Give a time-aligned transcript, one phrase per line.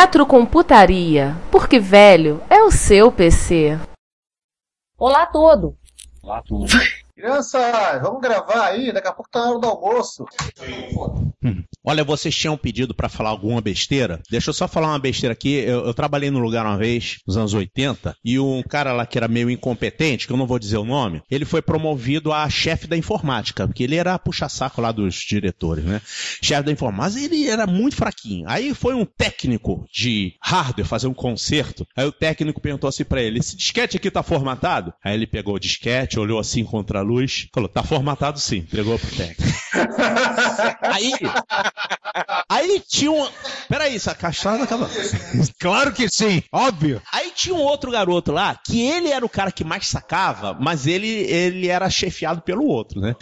[0.00, 3.76] Retrocomputaria, porque velho é o seu PC.
[4.96, 5.76] Olá todo.
[6.22, 6.66] Lá tudo.
[7.18, 10.24] Crianças, vamos gravar aí, daqui a pouco tá na hora do almoço.
[11.82, 14.20] Olha, vocês tinham pedido pra falar alguma besteira?
[14.30, 15.54] Deixa eu só falar uma besteira aqui.
[15.54, 19.18] Eu, eu trabalhei num lugar uma vez, nos anos 80, e um cara lá que
[19.18, 22.86] era meio incompetente, que eu não vou dizer o nome, ele foi promovido a chefe
[22.86, 26.00] da informática, porque ele era puxa-saco lá dos diretores, né?
[26.40, 28.44] Chefe da informática, mas ele era muito fraquinho.
[28.48, 31.84] Aí foi um técnico de hardware fazer um conserto.
[31.96, 34.92] Aí o técnico perguntou assim pra ele: esse disquete aqui tá formatado?
[35.02, 38.58] Aí ele pegou o disquete, olhou assim contra a luz, falou: tá formatado sim.
[38.58, 39.58] Entregou pro técnico.
[40.82, 41.12] Aí,
[42.48, 43.28] aí tinha um.
[43.68, 44.88] Peraí, essa caixada acaba.
[45.58, 47.02] Claro que sim, óbvio.
[47.12, 50.86] Aí tinha um outro garoto lá, que ele era o cara que mais sacava, mas
[50.86, 53.14] ele, ele era chefiado pelo outro, né?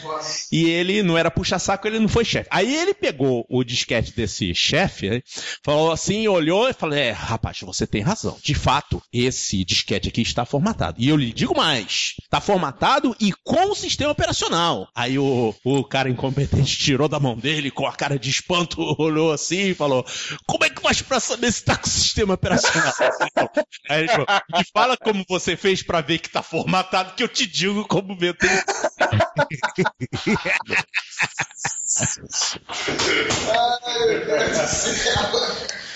[0.53, 2.49] E ele não era puxa-saco, ele não foi chefe.
[2.51, 5.23] Aí ele pegou o disquete desse chefe, né?
[5.63, 8.37] falou assim, olhou e falou: É, rapaz, você tem razão.
[8.43, 10.97] De fato, esse disquete aqui está formatado.
[10.99, 14.89] E eu lhe digo mais: está formatado e com o sistema operacional.
[14.95, 19.33] Aí o, o cara incompetente tirou da mão dele com a cara de espanto, olhou
[19.33, 20.05] assim e falou:
[20.47, 22.93] Como é que faz pra saber se tá com o sistema operacional?
[23.89, 27.29] Aí ele falou: Me fala como você fez pra ver que tá formatado, que eu
[27.29, 28.37] te digo como ver.
[28.37, 28.51] tem-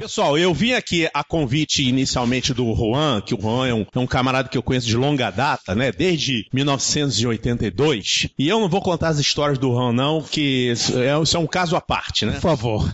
[0.00, 3.98] Pessoal, eu vim aqui a convite inicialmente do Juan, que o Juan é um, é
[3.98, 5.92] um camarada que eu conheço de longa data, né?
[5.92, 8.28] Desde 1982.
[8.38, 11.40] E eu não vou contar as histórias do Juan, não, que isso é, isso é
[11.40, 12.32] um caso à parte, né?
[12.32, 12.90] Por favor.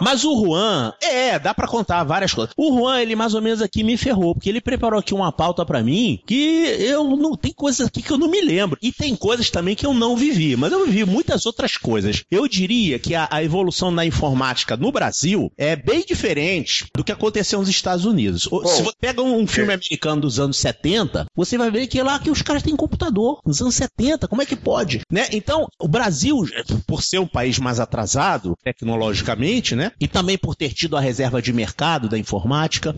[0.00, 2.54] Mas o Juan, é, dá pra contar várias coisas.
[2.56, 5.66] O Juan, ele mais ou menos aqui me ferrou, porque ele preparou aqui uma pauta
[5.66, 9.16] pra mim que eu não tem coisas aqui que eu não me lembro e tem
[9.16, 12.22] coisas também que eu não vivi, mas eu vivi muitas outras coisas.
[12.30, 17.12] Eu diria que a, a evolução da informática no Brasil é bem diferente do que
[17.12, 18.46] aconteceu nos Estados Unidos.
[18.50, 22.18] O- Se você pega um, filme americano dos anos 70, você vai ver que lá
[22.18, 25.26] que os caras têm computador nos anos 70, como é que pode, né?
[25.32, 26.44] Então, o Brasil,
[26.86, 29.92] por ser um país mais atrasado tecnologicamente, né?
[30.00, 32.94] E também por ter tido a reserva de mercado da informática,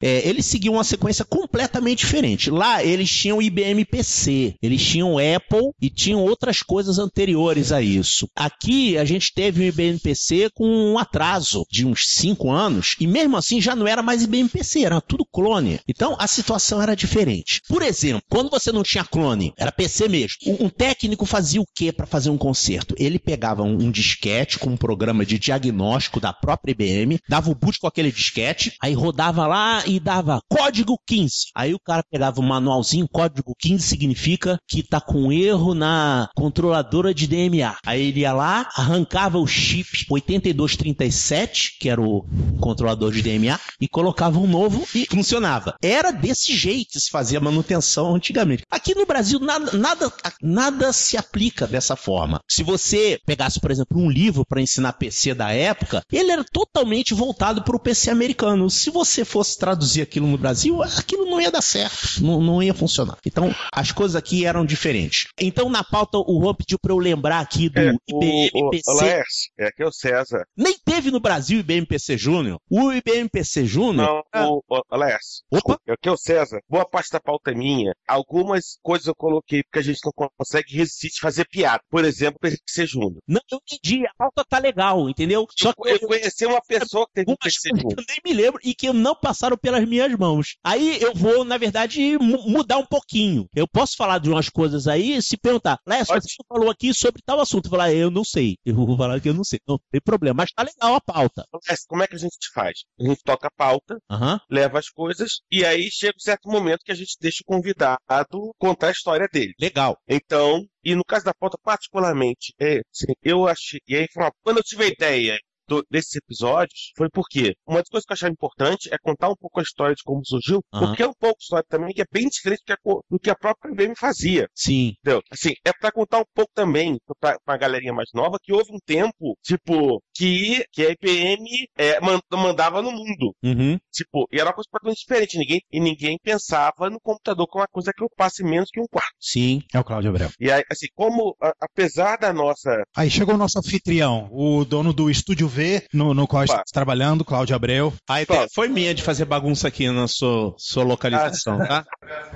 [0.00, 2.50] é, eles seguiam uma sequência completamente diferente.
[2.50, 8.28] Lá eles tinham IBM PC, eles tinham Apple e tinham outras coisas anteriores a isso.
[8.36, 13.06] Aqui a gente teve o IBM PC com um atraso de uns 5 anos e
[13.06, 15.80] mesmo assim já não era mais IBM PC, era tudo clone.
[15.88, 17.60] Então a situação era diferente.
[17.68, 20.36] Por exemplo, quando você não tinha clone, era PC mesmo.
[20.46, 22.94] Um um técnico fazia o que para fazer um conserto?
[22.96, 27.54] Ele pegava um, um disquete com um programa de diagnóstico da própria IBM, dava o
[27.54, 31.48] boot com aquele disquete, aí rodava lá e dava código 15.
[31.54, 37.12] Aí o cara pegava o manualzinho, código 15 significa que tá com erro na controladora
[37.12, 37.76] de DMA.
[37.84, 42.24] Aí ele ia lá, arrancava o chip 8237, que era o
[42.60, 45.74] controlador de DMA, e colocava um novo e funcionava.
[45.82, 48.64] Era desse jeito que se fazia manutenção antigamente.
[48.70, 52.40] Aqui no Brasil, nada, nada, nada se aplica dessa forma.
[52.48, 57.14] Se você pegasse, por exemplo, um livro para ensinar PC da época, ele era totalmente
[57.14, 58.68] voltado para o PC americano.
[58.70, 62.74] Se você fosse traduzir aquilo no Brasil, aquilo não ia dar certo, não, não ia
[62.74, 63.16] funcionar.
[63.24, 65.26] Então, as coisas aqui eram diferentes.
[65.40, 68.90] Então, na pauta, o Juan pediu para eu lembrar aqui do É, IBM o, PC.
[68.90, 70.44] o Laércio, é que é o César.
[70.56, 72.58] Nem teve no Brasil o IBM PC Júnior.
[72.70, 74.22] O IBM PC Júnior.
[74.32, 75.76] Não, o, o, Alex, Opa.
[75.88, 76.60] aqui é o César.
[76.68, 77.92] Boa parte da pauta é minha.
[78.06, 81.80] Algumas coisas eu coloquei porque a gente não consegue resistir de fazer piada.
[81.90, 83.18] Por exemplo, PC Júnior.
[83.26, 84.06] Não, eu entendi.
[84.06, 85.46] A pauta tá legal, entendeu?
[85.58, 87.94] Só que Eu conheci uma pessoa que teve um PC Júnior.
[87.98, 90.56] eu nem me lembro e que não passaram pelas minhas mãos.
[90.64, 93.46] Aí eu vou, na verdade, mu- mudar um pouquinho.
[93.54, 96.06] Eu posso falar de umas coisas aí se perguntar, Pode.
[96.06, 97.66] você falou aqui sobre tal assunto.
[97.66, 98.56] Eu falar, eu não sei.
[98.64, 99.58] Eu vou falar que eu não sei.
[99.72, 101.44] Não tem problema, mas tá legal a pauta.
[101.52, 102.80] Alex, Como é que a gente faz?
[103.00, 104.38] A gente toca a pauta, Aham.
[104.50, 108.52] leva as coisas e aí chega um certo momento que a gente deixa o convidado
[108.58, 109.52] contar a história dele.
[109.60, 109.96] Legal.
[110.08, 114.32] Então, e no caso da pauta particularmente, é, assim, eu achei, e aí foi uma-
[114.42, 115.38] quando eu tive a ideia
[115.68, 119.36] do- desses episódios, foi porque uma das coisas que eu achava importante é contar um
[119.36, 120.86] pouco a história de como surgiu, Aham.
[120.86, 122.76] porque é um pouco história também que é bem diferente do que a,
[123.10, 124.48] do que a própria IBM fazia.
[124.54, 124.94] Sim.
[125.00, 125.22] Entendeu?
[125.30, 128.78] Assim, é pra contar um pouco também pra, pra galerinha mais nova que houve um
[128.84, 131.44] tempo, tipo, que, que a IBM
[131.76, 133.34] é, man- mandava no mundo.
[133.42, 133.78] Uhum.
[133.92, 135.38] Tipo, e era uma coisa completamente diferente.
[135.38, 139.12] Ninguém, e ninguém pensava no computador como uma coisa que ocupasse menos que um quarto.
[139.20, 139.62] Sim.
[139.72, 140.30] É o Cláudio Abreu.
[140.40, 142.82] E aí, assim, como, a- apesar da nossa.
[142.96, 147.24] Aí chegou o nosso anfitrião, o dono do Estúdio V, no, no qual está trabalhando,
[147.24, 147.92] Cláudio Abreu.
[148.08, 151.84] A ideia foi minha de fazer bagunça aqui na sua, sua localização, tá?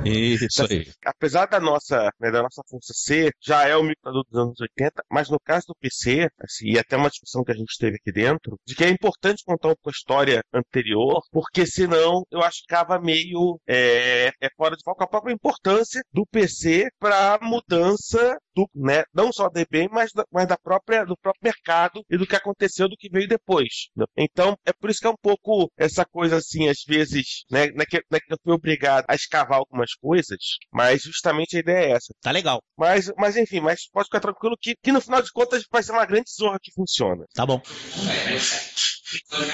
[0.05, 0.87] Isso aí.
[1.05, 5.03] Apesar da nossa, né, da nossa força ser, já é o microcomputador dos anos 80,
[5.11, 8.13] mas no caso do PC, assim, e até uma discussão que a gente teve aqui
[8.13, 12.59] dentro, de que é importante contar um pouco a história anterior, porque senão eu acho
[12.59, 17.39] que ficava meio é, é fora de foco a própria importância do PC para a
[17.41, 22.03] mudança do, né, não só da IBM, mas, da, mas da própria, do próprio mercado
[22.11, 23.89] e do que aconteceu do que veio depois.
[23.95, 24.07] né?
[24.17, 27.83] Então, é por isso que é um pouco essa coisa assim, às vezes, né, não
[27.83, 30.39] é que, não é que eu fui obrigado a escavar algumas coisas,
[30.73, 32.15] mas justamente a ideia é essa.
[32.23, 32.63] Tá legal.
[32.77, 35.93] Mas, mas enfim, mas pode ficar tranquilo que, que no final de contas vai ser
[35.93, 37.25] uma grande zorra que funciona.
[37.35, 37.56] Tá bom.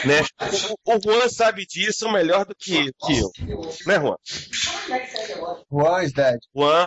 [0.07, 0.23] Né?
[0.87, 3.31] O, o Juan sabe disso melhor do que, que eu.
[3.87, 4.17] Né, Juan?
[5.71, 6.39] Juan is dead.
[6.55, 6.87] Juan,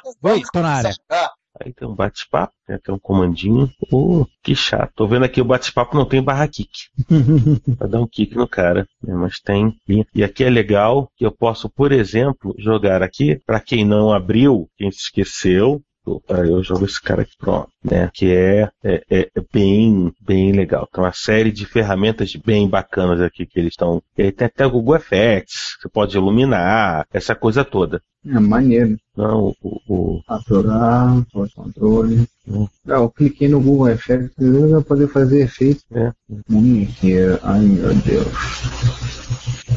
[0.62, 0.96] na área.
[1.10, 1.32] Ah,
[1.62, 2.78] Aí tem um bate-papo, né?
[2.84, 3.72] tem um comandinho.
[3.90, 4.92] Pô, que chato.
[4.94, 6.70] Tô vendo aqui o bate-papo não tem barra kick.
[7.80, 9.14] Vai dar um kick no cara, né?
[9.16, 9.74] mas tem.
[10.14, 14.70] E aqui é legal que eu posso, por exemplo, jogar aqui, para quem não abriu,
[14.78, 15.82] quem se esqueceu,
[16.30, 18.10] eu jogo esse cara aqui pronto, né?
[18.14, 20.88] Que é, é, é bem, bem legal.
[20.92, 24.02] Tem uma série de ferramentas bem bacanas aqui que eles estão.
[24.16, 28.02] Tem até o Google Effects, você pode iluminar, essa coisa toda.
[28.28, 28.98] É maneiro.
[29.16, 31.24] Não, o, o, Aturar,
[31.56, 32.28] controle.
[32.48, 32.68] Hum.
[32.88, 35.82] Ah, eu cliquei no Google Effects pra poder fazer efeito.
[35.92, 36.12] É.
[36.50, 37.14] Hum, que,
[37.44, 38.28] ai meu Deus.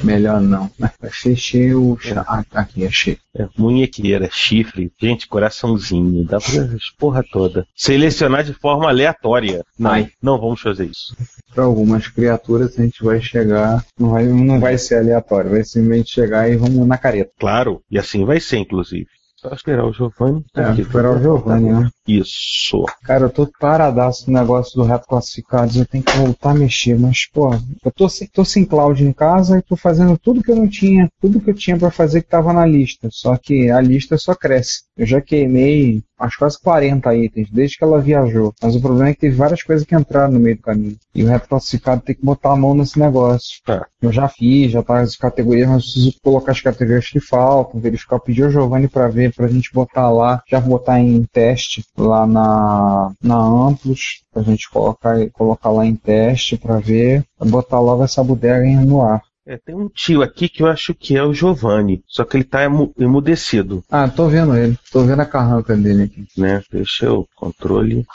[0.02, 0.70] Melhor não.
[1.10, 1.98] Fechei o.
[2.26, 3.18] Ah, aqui, achei.
[3.36, 6.68] É, munhequeira, chifre, gente, coraçãozinho, dá pra
[6.98, 7.66] porra toda.
[7.74, 9.64] Selecionar de forma aleatória.
[9.78, 10.10] Não, Ai.
[10.22, 11.16] não vamos fazer isso.
[11.54, 13.84] Para algumas criaturas a gente vai chegar.
[13.98, 17.30] Não vai, não vai ser aleatório, vai simplesmente chegar e vamos na careta.
[17.38, 19.06] Claro, e assim vai ser, inclusive.
[19.40, 20.44] Só esperar o Giovanni.
[20.56, 21.88] É, esperar o Giovanni, né?
[22.08, 22.84] Isso.
[23.04, 26.98] Cara, eu tô paradaço no negócio do reto classificados, eu tenho que voltar a mexer,
[26.98, 27.54] mas, pô,
[27.84, 30.68] eu tô sem, tô sem cloud em casa e tô fazendo tudo que eu não
[30.68, 34.18] tinha, tudo que eu tinha pra fazer que tava na lista, só que a lista
[34.18, 34.82] só cresce.
[34.96, 38.52] Eu já queimei acho quase 40 itens, desde que ela viajou.
[38.62, 40.96] Mas o problema é que teve várias coisas que entraram no meio do caminho.
[41.14, 43.60] E o reto classificado tem que botar a mão nesse negócio.
[43.64, 43.86] Tá.
[44.00, 48.20] Eu já fiz, já tá as categorias, mas preciso colocar as categorias que faltam, verificar,
[48.20, 53.12] pedir ao Giovanni pra ver, pra gente botar lá, já botar em teste lá na,
[53.22, 58.64] na Amplos, pra gente colocar, colocar lá em teste pra ver, botar logo essa bodega
[58.84, 59.22] no ar.
[59.50, 62.44] É, tem um tio aqui que eu acho que é o Giovanni, só que ele
[62.44, 66.26] tá emu- emudecido, Ah, tô vendo ele, tô vendo a carranca dele aqui.
[66.36, 66.62] né?
[66.70, 68.06] Deixa eu controle.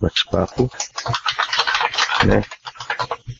[0.00, 0.70] Bate-papo.
[2.26, 2.42] Né?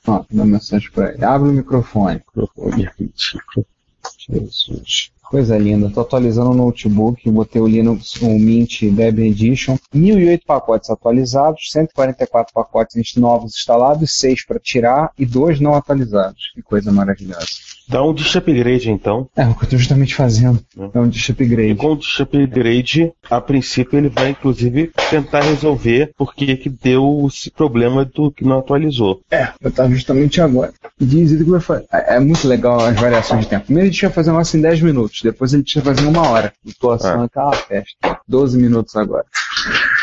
[0.07, 1.25] Ó, dá mensagem pra ele.
[1.25, 2.15] Abre o microfone.
[2.17, 3.67] Microfone ridículo.
[4.19, 5.13] Jesus.
[5.31, 5.89] Coisa linda.
[5.89, 9.77] Tô atualizando o notebook, botei o Linux, o Mint Debian Edition.
[9.95, 16.51] 1008 pacotes atualizados, 144 pacotes novos instalados, 6 para tirar e 2 não atualizados.
[16.53, 17.47] Que coisa maravilhosa.
[17.91, 19.29] Dá um disk upgrade então.
[19.37, 20.61] É o que eu tô justamente fazendo.
[20.95, 21.75] É um disk E upgrade.
[21.75, 27.51] com o disk upgrade, a princípio ele vai inclusive tentar resolver por que deu esse
[27.51, 29.21] problema do que não atualizou.
[29.31, 30.73] É, eu tava justamente agora.
[31.01, 31.87] Diz ele que vai fazer.
[31.93, 33.67] É é muito legal as variações de tempo.
[33.67, 36.07] Primeiro ele tinha que fazer um negócio em 10 minutos, depois ele tinha que fazer
[36.07, 36.53] uma hora.
[36.67, 38.21] Eu tô assando aquela festa.
[38.29, 39.25] 12 minutos agora.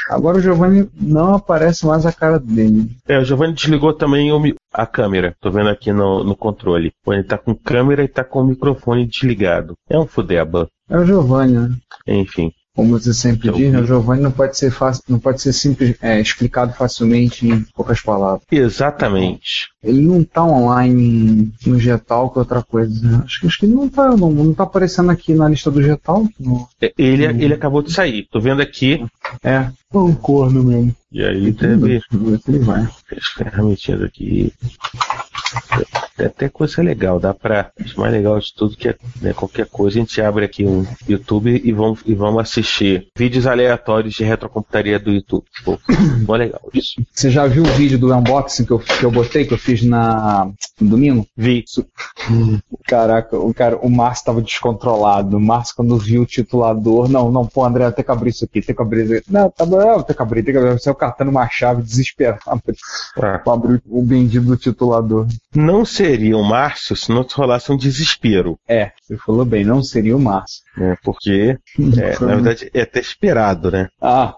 [0.09, 2.89] Agora o Giovanni não aparece mais a cara dele.
[3.07, 4.39] É, o Giovanni desligou também o
[4.77, 5.35] a câmera.
[5.41, 6.93] Tô vendo aqui no, no controle.
[7.07, 9.73] Ele tá com câmera e tá com o microfone desligado.
[9.89, 10.67] É um fudeba.
[10.87, 11.75] É o Giovanni, né?
[12.07, 12.51] Enfim.
[12.77, 15.51] Como você sempre Eu diz, né, o Giovanni não pode ser fácil, não pode ser
[15.51, 18.43] simples, é, explicado facilmente em poucas palavras.
[18.51, 19.69] Exatamente.
[19.83, 22.93] Ele não tá online no Getal que outra coisa.
[23.03, 23.21] né?
[23.25, 25.81] Acho, que- acho que ele não tá, não, não tá aparecendo aqui na lista do
[25.81, 26.27] Getal.
[26.39, 28.27] No, É, Ele, ele acabou de sair.
[28.31, 29.03] Tô vendo aqui.
[29.43, 30.95] é, é um corno mesmo.
[31.11, 32.01] E aí ele deve.
[32.47, 32.81] Ele vai.
[33.11, 34.53] As ferramentinhas aqui.
[36.15, 37.71] Tem até coisa legal, dá pra.
[37.79, 39.97] Acho mais legal de tudo que é né, qualquer coisa.
[39.97, 44.99] A gente abre aqui um YouTube e vamos, e vamos assistir vídeos aleatórios de retrocomputaria
[44.99, 45.45] do YouTube.
[45.63, 45.77] Pô,
[46.27, 47.01] mó legal isso.
[47.13, 49.83] Você já viu o vídeo do unboxing que eu, que eu botei, que eu fiz
[49.83, 50.49] na,
[50.81, 51.27] no domingo?
[51.37, 51.63] Vi.
[52.87, 55.37] Caraca, o cara, o Márcio tava descontrolado.
[55.37, 58.61] O Márcio, quando viu o titulador, não, não, pô, André, tem que abrir isso aqui,
[58.61, 59.31] tem que abrir isso aqui.
[59.31, 60.79] Não, tá bom, tem que abrir, tem que abrir.
[60.79, 62.57] Saiu catando uma chave desesperado Ah,
[63.39, 65.27] pra abrir o bendito do titulador.
[65.55, 68.57] Não seria o Márcio se não rolasse um desespero.
[68.67, 70.63] É, você falou bem, não seria o Márcio.
[70.77, 70.95] Né?
[71.03, 73.87] Porque, é, na verdade, é até esperado, né?
[74.01, 74.35] Ah,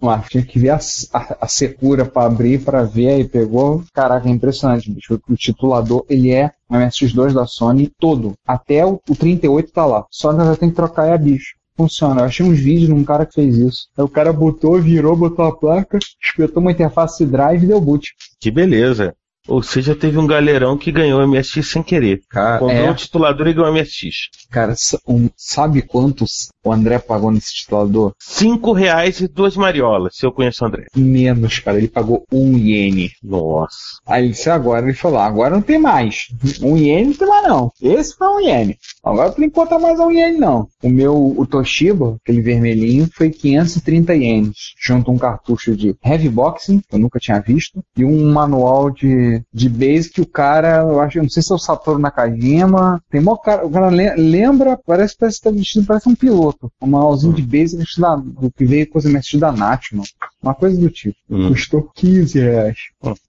[0.00, 0.78] Márcio, tinha que ver a,
[1.12, 3.82] a, a secura pra abrir, pra ver, aí pegou.
[3.92, 5.20] Caraca, é impressionante, bicho.
[5.28, 8.34] O titulador, ele é um MSX2 da Sony todo.
[8.46, 10.04] Até o, o 38 tá lá.
[10.10, 11.58] Só ainda tem que trocar é a bicho.
[11.76, 12.22] Funciona.
[12.22, 13.88] Eu achei uns vídeos num cara que fez isso.
[13.96, 18.14] Aí o cara botou, virou, botou a placa, espetou uma interface drive e deu boot.
[18.40, 19.14] Que beleza.
[19.48, 22.20] Ou seja, teve um galerão que ganhou o MSX sem querer.
[22.28, 24.28] Cara, Comprou é, um titulador e ganhou o MSX.
[24.50, 24.74] cara
[25.06, 28.12] um- sabe quantos o André pagou nesse titulador?
[28.20, 30.84] Cinco reais e duas mariolas, se eu conheço o André.
[30.94, 31.78] Menos, cara.
[31.78, 33.10] Ele pagou um iene.
[33.22, 33.76] Nossa.
[34.06, 36.26] Aí ele disse agora, ele falou, agora não tem mais.
[36.62, 37.70] Um iene não tem mais não.
[37.80, 38.76] Esse foi um iene.
[39.02, 40.68] Agora tu não encontra mais um iene não.
[40.82, 44.74] O meu, o Toshiba, aquele vermelhinho, foi 530 ienes.
[44.80, 49.37] Junto um cartucho de Heavy Boxing, que eu nunca tinha visto, e um manual de,
[49.52, 53.20] de Basic, o cara, eu acho, eu não sei se é o Satoru Nakajima, tem
[53.20, 56.70] mó cara, o cara le- lembra, parece, parece que tá vestido, parece um piloto.
[56.80, 60.04] Um manualzinho de Basic da, do que veio com os MSX da Natman.
[60.42, 61.16] Uma coisa do tipo.
[61.30, 61.48] Hum.
[61.48, 62.78] Custou 15 reais.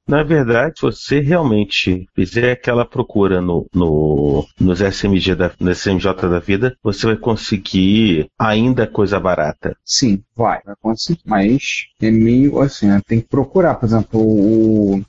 [0.07, 6.13] Na verdade, se você realmente fizer aquela procura no, no, nos SMG da, no SMJ
[6.29, 9.75] da vida, você vai conseguir ainda coisa barata.
[9.83, 11.21] Sim, vai, vai conseguir.
[11.25, 11.61] Mas
[12.01, 13.01] é meio assim, né?
[13.07, 13.75] tem que procurar.
[13.75, 15.01] Por exemplo, o,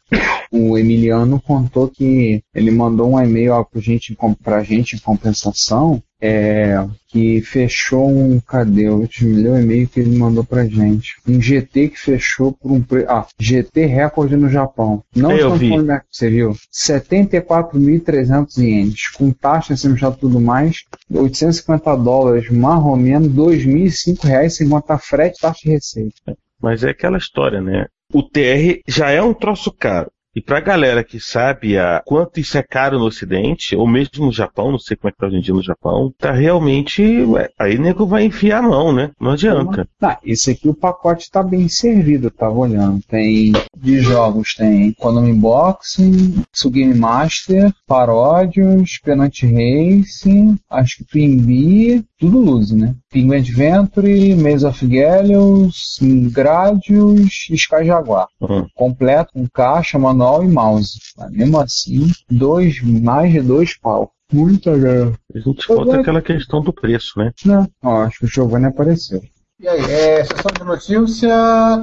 [0.51, 6.03] o Emiliano contou que ele mandou um e-mail ó, pra gente, pra gente em compensação.
[6.23, 8.39] É, que fechou um.
[8.41, 8.89] Cadê?
[8.89, 11.15] Eu te me o e-mail que ele mandou pra gente.
[11.27, 13.07] Um GT que fechou por um preço.
[13.09, 15.03] Ah, GT recorde no Japão.
[15.17, 15.71] Não Eu vi.
[15.71, 16.55] falando Você viu?
[16.73, 19.09] 74.300 ienes.
[19.09, 20.85] Com taxa, SMJ e tudo mais.
[21.11, 26.37] 850 dólares, mais ou menos, 2.005 reais sem contar frete, taxa e receita.
[26.61, 27.87] Mas é aquela história, né?
[28.13, 30.11] O TR já é um troço caro.
[30.35, 34.33] E pra galera que sabe a quanto isso é caro no Ocidente, ou mesmo no
[34.33, 37.03] Japão, não sei como é que tá hoje em dia no Japão, tá realmente.
[37.03, 39.11] Ué, aí nego vai enfiar a mão, né?
[39.21, 39.89] Não adianta.
[40.01, 43.01] Ah, esse aqui o pacote está bem servido, eu tava olhando.
[43.09, 52.39] Tem de jogos, tem Economy Boxing, Game Master, Paródios, Penalty Racing, acho que Twin tudo
[52.39, 52.95] luz, né?
[53.11, 55.99] Penguin Adventure, Maze of Gallows,
[56.31, 58.29] Gradius Sky Jaguar.
[58.41, 58.67] Hum.
[58.75, 60.99] Completo, com caixa, manual e mouse.
[61.17, 64.13] Mas mesmo assim, dois, mais de dois pau.
[64.33, 65.19] Muita grana.
[65.35, 67.33] A gente volta aquela questão do preço, né?
[67.45, 67.67] Né?
[67.83, 69.21] Ó, acho que o Giovanni apareceu.
[69.61, 71.29] E aí, é, sessão de notícia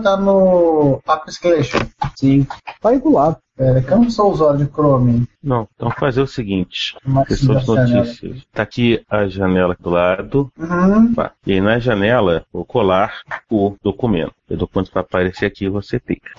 [0.03, 1.79] tá no App Escalation.
[2.15, 2.47] Sim.
[2.81, 3.37] Tá aí do lado.
[3.59, 5.27] É, que eu não sou usuário de Chrome.
[5.43, 6.95] Não, então fazer o seguinte.
[7.05, 8.05] Mas Pessoas da janela.
[8.05, 8.43] notícias.
[8.53, 10.51] Tá aqui a janela do lado.
[10.57, 11.13] Uhum.
[11.13, 11.31] Pá.
[11.45, 13.13] E aí na janela, vou colar
[13.49, 14.33] o documento.
[14.49, 16.29] O documento vai aparecer aqui você clica.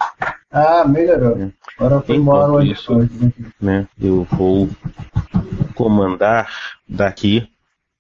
[0.51, 1.51] Ah, melhorou.
[1.77, 3.31] Agora eu fui embora o Enquanto isso, editor.
[3.61, 3.87] né?
[4.01, 4.69] Eu vou
[5.75, 6.49] comandar
[6.89, 7.49] daqui.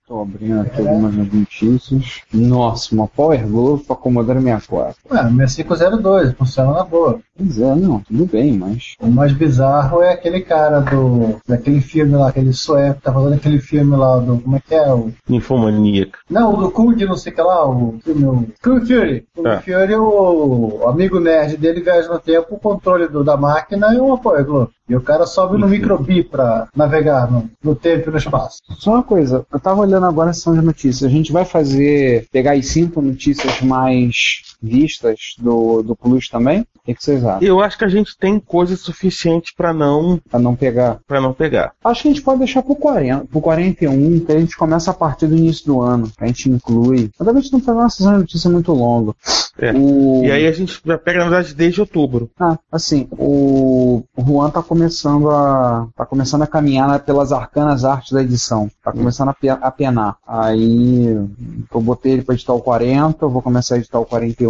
[0.09, 2.23] Tô abrindo aqui algumas notícias.
[2.33, 4.95] Nossa, uma Power Glove pra acomodar minha quadra.
[5.11, 7.21] Ué, meu 502, funciona na boa.
[7.37, 8.95] Pois é, não, tudo bem, mas.
[9.03, 11.37] O mais bizarro é aquele cara do.
[11.47, 14.38] daquele filme lá, aquele sueco, tá fazendo aquele filme lá do.
[14.38, 14.93] Como é que é?
[14.93, 16.19] O, Infomaníaca.
[16.31, 18.25] não, o do Kung, não sei o que lá, o filme.
[18.25, 19.27] O, Kung Fury.
[19.37, 19.61] Kung Ah.
[19.61, 24.00] Fury, o, o amigo nerd dele viaja no tempo, o controle do, da máquina é
[24.00, 24.71] uma Power Glove.
[24.88, 28.62] E o cara sobe no microbi pra navegar no, no tempo e no espaço.
[28.79, 31.05] Só uma coisa, eu tava olhando agora a sessão de notícias.
[31.05, 32.26] A gente vai fazer.
[32.33, 36.61] pegar as cinco notícias mais vistas do, do Plus também?
[36.61, 37.47] O que, que vocês acham?
[37.47, 40.99] Eu acho que a gente tem coisa suficiente para não Pra não pegar.
[41.07, 41.73] para não pegar.
[41.85, 44.95] Acho que a gente pode deixar pro 40, pro 41, que a gente começa a
[44.95, 46.11] partir do início do ano.
[46.19, 47.11] A gente inclui.
[47.19, 49.12] Mas a gente não fazer uma sessão de notícia muito longa.
[49.59, 49.73] É.
[49.73, 50.23] O...
[50.25, 52.31] E aí a gente já pega, na verdade, desde outubro.
[52.38, 58.12] Ah, assim, o Juan tá começando a tá começando a caminhar né, pelas arcanas artes
[58.12, 58.71] da edição.
[58.83, 60.17] Tá começando a, a penar.
[60.27, 64.48] Aí eu botei ele pra editar o 40, eu vou começar a editar o 41.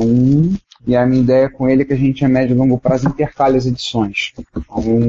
[0.86, 3.08] E a minha ideia com ele é que a gente, a médio e longo prazo,
[3.08, 4.32] intercale as edições.
[4.38, 4.62] Então,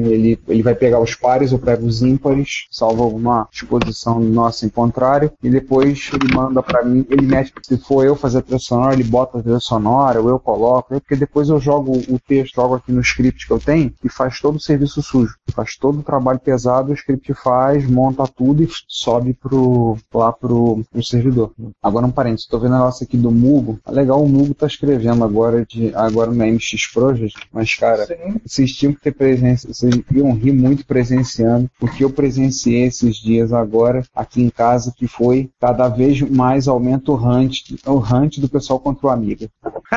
[0.06, 4.68] ele, ele vai pegar os pares, eu pego os ímpares, salvo alguma exposição nossa em
[4.68, 8.58] contrário, e depois ele manda pra mim, ele mete, se for eu fazer a trilha
[8.58, 12.56] sonora, ele bota a trilha sonora, ou eu coloco, porque depois eu jogo o texto,
[12.56, 15.34] jogo aqui no script que eu tenho, e faz todo o serviço sujo.
[15.52, 20.82] Faz todo o trabalho pesado, o script faz, monta tudo e sobe pro, lá pro,
[20.90, 21.52] pro servidor.
[21.82, 23.78] Agora um parênteses, tô vendo a nossa aqui do Mugo.
[23.86, 28.40] É legal, o Mugo tá escrevendo agora de agora no MX Project, mas cara, Sim.
[28.44, 33.52] vocês tinham que ter presença, vocês iam rir muito presenciando, porque eu presenciei esses dias
[33.52, 38.48] agora aqui em casa, que foi cada vez mais aumenta o hunt, o hunt do
[38.48, 39.48] pessoal contra o Amiga.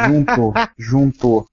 [0.08, 1.46] Juntou, juntou.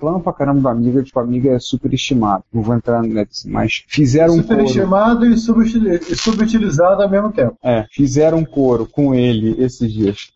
[0.00, 2.44] Falando pra caramba do Amiga, tipo, Amiga é super estimado.
[2.52, 4.68] Não vou entrar nesse, mas fizeram um coro.
[4.68, 7.56] Superestimado e e subutilizado ao mesmo tempo.
[7.64, 10.30] É, fizeram um coro com ele esses dias.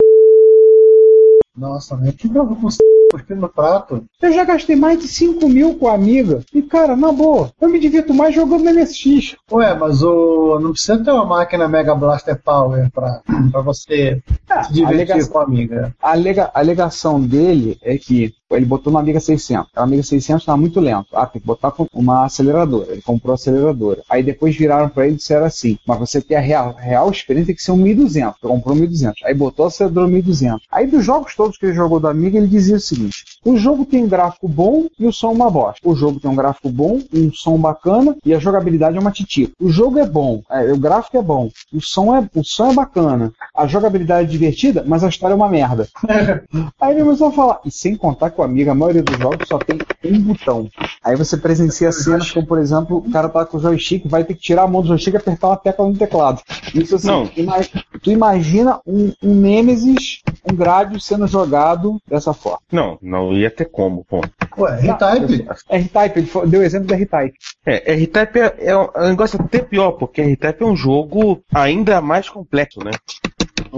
[1.56, 2.12] Nossa, né?
[2.12, 2.68] Que bravo com
[3.12, 4.04] cuspindo no prato.
[4.20, 6.40] Eu já gastei mais de 5 mil com a Amiga.
[6.54, 9.36] E cara, na boa, eu me divirto mais jogando MSX.
[9.52, 10.58] Ué, mas o.
[10.60, 14.22] Não precisa ter uma máquina Mega Blaster Power pra, pra você
[14.66, 15.94] se divertir alegação- com a amiga.
[16.02, 19.70] A, alega- a alegação dele é que ele botou no Amiga 600.
[19.74, 21.06] O Amiga 600 estava muito lento.
[21.14, 22.92] Ah, tem que botar com uma aceleradora.
[22.92, 24.02] Ele comprou a aceleradora.
[24.10, 27.46] Aí depois viraram para ele e disseram assim: Mas você quer a real, real experiência
[27.46, 28.36] tem que ser um 1200.
[28.42, 29.22] Ele comprou um 1200.
[29.24, 30.66] Aí botou a aceleradora 1200.
[30.70, 33.01] Aí dos jogos todos que ele jogou da Amiga, ele dizia o seguinte:
[33.44, 35.80] O jogo tem um gráfico bom e o som uma bosta.
[35.84, 39.52] O jogo tem um gráfico bom, um som bacana e a jogabilidade é uma titico.
[39.60, 42.74] O jogo é bom, é, o gráfico é bom, o som é, o som é
[42.74, 45.88] bacana, a jogabilidade é divertida, mas a história é uma merda.
[46.80, 49.46] Aí ele começou a falar, e sem contar que o amigo, a maioria dos jogos
[49.48, 50.68] só tem um botão.
[51.02, 54.34] Aí você presencia cenas como, por exemplo, o cara tá com o joystick, vai ter
[54.34, 56.40] que tirar a mão do joystick e apertar uma tecla no teclado.
[56.74, 57.30] Isso assim, Não.
[57.36, 57.56] ima-
[58.02, 62.58] tu imagina um, um Nemesis, um Gradius sendo jogado dessa forma.
[62.70, 64.20] Não, não ia ter como, pô.
[64.58, 65.46] Ué, R-Type?
[65.70, 67.34] R-Type, ele fo- deu o exemplo da R-Type.
[67.64, 71.42] É, R-Type é, é um é um negócio até pior, porque R-Type é um jogo
[71.54, 72.90] ainda mais complexo, né?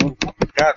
[0.03, 0.75] Muito complicado.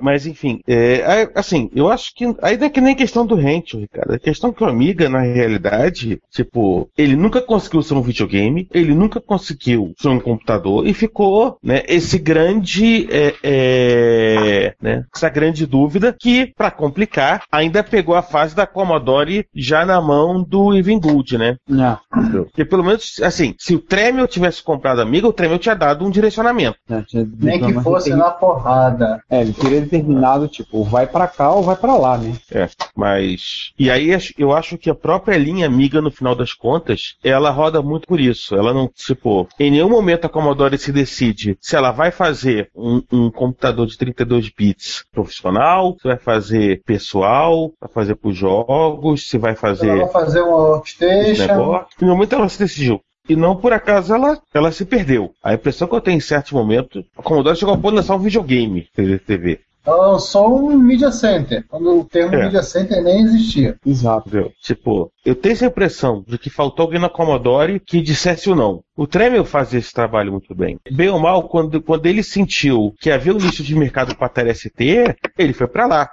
[0.00, 3.34] Mas enfim, é, é, assim, eu acho que aí não é que nem questão do
[3.34, 4.14] Rente, Ricardo.
[4.14, 8.94] A questão que o Amiga, na realidade, tipo, ele nunca conseguiu ser um videogame, ele
[8.94, 15.66] nunca conseguiu ser um computador e ficou, né, esse grande, é, é, né, essa grande
[15.66, 20.98] dúvida que, pra complicar, ainda pegou a fase da Commodore já na mão do Ivan
[20.98, 21.56] Gould, né?
[21.70, 26.04] É, Porque pelo menos, assim, se o Tremel tivesse comprado Amiga, o Tremel tinha dado
[26.04, 26.76] um direcionamento.
[26.88, 29.20] é, tinha- Nem que fosse na porrada.
[29.30, 32.34] É, ele teria determinado, tipo, vai pra cá ou vai pra lá, né?
[32.52, 33.72] É, mas.
[33.78, 37.82] E aí eu acho que a própria linha Amiga, no final das contas, ela roda
[37.82, 38.54] muito por isso.
[38.54, 43.02] Ela não, tipo, em nenhum momento a Commodore se decide se ela vai fazer um,
[43.12, 49.38] um computador de 32 bits profissional, se vai fazer pessoal, vai fazer pros jogos, se
[49.38, 51.46] vai Ela fazer vai fazer uma workstation.
[51.46, 51.86] negócio.
[52.00, 53.00] Em nenhum momento ela se decidiu.
[53.28, 55.32] E não por acaso ela, ela se perdeu.
[55.42, 58.88] A impressão que eu tenho em certos momentos, a Commodore chegou a lançar um videogame
[58.96, 59.60] de TV.
[59.84, 62.44] Ela lançou um Media Center, quando o termo É.
[62.44, 63.76] Media Center nem existia.
[63.84, 64.30] Exato.
[64.62, 68.82] Tipo, eu tenho essa impressão de que faltou alguém na Commodore que dissesse o não.
[68.96, 70.78] O Tremel fazia esse trabalho muito bem.
[70.90, 74.52] Bem ou mal, quando, quando ele sentiu que havia um nicho de mercado para a
[74.52, 76.10] TST, ele foi para lá.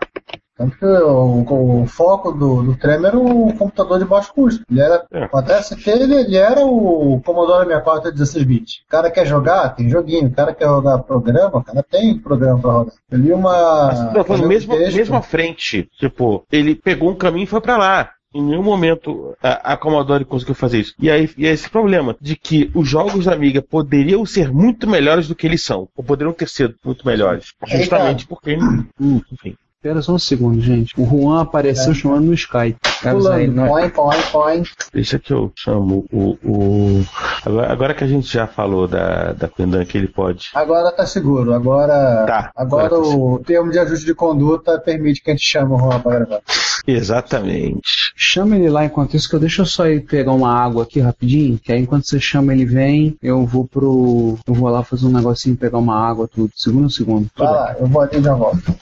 [0.58, 4.64] Tanto que o, o foco do, do Tremor era o computador de baixo custo.
[4.70, 5.30] Ele era, É.
[5.32, 8.74] o ATST ele, ele era o Commodore 64 16 bits.
[8.88, 10.28] O cara quer jogar, tem joguinho.
[10.28, 12.94] O cara quer jogar programa, o cara tem programa pra rodar.
[13.12, 13.88] Eu li uma.
[13.88, 14.98] Mas não, um mesmo, texto.
[14.98, 15.88] mesma frente.
[16.00, 18.12] Tipo, ele pegou um caminho e foi para lá.
[18.34, 20.94] Em nenhum momento a, a Commodore conseguiu fazer isso.
[21.00, 24.88] E aí e é esse problema de que os jogos da Amiga poderiam ser muito
[24.88, 25.88] melhores do que eles são.
[25.96, 27.54] Ou poderiam ter sido muito melhores.
[27.68, 28.58] Justamente porque.
[29.00, 29.56] Hum, enfim.
[29.88, 30.94] Espera só um segundo, gente.
[31.00, 31.96] O Juan apareceu É.
[31.96, 32.78] chamando no Skype.
[33.02, 33.88] Pulando, não é?
[33.88, 34.64] põe, põe, põe.
[34.94, 36.38] Deixa que eu chamo o.
[36.44, 37.06] o...
[37.46, 40.50] Agora, agora que a gente já falou da, da Quendan que ele pode.
[40.54, 41.54] Agora tá seguro.
[41.54, 45.46] Agora, Tá, agora, agora tá o termo de ajuste de conduta permite que a gente
[45.46, 46.42] chame o Juan pra gravar.
[46.86, 48.07] Exatamente.
[48.20, 51.00] Chama ele lá enquanto isso, que eu deixa eu só ir pegar uma água aqui
[51.00, 54.38] rapidinho, que aí enquanto você chama ele vem, eu vou pro.
[54.48, 56.52] Eu vou lá fazer um negocinho, pegar uma água, tudo.
[56.56, 57.30] Segundo um segundo.
[57.38, 58.76] Vai lá, eu vou ali e já volto.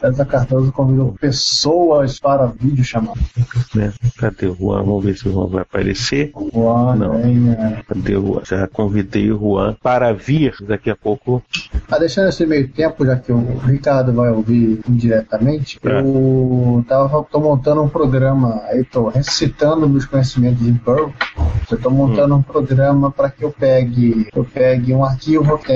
[0.00, 3.18] César Cardoso convidou pessoas para vídeo chamada.
[3.74, 3.92] Né?
[4.18, 4.82] Cadê o Juan?
[4.82, 6.32] Vamos ver se o Juan vai aparecer.
[6.52, 7.18] Juan, Não.
[7.22, 7.82] venha.
[7.88, 8.42] Cadê o Juan?
[8.44, 11.42] Já convidei o Juan para vir daqui a pouco.
[11.90, 16.00] Ah, deixando esse meio tempo, já que o Ricardo vai ouvir indiretamente, É.
[16.00, 18.33] eu tava, tô montando um programa,
[18.68, 21.10] aí tô ressuscitando meus conhecimentos em Perl.
[21.70, 25.66] Eu tô montando um programa para que eu pegue, eu pegue um arquivo que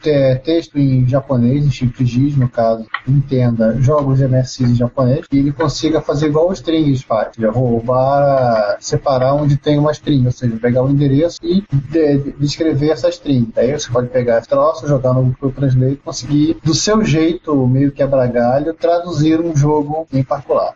[0.00, 1.70] tenha texto em japonês, em
[2.04, 6.52] GIS, no caso, entenda jogos de MSX em japonês, e ele consiga fazer igual o
[6.52, 11.62] Strings faz, já roubar, separar onde tem uma string, ou seja, pegar o endereço e
[11.90, 13.50] de- de- descrever essa string.
[13.56, 17.66] Aí você pode pegar esse troço, jogar no Google Translate e conseguir, do seu jeito,
[17.66, 20.74] meio quebra-galho, traduzir um jogo em particular.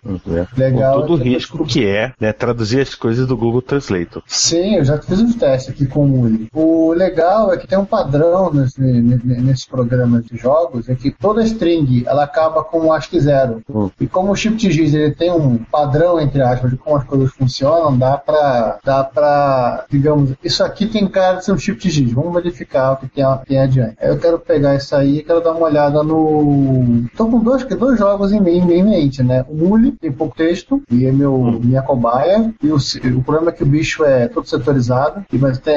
[0.57, 3.63] Legal, Com todo o é que- risco que é né, traduzir as coisas do Google
[3.63, 4.23] Translator.
[4.27, 6.49] Sim, eu já fiz uns testes aqui com o Uli.
[6.53, 11.11] O legal é que tem um padrão nesse, ne- nesses programas de jogos, é que
[11.11, 13.63] toda string ela acaba com um ASCII zero.
[13.69, 13.91] Hum.
[14.01, 17.31] E como o Shift Giz ele tem um padrão, entre aspas, de como as coisas
[17.33, 22.13] funcionam, dá pra, dá pra digamos, isso aqui tem cara de ser um Shift Giz,
[22.13, 23.97] vamos verificar o que tem, tem adiante.
[24.01, 27.05] Eu quero pegar isso aí e quero dar uma olhada no...
[27.17, 29.45] Tô com dois, dois jogos em mente, né?
[29.49, 33.53] O Mule tem pouco texto, e é meu, minha cobaia, e o, o problema é
[33.53, 35.77] que o bicho é todo setorizado, e, mas tem,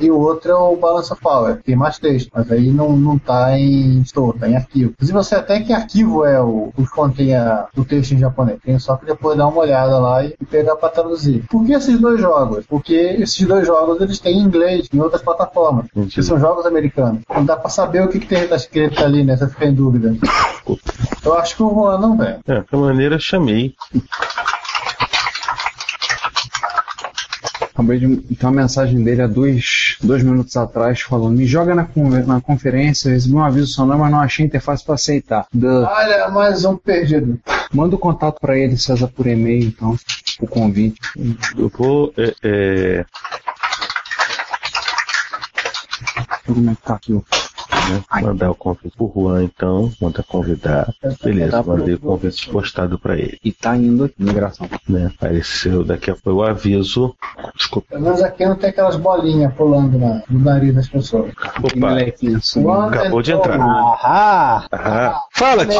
[0.00, 3.18] e o outro é o Balance of Power, tem mais texto, mas aí não, não
[3.18, 4.92] tá em store, tá em arquivo.
[4.92, 8.58] Inclusive você até que arquivo é o, o que contém a- o texto em japonês.
[8.64, 11.44] Tem só que depois dar uma olhada lá e, e pegar pra traduzir.
[11.50, 12.64] Por que esses dois jogos?
[12.66, 15.86] Porque esses dois jogos eles têm em inglês em outras plataformas.
[16.10, 17.20] Que são jogos americanos.
[17.32, 19.36] Não dá pra saber o que, que tem tá escrito ali, né?
[19.36, 20.14] Você fica em dúvida.
[21.24, 22.36] Eu acho que o Juan não vem.
[22.46, 23.74] É, de maneira, chamei.
[27.74, 31.88] Acabei de ter uma mensagem dele há dois, dois minutos atrás falando: me joga na,
[32.24, 35.46] na conferência, recebi um aviso sonoro, mas não achei interface para aceitar.
[35.52, 35.82] Duh.
[35.84, 37.40] Olha, mais um perdido.
[37.72, 39.98] Manda o contato para ele, César, por e-mail, então,
[40.40, 41.00] o convite.
[41.58, 42.14] Eu vou.
[42.16, 43.04] É, é,
[46.46, 47.12] Como é que tá aqui?
[47.12, 47.24] o-
[47.90, 49.90] né, mandar o convite pro Juan, então.
[50.00, 50.92] Manda convidar.
[51.22, 53.38] Beleza, Tá pro- mandei o convite postado pra ele.
[53.44, 54.68] E tá indo aqui, migração.
[54.88, 55.10] Né?
[55.14, 57.14] Apareceu daqui a pouco o aviso.
[57.56, 57.88] Desculpa.
[57.90, 61.32] Pelo menos aqui não tem aquelas bolinhas pulando na, no nariz das pessoas.
[61.62, 61.92] Opa,
[62.36, 62.68] assim.
[62.70, 63.60] Acabou de entrar.
[63.60, 64.66] Ahá!
[64.72, 65.78] Ah, fala, tio.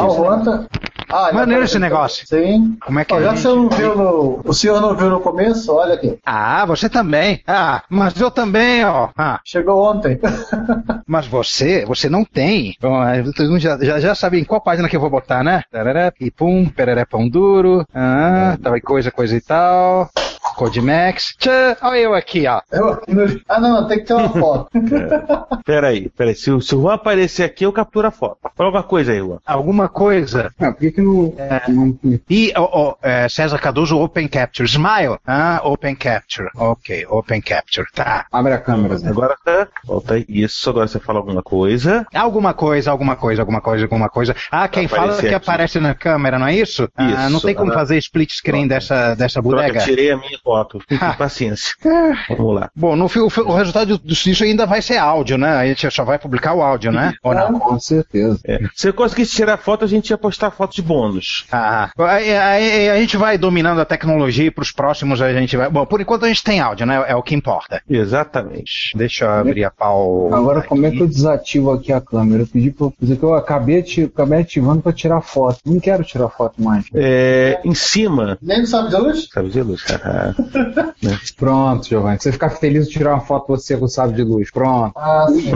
[1.09, 2.27] Ah, Maneiro esse negócio.
[2.27, 2.77] Sim.
[2.85, 4.41] Como é que Ó, a já que você não viu no.
[4.45, 5.73] O senhor não viu no começo?
[5.73, 6.19] Olha aqui.
[6.25, 7.41] Ah, você também.
[7.47, 9.09] Ah, mas eu também, ó.
[9.17, 10.19] Ah, Chegou ontem.
[11.07, 12.77] mas você, você não tem.
[12.81, 15.43] Bom, é, Todo mundo já, já, já sabe em qual página que eu vou botar,
[15.43, 15.63] né?
[15.71, 17.85] Tarará, e pum, pereré pão duro.
[17.95, 20.11] Ah, tava coisa, coisa e tal.
[20.55, 21.35] Codimax.
[21.39, 22.61] Tchã, olha eu aqui, ó.
[22.73, 24.69] Eu aqui no- Ah, não, tem que ter uma foto.
[25.65, 26.35] Peraí, peraí.
[26.35, 28.39] Se, o- se o Juan aparecer aqui, eu capturo a foto.
[28.57, 29.39] Fala alguma coisa aí, Juan.
[29.47, 30.53] Alguma coisa.
[30.61, 31.35] Ah, por que que não...
[31.69, 34.69] não E ó, ó, é, César Cardoso Open Capture.
[34.69, 35.19] Smile.
[35.27, 36.49] Ah, Open Capture.
[36.57, 37.87] Ok, Open Capture.
[37.95, 38.27] Tá.
[38.33, 39.09] Abre a câmera, Zé.
[39.09, 39.69] Agora tá.
[39.85, 40.25] Volta aí.
[40.29, 42.07] Isso, agora você fala alguma coisa.
[42.15, 44.35] Alguma coisa, alguma coisa, alguma coisa, alguma coisa.
[44.51, 45.45] Ah, quem fala aparecer que aqui.
[45.45, 46.89] aparece na câmera, não é isso?
[46.97, 47.79] Ah, não Isso, tem como aham.
[47.81, 49.81] fazer split screen dessa, dessa bodega.
[49.81, 50.79] tirei a minha foto.
[51.19, 51.75] Paciência.
[52.29, 52.71] Vamos lá.
[52.77, 55.49] Bom, no, o, o resultado disso ainda vai ser áudio, né?
[55.49, 57.15] A gente só vai publicar o áudio, né?
[57.23, 57.59] Ou não?
[57.59, 58.39] Com certeza.
[58.47, 58.59] É.
[58.75, 61.47] Se eu conseguisse tirar foto, a gente ia postar foto de bônus.
[61.51, 65.69] Ah, aí, aí a gente vai dominando a tecnologia e pros próximos a gente vai.
[65.71, 67.03] Bom, por enquanto a gente tem áudio, né?
[67.09, 67.83] É o que importa.
[67.89, 68.93] Exatamente.
[68.97, 70.33] Deixa eu abrir a pau.
[70.35, 70.69] Agora, aqui.
[70.69, 72.43] como é que eu desativo aqui a câmera?
[72.43, 75.59] Eu pedi pra dizer que eu acabei, ati- acabei ativando pra tirar foto.
[75.65, 76.85] Não quero tirar foto mais.
[76.95, 78.39] É, em cima.
[78.43, 79.29] Nem sabe de luz?
[79.33, 79.85] Sabe de luz?
[80.39, 80.95] Haha.
[81.37, 82.19] Pronto, Giovanni.
[82.21, 84.51] Você ficar feliz de tirar uma foto você com o sábio de luz.
[84.51, 84.93] Pronto.
[84.97, 85.53] Ah, sim.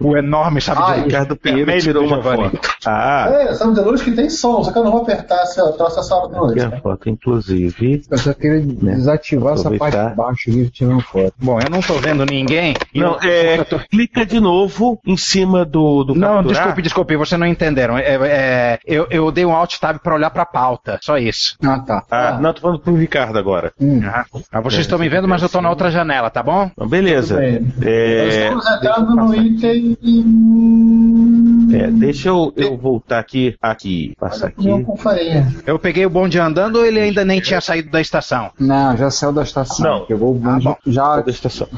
[0.00, 0.80] O enorme, sabe?
[0.82, 2.58] Ah, de- Ricardo Pinheiro vermelho tirou do uma foto.
[2.86, 5.60] Ah, É, sabe de luz que tem som, só que eu não vou apertar se
[5.60, 6.52] eu trouxe essa hora de luz.
[6.52, 6.76] aqui né?
[6.76, 8.02] a foto, inclusive.
[8.10, 10.10] Eu só queria desativar essa parte Aproveitar.
[10.10, 11.34] de baixo aqui tirando foto.
[11.38, 12.74] Bom, eu não tô vendo ninguém.
[12.94, 16.46] e Não, é, clica de novo em cima do, do Não, capturar.
[16.54, 17.98] desculpe, desculpe, vocês não entenderam.
[17.98, 21.56] É, é, eu, eu dei um alt tab pra olhar pra pauta, só isso.
[21.62, 22.04] Ah, tá.
[22.10, 23.72] Ah, não, tô falando pro Ricardo agora.
[23.80, 23.89] Hum.
[24.04, 26.70] Ah, ah, vocês estão me vendo, mas eu tô na outra janela, tá bom?
[26.72, 27.42] Então, beleza.
[27.42, 29.96] É, estamos entrando no item.
[31.72, 33.56] é, deixa eu, eu voltar aqui.
[33.60, 34.12] Aqui.
[34.18, 34.68] Passa aqui.
[35.66, 38.50] Eu peguei o bonde andando ou ele ainda nem tinha saído da estação?
[38.58, 39.84] Não, já saiu da estação.
[39.84, 40.06] Não.
[40.06, 40.68] Pegou o bonde.
[40.68, 41.68] Ah, já Da estação.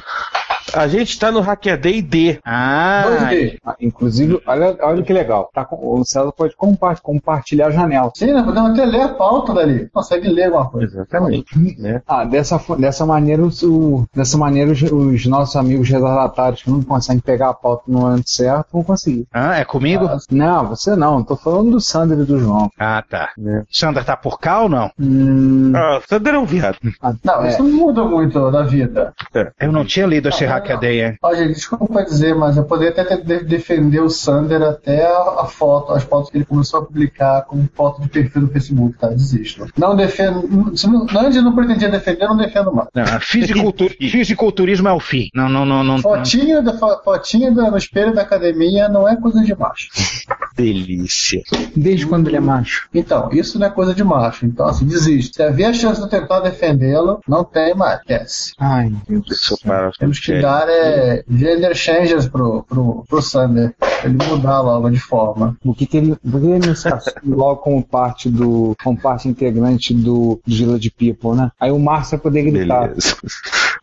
[0.75, 2.38] A gente tá no Hackaday D.
[2.44, 3.59] Ah, 2D.
[3.64, 5.51] Ah, Inclusive, olha, olha que legal.
[5.53, 8.11] Tá com- o César pode compa- compartilhar a janela.
[8.16, 9.88] Sim, nós podemos até ler a pauta dali.
[9.92, 10.87] Consegue ler alguma coisa.
[11.03, 11.59] Exatamente.
[11.81, 12.01] Né?
[12.07, 16.83] Ah, dessa, dessa maneira, os- o, dessa maneira os, os nossos amigos retardatários que não
[16.83, 19.27] conseguem pegar a pauta no ano certo vão conseguir.
[19.33, 20.09] ah, é comigo?
[20.31, 21.22] Não, você não.
[21.22, 22.70] Tô falando do Sander e do João.
[22.79, 23.31] Ah, tá.
[23.37, 23.64] Né?
[23.70, 24.90] Sandra tá por cá ou não?
[24.98, 26.79] Hum, Ah, o Sander é um viado.
[27.03, 27.48] ah, Não, é.
[27.48, 29.12] isso não muda muito da vida.
[29.61, 31.17] Eu não tinha lido esse Hackaday?
[31.23, 36.03] Ó, gente, desculpa dizer, mas eu poderia até defender o Sander até a, foto, as
[36.03, 39.09] fotos que ele começou a publicar como foto de perfil no Facebook, tá?
[39.09, 39.67] Desisto.
[39.77, 40.77] Não defendo.
[40.77, 42.88] Se não, antes eu não pretendia defender, eu não defendo mais.
[42.95, 45.29] Não, fisicultur- fisiculturismo é o fim.
[45.35, 45.95] Não, não, não, não.
[45.97, 46.03] não.
[46.03, 49.88] Fotinho, da, fo- fotinho da- no espelho da academia não é coisa de macho.
[50.57, 51.43] Delícia.
[51.75, 52.88] Desde quando ele é macho?
[52.95, 54.45] Então, isso não é coisa de macho.
[54.47, 55.37] Então, assim, desiste.
[55.37, 58.01] Se havia a chance de eu tentar defendê-lo, não tem mais.
[58.01, 58.53] Esquece.
[58.59, 63.74] Ai, meu Deus do Temos que dar é, gender changes pro, pro, pro Sander.
[64.05, 65.57] Ele mudar logo de forma.
[65.62, 66.88] Por que, que ele, por que ele não se
[67.24, 68.74] logo como parte do.
[68.83, 71.50] como parte integrante do Village People, né?
[71.59, 72.88] Aí o Márcio vai poder gritar.
[72.88, 73.16] Beleza.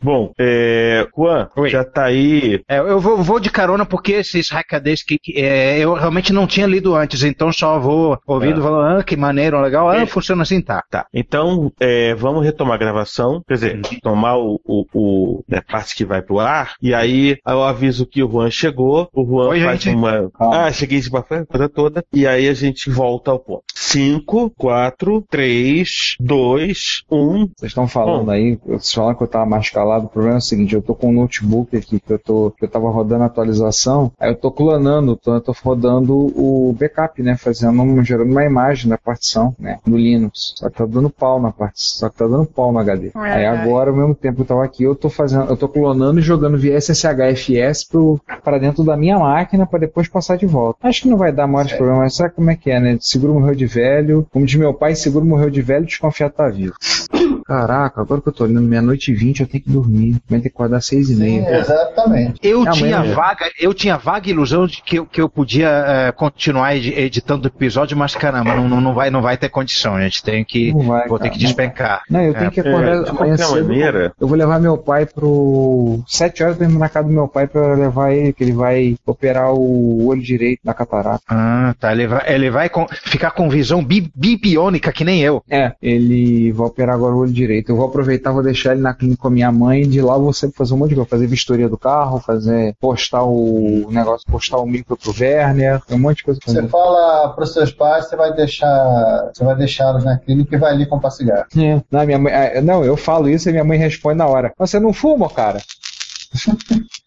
[0.02, 1.68] Bom, é, Juan, Oi.
[1.68, 2.60] já tá aí.
[2.68, 6.66] É, eu vou, vou de carona porque esses Hackadays que, é, eu realmente não tinha
[6.66, 8.64] lido antes, então só vou ouvindo Ah.
[8.64, 10.82] falando, ah, que maneiro, legal, ah, funciona assim, tá.
[10.90, 11.06] Tá.
[11.12, 13.42] Então, é, vamos retomar a gravação.
[13.46, 16.74] Quer dizer, tomar o, o, o né, parte que vai pro ar.
[16.80, 19.08] E aí eu aviso que o Juan chegou.
[19.12, 19.96] O Juan Oi, faz gente.
[19.96, 20.30] uma.
[20.30, 20.66] Calma.
[20.66, 22.04] Ah, cheguei de coisa toda.
[22.12, 23.64] E aí a gente volta ao ponto.
[23.74, 27.48] 5, 4, 3, 2, 1.
[27.56, 29.89] Vocês estão falando aí, vocês falaram que eu tava mais calado.
[29.98, 32.64] O problema é o seguinte, eu tô com um notebook aqui que eu tô, que
[32.64, 37.22] eu tava rodando a atualização, aí eu tô clonando, tô, eu tô rodando o backup,
[37.22, 37.36] né?
[37.36, 39.78] Fazendo, gerando uma imagem da partição, né?
[39.86, 40.54] Do Linux.
[40.56, 43.10] Só que tá dando pau na partição, só que tá dando pau no HD.
[43.14, 46.20] Aí agora, ao mesmo tempo que eu tava aqui, eu tô fazendo, eu tô clonando
[46.20, 50.78] e jogando via SSHFS pro, pra dentro da minha máquina pra depois passar de volta.
[50.86, 52.98] Acho que não vai dar maiores problemas, mas sabe como é que é, né?
[53.00, 56.74] Seguro morreu de velho, como diz meu pai, seguro morreu de velho, desconfiado tá vivo.
[57.54, 60.16] Caraca, agora que eu tô olhando meia-noite e vinte, eu tenho que dormir.
[60.28, 61.58] Vai ter que acordar às seis e Sim, meia.
[61.58, 62.38] exatamente.
[62.42, 66.12] Eu Amanhã tinha vaga, eu tinha vaga ilusão de que, eu- que eu podia eh,
[66.12, 69.96] continuar edi- editando o episódio, mas caramba, não, não, não vai, não vai ter condição,
[69.96, 71.34] a gente tem que, Não vai, vou ter cara.
[71.34, 72.02] que despencar.
[72.08, 73.62] Não, eu É, tenho que É, acordar de amanhã qualquer cedo.
[73.66, 76.00] maneira, Eu vou levar meu pai pro.
[76.06, 78.96] Sete horas eu termino na casa do meu pai pra levar ele, que ele vai
[79.04, 81.22] operar o olho direito da catarata.
[81.28, 85.42] Ah, tá, ele vai, ele vai com- ficar com visão bi, bipiônica, que nem eu.
[85.50, 87.39] É, ele vai operar agora o olho direito.
[87.70, 89.88] Eu vou aproveitar, vou deixar ele na clínica com a minha mãe.
[89.88, 91.10] De lá vou sempre fazer um monte de coisa.
[91.10, 92.74] Fazer vistoria do carro, fazer.
[92.80, 95.80] postar o negócio, postar o micro pro Werner.
[95.90, 99.30] Um monte de coisa Você fala pros seus pais, você vai deixar.
[99.32, 101.46] Você vai deixá-los na clínica e vai ali comprar cigarro.
[101.56, 101.80] É.
[101.90, 104.52] Não, minha mãe, ah, não, eu falo isso e minha mãe responde na hora.
[104.58, 105.60] Mas você não fuma, cara?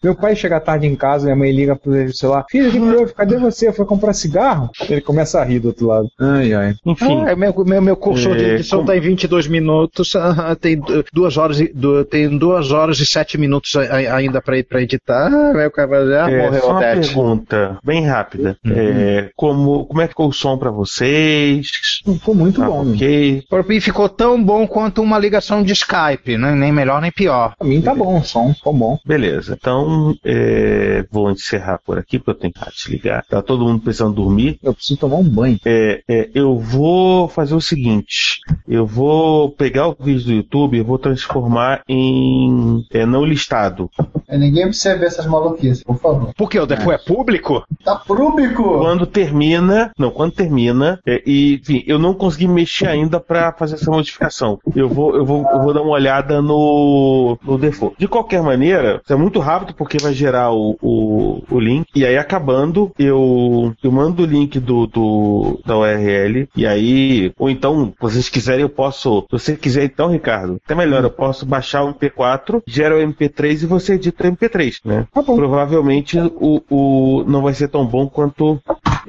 [0.02, 2.44] Meu pai chega tarde em casa, minha mãe liga pro celular.
[2.50, 3.14] Filho, que houve?
[3.14, 3.72] Cadê você?
[3.72, 4.70] Foi comprar cigarro?
[4.88, 6.08] Ele começa a rir do outro lado.
[6.20, 6.74] Ai, ai.
[6.84, 7.24] enfim.
[7.26, 10.78] Ah, meu, meu, meu cursor de É, edição como- está em 22 minutos, ah, tem
[10.78, 14.58] du- duas horas e, du- tem duas horas e sete minutos a- a- ainda para
[14.82, 15.30] editar.
[15.34, 17.00] Ah, meu cara já É, morreu só uma Odete.
[17.08, 18.56] pergunta bem rápida.
[18.64, 18.72] Uhum.
[18.74, 21.66] É, como, como é que ficou o som pra vocês?
[22.04, 22.92] Ficou muito Tá bom.
[22.92, 23.42] ok?
[23.48, 26.54] Por mim ficou tão bom quanto uma ligação de Skype, né?
[26.54, 27.54] nem melhor nem pior.
[27.58, 28.98] Pra mim tá bom, o som ficou bom.
[29.04, 29.13] Beleza.
[29.14, 33.24] Então, é, vou encerrar por aqui, porque eu tenho que desligar.
[33.28, 34.58] Tá todo mundo precisando dormir.
[34.62, 35.58] Eu preciso tomar um banho.
[35.64, 40.82] É, é, eu vou fazer o seguinte: eu vou pegar o vídeo do YouTube e
[40.82, 43.90] vou transformar em é, não listado.
[44.28, 46.32] É, ninguém precisa ver essas maluquices, por favor.
[46.36, 47.64] Porque o depois é público?
[47.84, 48.78] Tá público!
[48.78, 53.74] Quando termina, não, quando termina, é, e enfim, eu não consegui mexer ainda pra fazer
[53.74, 54.58] essa modificação.
[54.74, 57.96] Eu vou, eu vou, eu vou dar uma olhada no, no default.
[57.98, 62.04] De qualquer maneira, isso é muito rápido porque vai gerar o, o, o link e
[62.04, 67.86] aí acabando eu, eu mando o link do, do da URL e aí ou então,
[67.86, 69.26] se vocês quiserem, eu posso.
[69.30, 73.62] Se você quiser, então, Ricardo, até melhor, eu posso baixar o MP4, gera o MP3
[73.62, 75.06] e você edita o MP3, né?
[75.12, 75.36] Tá bom.
[75.36, 78.60] Provavelmente o, o não vai ser tão bom quanto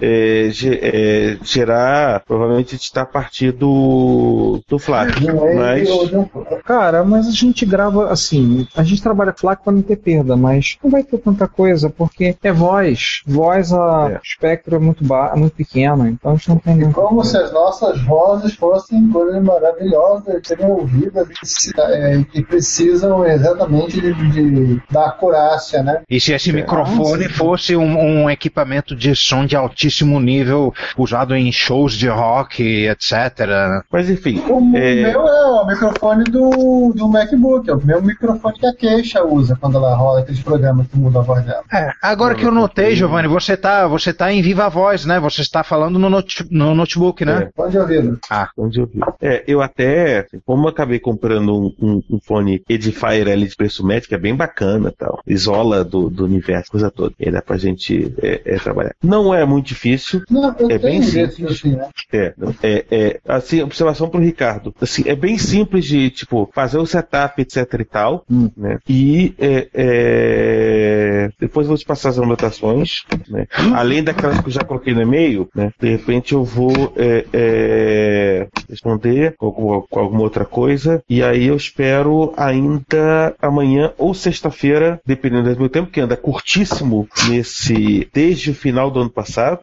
[0.01, 6.25] é, ge- é, gerar, provavelmente está a partir do, wave Mas de um-
[6.65, 10.77] Cara, mas a gente grava assim, a gente trabalha FLAC pra não ter perda, mas
[10.83, 13.21] não vai ter tanta coisa, porque é voz.
[13.25, 14.19] Voz, a É.
[14.23, 16.91] espectro é muito, ba é muito pequeno, então a gente não tem.
[16.91, 21.27] Como se as nossas vozes fossem coisas maravilhosas, serem ouvidas
[21.77, 26.01] é, que precisam exatamente de, de- da acurácia, né?
[26.09, 29.84] E se esse microfone fosse um, um equipamento de som de altíssimo
[30.19, 33.83] nível usado em shows de rock, etc.
[33.91, 35.03] Mas enfim, O É.
[35.11, 39.57] meu é o microfone do, do MacBook, é o mesmo microfone que a queixa usa
[39.59, 41.63] quando ela rola aqueles programas que mudam a voz dela.
[41.73, 45.19] É, agora que eu notei, Giovanni, você tá, você tá em viva voz, né?
[45.19, 47.49] Você está falando no, note- no notebook, né?
[47.55, 48.19] Pode ouvido.
[48.29, 48.99] Ah, Onde eu vi.
[49.21, 53.85] É, eu até, como eu acabei comprando um, um- um fone Edifier L de preço
[53.85, 57.41] médio, que é bem bacana e tal, isola do, do universo, coisa toda, e dá
[57.41, 58.93] pra gente é, é, trabalhar.
[59.03, 61.51] Não é muito difícil, Não, É bem simples.
[61.51, 61.87] assim, né?
[62.13, 62.33] é,
[62.63, 64.73] é, é, assim, observação pro Ricardo.
[64.81, 68.49] Assim, é bem simples de, tipo, fazer o setup, etc e tal, Hum.
[68.55, 68.77] né?
[68.87, 73.45] E é, é, depois eu vou te passar as anotações, né?
[73.73, 75.71] Além daquelas que eu já coloquei no e-mail, né?
[75.79, 81.47] De repente eu vou é, é, responder com alguma, com alguma outra coisa, e aí
[81.47, 88.51] eu espero ainda amanhã ou sexta-feira, dependendo do meu tempo, que anda curtíssimo nesse, desde
[88.51, 89.59] o final do ano passado,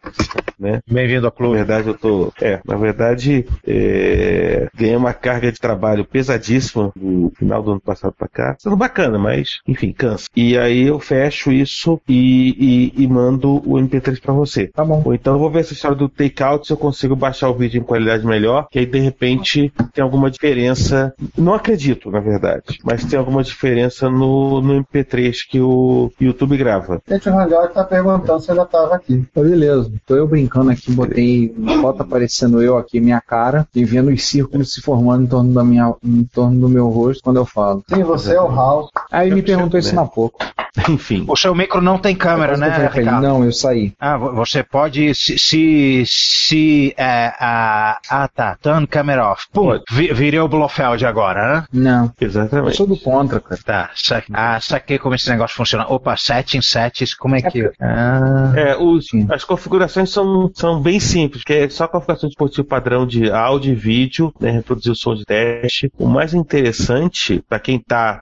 [0.59, 0.79] né?
[0.89, 1.55] bem-vindo ao Na clube.
[1.57, 2.31] verdade, eu tô.
[2.41, 8.13] É, na verdade, é, ganhei uma carga de trabalho pesadíssima no final do ano passado
[8.17, 8.55] pra cá.
[8.59, 10.29] Sendo bacana, mas, enfim, cansa.
[10.35, 14.67] E aí eu fecho isso e, e- e mando o MP3 pra você.
[14.67, 15.01] Tá bom.
[15.05, 17.79] Ou então eu vou ver essa história do takeout se eu consigo baixar o vídeo
[17.79, 21.13] em qualidade melhor, que aí de repente tem alguma diferença.
[21.37, 27.01] Não acredito, na verdade, mas tem alguma diferença no, no MP3 que o YouTube grava.
[27.07, 29.23] Gente, o Hangout tá perguntando se eu já tava aqui.
[29.33, 29.91] Tá, beleza.
[30.05, 34.23] Tô eu brincando aqui, botei uma foto aparecendo eu aqui, minha cara, e vendo os
[34.23, 37.83] círculos se formando em torno, da minha, em torno do meu rosto quando eu falo.
[37.93, 38.89] Sim, você é o Hal.
[39.11, 40.01] Aí ele me perguntou isso né?
[40.01, 40.43] na pouco.
[40.89, 41.23] Enfim.
[41.27, 43.21] O seu micro não tem câmera, Eu né, Ricardo?
[43.21, 43.93] não, eu saí.
[43.99, 49.45] Ah, vo- você pode se se, se é, ah, ah tá, turn camera off.
[49.53, 51.65] Pum, virei o Blofeld agora, né?
[51.71, 52.11] Não.
[52.19, 52.75] Eu Exatamente.
[52.75, 53.61] sou do contra, cara.
[53.63, 55.85] Tá, sa ah, saquei como esse negócio funciona.
[55.87, 57.71] Opa, settings, settings, como é que...
[57.79, 59.27] Ah, É, os- Sim.
[59.29, 59.72] as configurações
[60.05, 64.33] são, são bem simples, que é só configuração de dispositivo padrão de áudio e vídeo,
[64.39, 65.91] né, reproduzir o som de teste.
[65.97, 68.19] O mais interessante, para quem está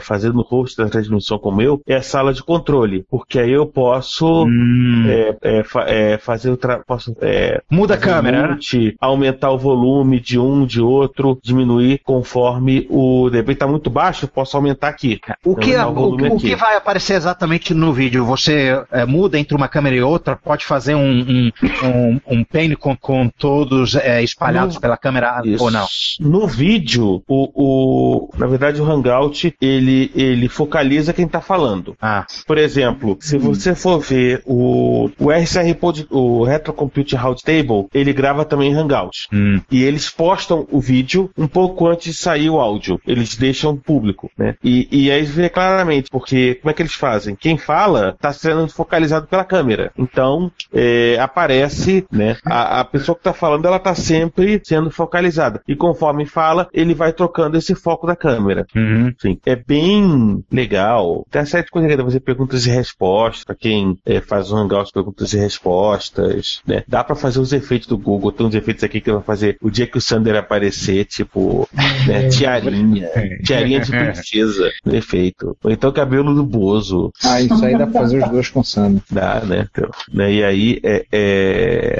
[0.00, 3.66] fazendo o host da transmissão como eu, é a sala de controle, porque aí eu
[3.66, 8.48] posso hum, é, é, fa- é, fazer o tra posso é, muda a câmera, né?
[8.54, 13.90] mute, aumentar o volume de um, de outro, diminuir conforme o de repente tá muito
[13.90, 15.20] baixo, eu posso aumentar aqui.
[15.44, 16.48] O que, Aumentar o, o aqui.
[16.48, 18.24] que vai aparecer exatamente no vídeo?
[18.24, 20.38] Você é, muda entre uma câmera e outra?
[20.52, 21.50] Pode fazer um, um,
[21.82, 25.64] um, um pane com, com todos é, espalhados No- pela câmera Isso.
[25.64, 25.86] ou não?
[26.20, 31.96] No vídeo, o, o- na verdade, o Hangout ele, ele focaliza quem está falando.
[32.02, 37.86] Ah, Por exemplo, se você for ver o, o RCR Pod, o Retro Compute Roundtable,
[37.94, 39.28] ele grava também Hangout.
[39.32, 43.00] hum, E eles postam o vídeo um pouco antes de sair o áudio.
[43.06, 44.54] Eles deixam público, né?
[44.62, 47.34] E, e aí vê claramente, porque como é que eles fazem?
[47.34, 49.90] Quem fala está sendo focalizado pela câmera.
[49.98, 50.41] Então,
[50.72, 52.36] é, aparece, né?
[52.44, 55.60] A, a pessoa que está falando, ela está sempre sendo focalizada.
[55.66, 58.66] E conforme fala, ele vai trocando esse foco da câmera.
[58.74, 59.12] uhum.
[59.20, 61.26] Sim, é bem legal.
[61.30, 64.20] Tem a série de coisas que dá pra fazer perguntas e respostas, pra quem é,
[64.20, 66.82] faz um hangout perguntas e respostas, né?
[66.88, 69.70] Dá pra fazer os efeitos do Google, tem uns efeitos aqui que vai fazer o
[69.70, 71.68] dia que o Sander aparecer, tipo,
[72.06, 73.08] né, tiarinha,
[73.44, 75.56] tiarinha de princesa, no efeito.
[75.62, 78.64] Ou então cabelo do Bozo, Ah, isso aí dá pra fazer os dois com o
[78.64, 79.02] Sandro.
[79.10, 79.68] dá, né?
[79.70, 80.31] Então, né?
[80.32, 81.04] E aí, é...
[81.12, 81.96] é...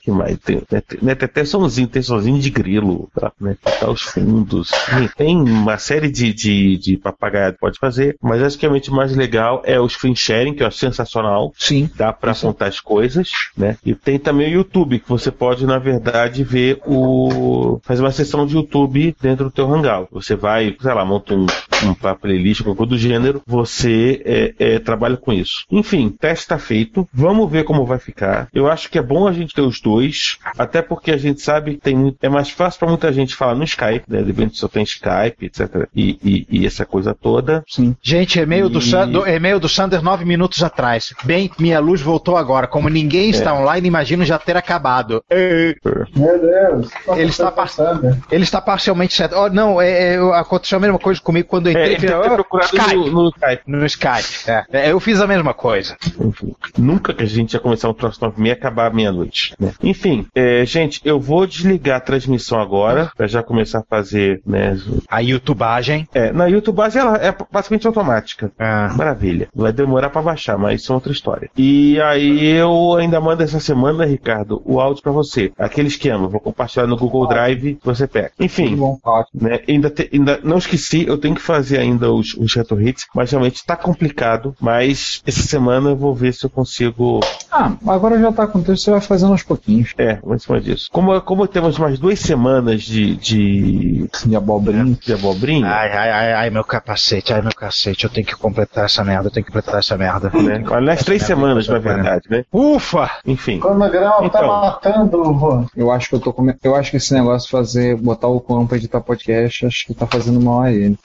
[0.00, 0.38] Que mais?
[0.38, 3.32] Tem, né, tem, né, tem até somzinho, tem somzinho de grilo, tá?
[3.40, 3.56] Né?
[3.80, 4.70] Tá os fundos.
[5.16, 9.62] Tem- uma série de, de, de papagaio que pode fazer, mas basicamente o mais legal
[9.64, 11.52] é o screen sharing, que eu acho sensacional.
[11.58, 11.88] Sim.
[11.96, 13.76] Dá pra contar as coisas, né?
[13.84, 17.80] E tem também o YouTube, que você pode, na verdade, ver o.
[17.82, 20.08] fazer uma sessão de YouTube dentro do teu Hangout.
[20.12, 21.46] Você vai, sei lá, monta um,
[21.84, 25.64] um uma playlist, qualquer coisa do gênero, você é, é, trabalha com isso.
[25.70, 27.08] Enfim, teste está feito.
[27.12, 28.48] Vamos ver como vai ficar.
[28.52, 31.74] Eu acho que é bom a gente ter os dois, até porque a gente sabe
[31.74, 34.20] que tem, é mais fácil para muita gente falar no Skype, né?
[34.20, 35.88] De repente só tem Skype, etc.
[35.94, 37.62] E, e- e essa coisa toda.
[37.68, 37.94] Sim.
[38.02, 41.12] Gente, e-mail do, E- Sa- do- e-mail do Sander nove minutos atrás.
[41.24, 42.66] Bem, minha luz voltou agora.
[42.66, 45.22] Como ninguém está online, imagino já ter acabado.
[45.30, 45.74] É,
[46.16, 46.88] Meu Deus.
[47.16, 48.16] Ele está passando.
[48.30, 49.34] Ele está parcialmente certo.
[49.36, 52.08] Oh, não, é, é, aconteceu a mesma coisa comigo quando eu É, entrei.
[52.08, 52.96] falei, ter "Oh, procurado Skype.
[52.96, 53.62] no, no Skype.
[53.66, 54.50] No Skype.
[54.50, 54.64] É.
[54.72, 55.96] É, eu fiz a mesma coisa.
[56.20, 59.37] Enfim, nunca que a gente ia começar um troço 9 e meia e acabar meia-noite.
[59.58, 59.72] Né?
[59.82, 64.78] Enfim, é, gente, eu vou desligar a transmissão agora, pra já começar a fazer, né?
[65.08, 66.08] A YouTubagem.
[66.14, 68.50] É, na YouTube ela é basicamente automática.
[68.58, 68.92] Ah.
[68.96, 69.48] Maravilha.
[69.54, 71.50] Vai demorar pra baixar, mas isso é outra história.
[71.56, 75.52] E aí eu ainda mando essa semana, Ricardo, o áudio pra você.
[75.58, 78.30] Aquele esquema, vou compartilhar no Google Drive, você pega.
[78.38, 78.98] Enfim, bom,
[79.34, 79.60] né?
[79.68, 83.30] Ainda, te- ainda não esqueci, eu tenho que fazer ainda os, os retro hits, mas
[83.30, 84.54] realmente tá complicado.
[84.60, 87.20] Mas essa semana eu vou ver se eu consigo.
[87.50, 89.94] Ah, agora já tá com texto, você vai fazendo aos pouquinhos.
[89.98, 90.88] É, em cima disso.
[90.92, 93.16] Como, como temos mais duas semanas de.
[93.16, 94.96] de, de abobrinha.
[95.00, 95.66] De abobrinha.
[95.66, 99.28] Ai, ai, ai, ai, meu capacete, ai, meu cacete, eu tenho que completar essa merda,
[99.28, 100.30] eu tenho que completar essa merda.
[100.30, 100.64] Né?
[100.70, 102.44] Aliás, três semanas, na verdade, né?
[102.52, 103.10] Ufa!
[103.26, 103.58] Enfim.
[103.58, 104.48] O cronograma tá Então.
[104.48, 105.66] matando o Juan.
[105.76, 106.54] Eu acho que eu tô come...
[106.62, 109.94] Eu acho que esse negócio de fazer, botar o Juan pra editar podcast, acho que
[109.94, 110.98] tá fazendo mal a ele.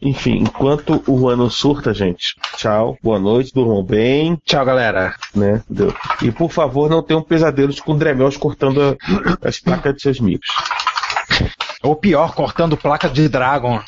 [0.00, 4.38] Enfim, enquanto o ano surta, gente, tchau, boa noite, durmam bem.
[4.44, 5.14] Tchau, galera.
[5.34, 5.62] Né?
[5.68, 5.92] Deu.
[6.22, 7.22] E por favor, não tenham
[7.56, 8.96] pesadelos com Dremels cortando
[9.42, 10.50] as placas de seus micros.
[11.82, 13.80] Ou pior, cortando placa de Dragon.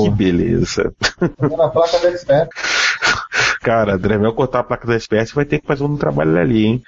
[0.00, 0.92] Que beleza.
[1.40, 2.48] Na placa da Expert.
[3.60, 6.82] Cara, Dremel cortar a placa da SPS vai ter que fazer um trabalho ali, hein?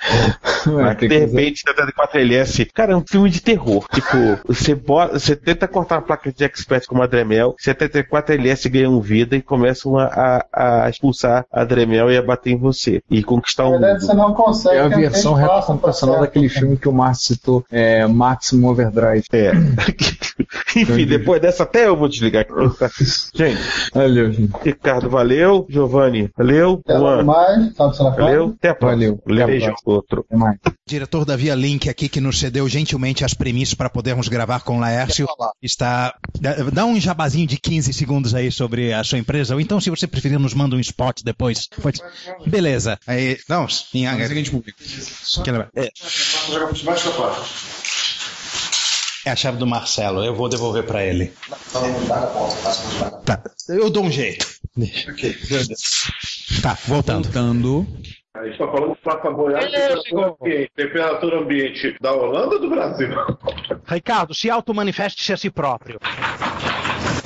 [0.98, 3.84] Que de repente, 74LS, cara, é um filme de terror.
[3.92, 9.00] Tipo, você, bota, você tenta cortar a placa de Expert com uma Dremel, 74LS ganham
[9.00, 10.04] vida e começam a,
[10.52, 13.00] a- a expulsar a Dremel e a bater em você.
[13.10, 14.06] E conquistar Na o verdade, mundo.
[14.06, 14.76] você não consegue.
[14.76, 19.24] É a um versão retrocomputacional pra daquele filme que o Márcio citou, é Maximum Overdrive.
[19.32, 19.50] É.
[20.76, 22.78] Enfim, depois dessa até eu vou desligar aqui.
[22.78, 22.90] tá?
[23.34, 23.60] Gente,
[23.92, 24.52] valeu, gente.
[24.64, 25.66] Ricardo, valeu.
[25.68, 26.80] Giovanni, valeu.
[26.84, 27.76] Até Juan, mais.
[27.76, 28.54] Valeu.
[28.58, 29.18] Até a próxima.
[29.26, 29.46] Valeu.
[29.46, 29.74] Beijo.
[29.84, 30.24] Outro.
[30.28, 30.56] Até mais.
[30.86, 34.78] Diretor da Via Link aqui que nos cedeu gentilmente as premissas para podermos gravar com
[34.78, 35.26] o Laércio
[35.62, 36.54] está dá-
[36.86, 40.38] um jabazinho de 15 segundos aí sobre a sua empresa ou então se você preferir
[40.38, 41.68] nos manda um spot depois.
[41.82, 42.00] Pode-
[42.46, 42.98] Beleza.
[43.06, 44.06] Aí, não, em
[44.50, 44.78] publica.
[45.74, 45.90] é,
[49.28, 50.24] é a chave do Marcelo.
[50.24, 51.32] Eu vou devolver para ele.
[53.24, 53.42] Tá.
[53.68, 54.46] Eu dou um jeito.
[54.76, 55.12] Deixa.
[56.62, 57.24] Tá, voltando.
[57.24, 57.86] Voltando.
[58.34, 60.72] A gente tá falando de placa boiada, temperatura ambiente.
[60.76, 63.08] Temperatura ambiente da Holanda ou do Brasil?
[63.84, 65.98] Ricardo, se auto-manifeste-se a si próprio.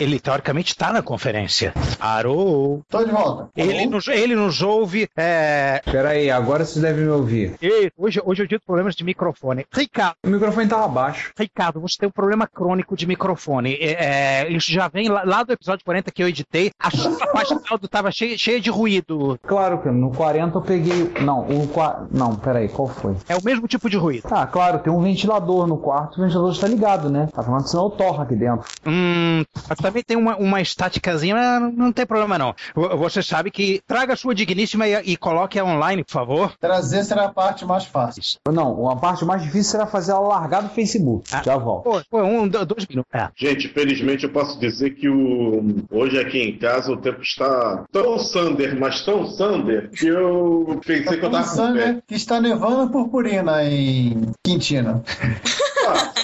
[0.03, 1.73] Ele teoricamente está na conferência.
[2.01, 2.83] Arou.
[2.89, 3.49] Tô de volta.
[3.57, 5.09] Ele nos, ele nos ouve.
[5.17, 5.81] É...
[5.85, 7.55] Peraí, agora vocês devem me ouvir.
[7.63, 9.65] Ei, hoje, hoje eu digo problemas de microfone.
[9.73, 11.33] Ricardo, O microfone tava baixo.
[11.39, 13.75] Ricardo, você tem um problema crônico de microfone.
[13.75, 16.73] É, é, isso já vem lá, lá do episódio 40 que eu editei.
[16.81, 19.39] A sua faixa de áudio estava cheia, cheia de ruído.
[19.47, 21.13] Claro que no 40 eu peguei.
[21.21, 22.09] Não, o 4.
[22.11, 23.15] Não, peraí, qual foi?
[23.29, 24.27] É o mesmo tipo de ruído.
[24.33, 27.29] Ah, claro, tem um ventilador no quarto, o ventilador está ligado, né?
[27.33, 28.67] Tá falando eu torro aqui dentro.
[28.85, 32.55] Hum, mas tem uma, uma estáticazinha, mas não, tem problema não.
[32.73, 36.53] Vo- Você sabe que traga a sua digníssima e, e coloque-a online, por favor.
[36.61, 38.23] Trazer será a parte mais fácil.
[38.53, 41.29] Não, a parte mais difícil será fazer ela largar do Facebook.
[41.45, 41.83] Já volto.
[41.85, 43.11] Pô, pô, um, do- dois minutos.
[43.13, 43.29] É.
[43.35, 45.83] Gente, felizmente eu posso dizer que o...
[45.91, 51.19] hoje aqui em casa o tempo está tão Sander, mas tão Sander, que eu pensei
[51.19, 51.99] que eu tava com Pensando pé.
[52.07, 55.03] que está nevando purpurina em Quintino.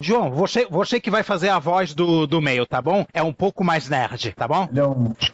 [0.00, 3.04] João, você, você que vai fazer a voz do, do meio, tá bom?
[3.12, 4.68] É um pouco mais nerd, tá bom?
[4.70, 4.80] Ele,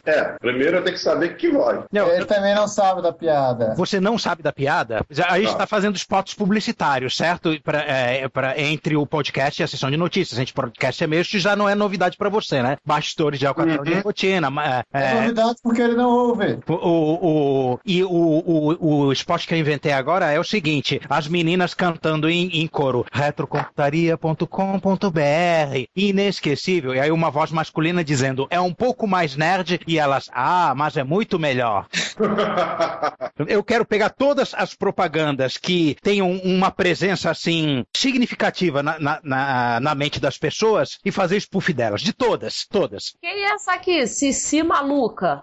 [0.05, 1.83] é É, primeiro eu tenho que saber que vai.
[1.91, 3.73] Não, ele também não sabe da piada.
[3.75, 5.01] Você não sabe da piada?
[5.27, 5.51] A gente Não.
[5.53, 7.49] está fazendo spots publicitários, certo?
[7.63, 10.37] Pra, é, pra- entre o podcast e a sessão de notícias.
[10.37, 12.77] A gente podcast é meio, isso já não é novidade pra você, né?
[12.85, 14.49] Bastidores de alcatrão de rotina.
[14.49, 16.59] ma- É, É, novidade porque ele não ouve.
[16.67, 20.99] o, o, o- e o, o, o spot que eu inventei agora é o seguinte:
[21.09, 26.68] as meninas cantando em, em coro, retrocomputaria.com.br, inesquecível.
[26.77, 30.95] E aí uma voz masculina dizendo, é um pouco mais nerd, e elas, ah, mas
[30.97, 31.87] é muito melhor.
[33.47, 39.79] Eu quero pegar todas as propagandas que tenham uma presença assim significativa na, na, na,
[39.79, 43.13] na mente das pessoas e fazer spoof delas, de todas, todas.
[43.21, 44.05] Quem é essa aqui?
[44.05, 45.41] Cici maluca.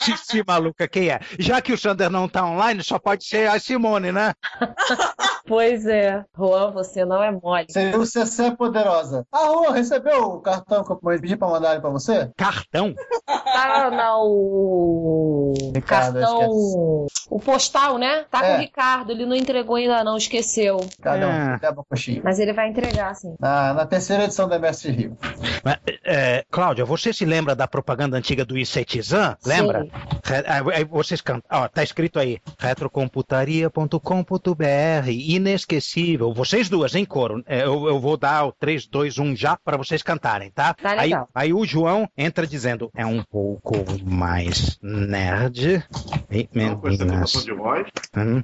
[0.00, 1.20] Xixi maluca, quem é?
[1.38, 4.34] Já que o Sander não tá online, só pode ser a Simone, né?
[5.48, 6.22] Pois é.
[6.36, 7.64] Juan, você não é mole.
[7.70, 8.54] Seria o CC
[9.08, 9.26] Poderosa.
[9.32, 12.30] Ah, Rô, recebeu o cartão que eu pedi pra mandarem pra você?
[12.36, 12.94] Cartão?
[13.26, 18.24] Tá na o Ricardo, cartão, o postal, né?
[18.30, 18.56] Tá com É.
[18.56, 20.78] o Ricardo, ele não entregou ainda não, esqueceu.
[21.00, 21.58] Cada um, É.
[21.88, 22.20] coxinha.
[22.24, 23.34] Mas ele vai entregar, sim.
[23.40, 25.16] Na, na terceira edição do MS Rio.
[25.64, 29.36] Mas, é, Cláudia, você se lembra da propaganda antiga do Isetizan?
[29.44, 29.82] Lembra?
[29.82, 29.90] Sim.
[30.24, 31.42] Re- aí- aí vocês cantam.
[31.50, 32.38] Ó, tá escrito aí.
[32.58, 35.08] retrocomputaria.com.br.
[35.10, 36.32] Inesquecível.
[36.32, 37.42] Vocês duas, em coro.
[37.46, 40.74] É, eu, eu vou dar o 3, 2, 1 já para vocês cantarem, tá?
[40.74, 43.74] Tá aí, aí o João entra dizendo: é um pouco
[44.04, 45.84] mais nerd.
[46.30, 47.32] E meninas.
[47.44, 47.86] de voz.
[48.16, 48.42] Hum.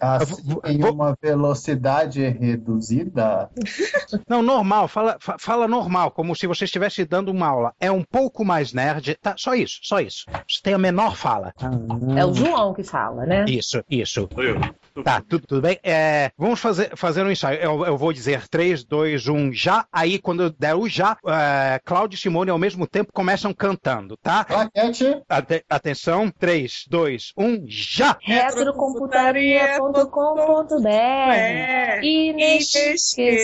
[0.00, 3.48] Assim, em uma velocidade reduzida.
[4.28, 7.72] Não, normal, fala, fa- fala normal, como se você estivesse dando uma aula.
[7.80, 9.34] É um pouco mais nerd, tá?
[9.36, 10.24] Só isso, só isso.
[10.48, 11.52] Você tem a menor fala.
[12.16, 13.44] É o João que fala, né?
[13.48, 14.28] Isso, isso.
[14.32, 14.58] Sou eu.
[15.04, 15.78] Tá, tudo, tudo bem.
[15.82, 17.58] É, vamos fazer, fazer um ensaio.
[17.60, 19.86] Eu, eu vou dizer 3, 2, 1, já.
[19.92, 24.16] Aí, quando eu der o já, é, Cláudio e Simone ao mesmo tempo começam cantando,
[24.16, 24.44] tá?
[24.44, 25.20] Claquete.
[25.28, 28.16] Ate- atenção, 3, 2, 1, já!
[28.20, 30.88] Retrocomputaria.com.br
[31.32, 32.00] É.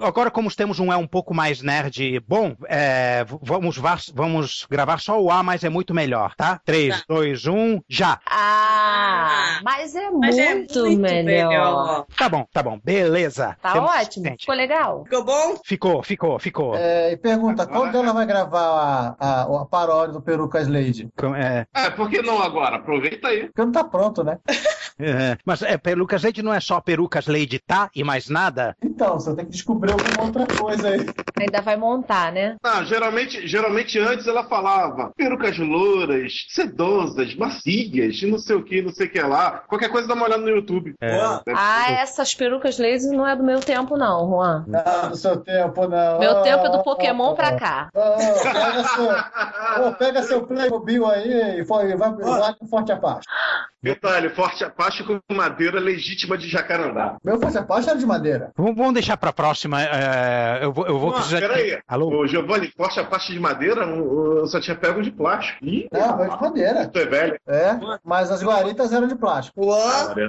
[0.00, 3.76] Agora, como temos um é um pouco mais nerd bom, é, vamos,
[4.14, 6.61] vamos gravar só o A, mas é muito melhor, tá?
[6.64, 8.18] 3, 2, 1, já!
[8.26, 11.24] Ah, mas é Mas é muito, muito melhor.
[11.24, 12.07] melhor.
[12.16, 13.57] Tá bom, tá bom, beleza.
[13.61, 14.05] Tá Temos ótimo?
[14.07, 14.40] suficiente.
[14.40, 15.05] Ficou legal?
[15.05, 15.57] Ficou bom?
[15.64, 16.76] Ficou, ficou, ficou.
[16.76, 21.09] É, e pergunta, quando ela vai gravar a, a, a paródia do Perucas Lady?
[21.16, 22.76] Com- é, É, por que não agora?
[22.76, 23.46] Aproveita aí.
[23.46, 24.38] Porque não tá pronto, né?
[25.01, 27.90] é, mas é, Perucas Lady não é só Perucas Lady, tá?
[27.94, 28.76] E mais nada?
[28.82, 31.07] Então, você tem que descobrir alguma outra coisa aí.
[31.38, 32.57] Ainda vai montar, né?
[32.62, 38.92] Não, geralmente, geralmente antes ela falava perucas louras, sedosas, macias, não sei o que, não
[38.92, 39.62] sei o que lá.
[39.66, 40.94] Qualquer coisa dá uma olhada no YouTube.
[41.01, 41.18] É.
[41.55, 44.64] Ah, essas perucas laser não é do meu tempo, não, Juan.
[44.66, 46.18] Não, do seu tempo, não.
[46.18, 47.57] Meu tempo é do Ah, Pokémon ah, pra ah.
[47.57, 47.90] cá.
[47.94, 48.16] Ah,
[48.53, 53.26] pega seu, Ô, pega seu Playmobil aí e foi, vai, vai com forte Apache.
[53.83, 57.16] Detalhe, forte Apache com madeira legítima de jacarandá.
[57.24, 58.51] Meu forte Apache era de madeira.
[58.57, 59.83] Vamos, vamos deixar pra próxima.
[59.83, 61.41] é, eu vou, eu vou Ah, precisar.
[61.41, 61.78] peraí.
[61.89, 62.09] Alô?
[62.20, 65.64] Ô, Giovanni, forte Apache de madeira, eu só tinha pego de plástico.
[65.64, 66.87] Ih, Não, foi de madeira.
[66.89, 67.41] tu é velho.
[67.49, 69.61] É, mas as guaritas eram de plástico.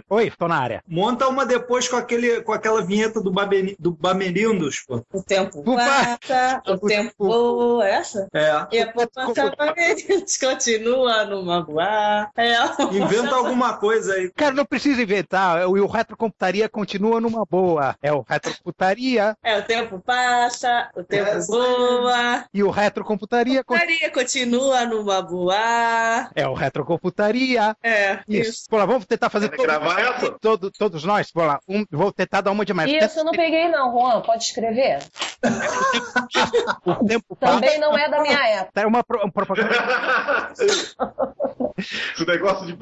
[0.10, 0.82] Oi, tô na área.
[0.88, 5.04] Monta uma depois com, aquele, com aquela vinheta do, Babeni, do Bamerindos, pô.
[5.14, 5.76] o tempo Opa!
[6.22, 7.86] passa, o tempo voa.
[7.88, 8.28] Essa?
[8.34, 8.66] É.
[8.72, 9.52] E a poupança
[10.39, 12.30] continua numa boa.
[12.38, 12.56] É.
[12.95, 14.32] Inventa alguma coisa aí.
[14.36, 15.68] Cara, não precisa inventar.
[15.68, 17.96] O, o retrocomputaria continua numa boa.
[18.02, 22.46] É o retrocomputaria É, o tempo passa, o tempo voa.
[22.54, 26.30] e o retrocomputaria con- Maria continua numa boa.
[26.36, 27.76] é o retrocomputaria.
[27.84, 28.50] É, Isso.
[28.52, 28.64] isso.
[28.70, 30.32] Vamos lá, vamos tentar fazer todo, gravar essa?
[30.39, 31.30] todo- todos nós.
[31.34, 31.60] Vamos lá.
[31.68, 32.92] Um, vou tentar dar uma de mais.
[32.92, 34.22] Isso eu não peguei, não, Juan.
[34.22, 35.00] Pode escrever?
[36.86, 37.54] O tempo passa.
[37.56, 38.82] Também não é da minha época.
[38.82, 39.70] É uma, pro- uma propaganda.
[41.78, 42.74] Esse negócio de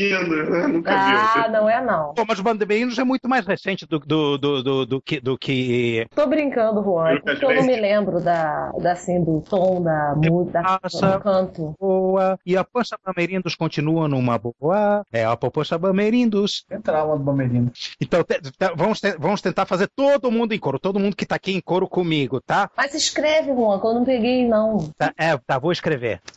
[0.00, 0.66] né?
[0.68, 1.52] nunca Ah, viu.
[1.52, 2.14] não é não.
[2.14, 5.36] Pô, mas o Bandeirinhos é muito mais recente do, do, do, do, do que, do
[5.38, 6.06] que.
[6.14, 10.14] Tô brincando, Juan, Eu porque eu não me lembro da, da, assim, do tom da
[10.16, 11.12] música, Passa.
[11.12, 11.74] do canto.
[11.78, 12.38] Boa.
[12.44, 15.04] E a Pança Bamerindos continua numa boa.
[15.12, 16.64] É a Pança Bamerindos.
[16.68, 17.70] Tem trauma do Bamerino.
[18.00, 20.78] Então, te- te- vamos, te- vamos tentar fazer todo mundo em coro.
[20.78, 22.70] Todo mundo que tá aqui em coro comigo, tá?
[22.76, 24.78] Mas escreve, Juan, que eu não peguei, não.
[24.98, 26.20] Tá, é, tá, vou escrever.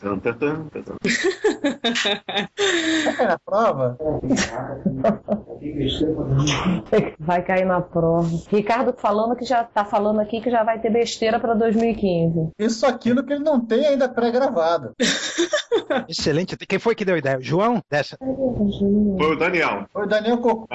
[3.50, 3.98] Prova?
[7.18, 8.28] Vai cair na prova.
[8.48, 12.50] Ricardo falando que já tá falando aqui que já vai ter besteira pra 2015.
[12.58, 14.92] Isso aquilo que ele não tem ainda pré-gravado.
[16.08, 16.56] Excelente.
[16.56, 17.38] Quem foi que deu a ideia?
[17.38, 17.82] O João?
[17.90, 18.16] Dessa.
[18.18, 19.86] Foi o Daniel.
[19.92, 20.68] Foi o Daniel Cocô.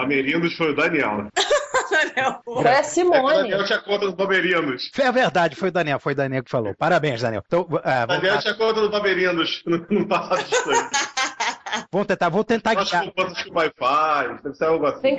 [0.58, 1.28] Foi o Daniel.
[2.44, 3.38] Foi a É que o Simone.
[3.38, 4.90] Daniel tinha conta do Bamerindos.
[4.98, 6.74] É verdade, foi o Daniel, foi o Daniel que falou.
[6.78, 7.44] Parabéns, Daniel.
[7.46, 8.42] Então, é, vamos, Daniel lá.
[8.42, 10.90] tinha conta do Bamerindos no no passado distante.
[11.92, 13.04] Vamos tentar, vou tentar guiar.
[13.04, 15.02] que contas com Wi-Fi, deve ser algo assim.
[15.02, 15.18] Vem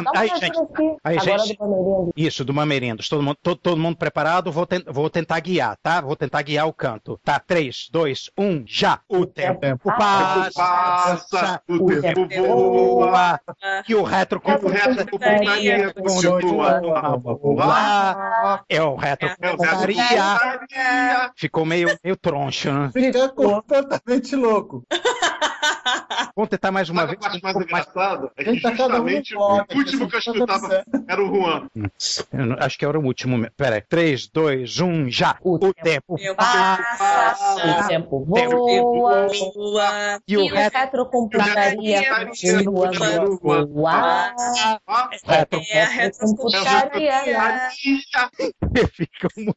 [0.00, 0.58] uma Aí, gente.
[1.02, 1.58] Aí, Agora gente.
[1.58, 2.12] do.
[2.16, 3.08] Isso, do Mamerindos.
[3.08, 4.52] Todo mundo, todo, todo mundo preparado?
[4.52, 6.00] Vou, ten- vou tentar guiar, tá?
[6.00, 7.18] Vou tentar guiar o canto.
[7.24, 9.00] Tá, 3, 2, 1, já!
[9.08, 13.40] O tempo tempo passa, Passa, o tempo tempo voa,
[13.88, 18.64] e o o retrocomputaria retrocomputaria continua boa.
[18.68, 20.22] É o É o retrocomputaria.
[21.36, 22.90] Ficou meio, meio troncho, né?
[22.92, 24.84] Fica completamente louco.
[26.36, 27.24] Vamos tentar mais uma Sabe vez.
[27.24, 28.32] a parte um mais engraçada?
[28.36, 31.66] É que tá um justamente bloco, o último aqui, que eu escutava era o Juan.
[32.32, 33.50] Eu não- acho que era o último.
[33.56, 33.80] Pera aí.
[33.82, 35.36] 3, 2, 1, já.
[35.42, 39.26] O, tempo Meu Passa, o tempo voa, Boa.
[40.26, 40.76] E o e o resto.
[40.76, 44.34] retrocomputaria continua no voar.
[45.24, 47.12] Retro- É a retrocomputaria.
[48.92, 49.54] Fica muito.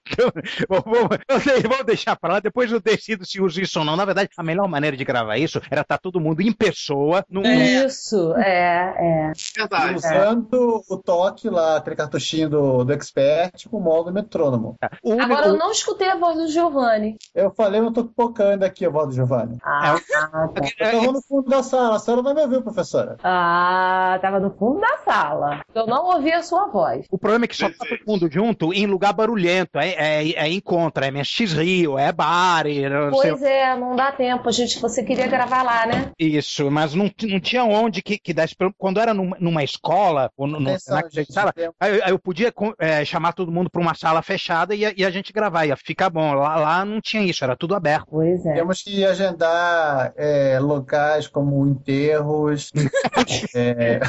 [0.69, 3.85] Bom, vamos, vamos de- vamos deixar pra lá, depois eu decido se uso isso ou
[3.85, 3.95] não.
[3.95, 7.41] Na verdade, a melhor maneira de gravar isso era estar todo mundo em pessoa, num,
[7.43, 9.31] Isso, é, é.
[9.57, 9.95] Verdade.
[9.95, 14.75] Usando o toque lá, aquele cartuchinho do, do Expert com o modo metrônomo.
[15.03, 17.15] o único- Agora eu não escutei a voz do Giovanni.
[17.35, 19.57] Eu falei, eu tô pipocando aqui a voz do Giovanni.
[19.63, 20.49] Ah, tá.
[20.79, 23.17] Eu tava no fundo da sala, a senhora não me ouviu, professora.
[23.23, 25.61] Ah, tava no fundo da sala.
[25.73, 27.05] Eu não ouvi a sua voz.
[27.11, 29.77] O problema é que só tá todo mundo junto em lugar barulhento.
[29.79, 29.89] É,
[30.23, 34.47] é, é encontra, é MX Rio, é bar, não sei- Pois é, não dá tempo.
[34.47, 36.11] A gente, você queria gravar lá, né?
[36.19, 38.55] Isso, mas não, não tinha onde que, que desse.
[38.77, 40.77] Quando era numa, numa escola, ou no, na
[41.11, 44.85] gente, sala, aí, aí eu podia é, chamar todo mundo para uma sala fechada e,
[44.85, 46.33] a- e a gente gravar, ia ficar bom.
[46.33, 48.07] Lá, lá não tinha isso, era tudo aberto.
[48.09, 48.53] Pois é.
[48.55, 52.71] Temos que agendar é, locais como enterros,
[53.55, 53.99] é,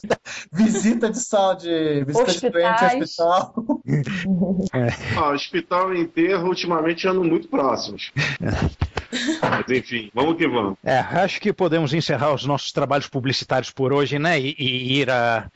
[0.52, 3.02] visita de sala de visita de doente Hospitais.
[3.02, 3.54] hospital.
[5.16, 8.12] Ó, hospital e enterro ultimamente andam muito próximos.
[9.50, 10.76] Mas enfim, vamos que vamos.
[10.84, 14.38] É, acho que podemos encerrar os nossos trabalhos publicitários por hoje, né?
[14.40, 15.48] E, e ir a.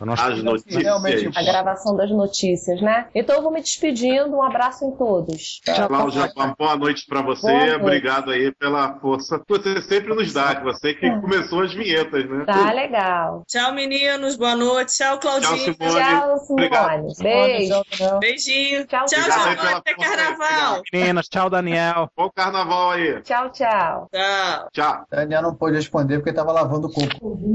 [0.00, 0.82] As notícias.
[0.82, 3.06] Realmente, A gravação das notícias, né?
[3.14, 4.36] Então eu vou me despedindo.
[4.36, 5.60] Um abraço em todos.
[5.86, 7.50] Cláudia, uma boa noite pra você.
[7.52, 7.74] Noite.
[7.76, 12.28] Obrigado aí pela força que você sempre nos dá, que você que começou as vinhetas,
[12.28, 12.44] né?
[12.46, 13.42] Tá legal.
[13.46, 14.36] Tchau, meninos.
[14.36, 14.96] Boa noite.
[14.96, 15.50] Tchau, Claudinha.
[15.50, 15.94] Tchau, Simone.
[16.00, 16.52] Tchau, Simone.
[16.52, 17.06] Obrigado.
[17.20, 17.82] Beijo.
[18.20, 18.86] Beijinho.
[18.86, 19.56] Tchau, Tchau, Giovanni.
[19.56, 20.82] pela Até carnaval.
[20.92, 22.10] Meninas, tchau, Daniel.
[22.16, 23.20] Bom carnaval aí.
[23.22, 24.08] Tchau, tchau.
[24.12, 24.68] Tchau.
[24.72, 25.04] Tchau.
[25.10, 27.50] Daniel não pôde responder porque estava lavando o coco.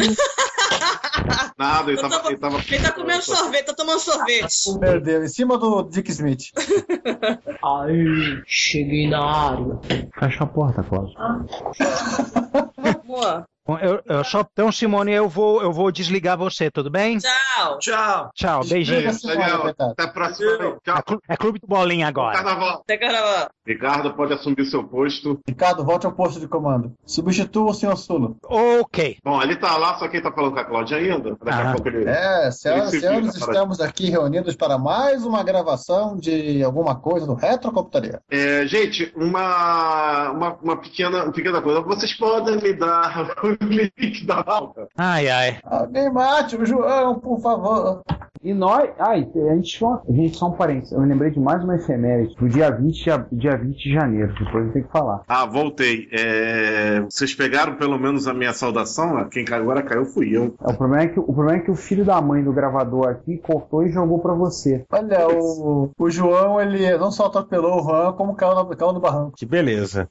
[1.58, 2.58] Nada, ele Eu tava.
[2.58, 2.76] Ele tava...
[2.76, 4.72] Ele tá comendo sorvete, tá tomando sorvete.
[4.80, 6.52] Meu Deus, em cima do Dick Smith.
[7.64, 9.80] Aí, cheguei na área.
[10.20, 11.16] Fecha a porta, Cláudio.
[13.06, 13.46] Amor.
[13.68, 17.18] Bom, Eu, eu só, então, Simone, eu vou, eu vou desligar você, tudo bem?
[17.18, 17.80] Tchau.
[17.80, 18.30] Tchau.
[18.36, 19.12] Tchau, beijinho.
[19.24, 20.52] Daniel, até a próxima.
[20.52, 21.04] É, Tchau.
[21.04, 22.36] clu- é clube do bolinha agora.
[22.36, 22.82] carnaval.
[22.84, 23.50] Até carnaval.
[23.66, 25.40] Ricardo pode assumir seu posto.
[25.48, 26.94] Ricardo, volte ao posto de comando.
[27.08, 28.38] Substitua o senhor Sulo.
[28.48, 29.18] Ok.
[29.24, 31.32] Bom, ele tá lá, só que ele tá falando com a Cláudia ainda.
[31.44, 31.70] Daqui Ah.
[31.70, 32.08] a pouco ele.
[32.08, 37.26] É, senhoras e senhores, para- estamos aqui reunidos para mais uma gravação de alguma coisa
[37.26, 38.22] do Retrocomputaria.
[38.30, 41.82] É, gente, uma, uma, uma pequena, uma pequena coisa.
[41.82, 42.95] Vocês podem me dar
[43.44, 44.88] o link da alta?
[44.98, 45.58] Ai, ai.
[45.64, 48.02] Alguém mate o João, por favor.
[48.44, 48.92] E nós.
[49.00, 50.04] Ai, a gente só.
[50.08, 50.92] Gente, só um parênteses.
[50.92, 52.36] Eu me lembrei de mais uma efeméride.
[52.36, 54.34] Do dia 20, de ab- dia 20 de janeiro.
[54.38, 55.22] Depois eu tenho que falar.
[55.28, 56.08] Ah, voltei.
[56.12, 59.18] É, vocês pegaram pelo menos a minha saudação?
[59.18, 60.56] Ah, Quem agora caiu fui eu.
[60.62, 63.08] É, O problema, é que, o problema é que o filho da mãe do gravador
[63.08, 64.86] aqui cortou e jogou pra você.
[64.92, 69.00] Olha, o, o João, ele não só atropelou o Juan, como caiu no, caiu no
[69.00, 69.34] barranco.
[69.38, 70.08] Que beleza.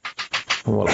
[0.64, 0.90] Vamos lá.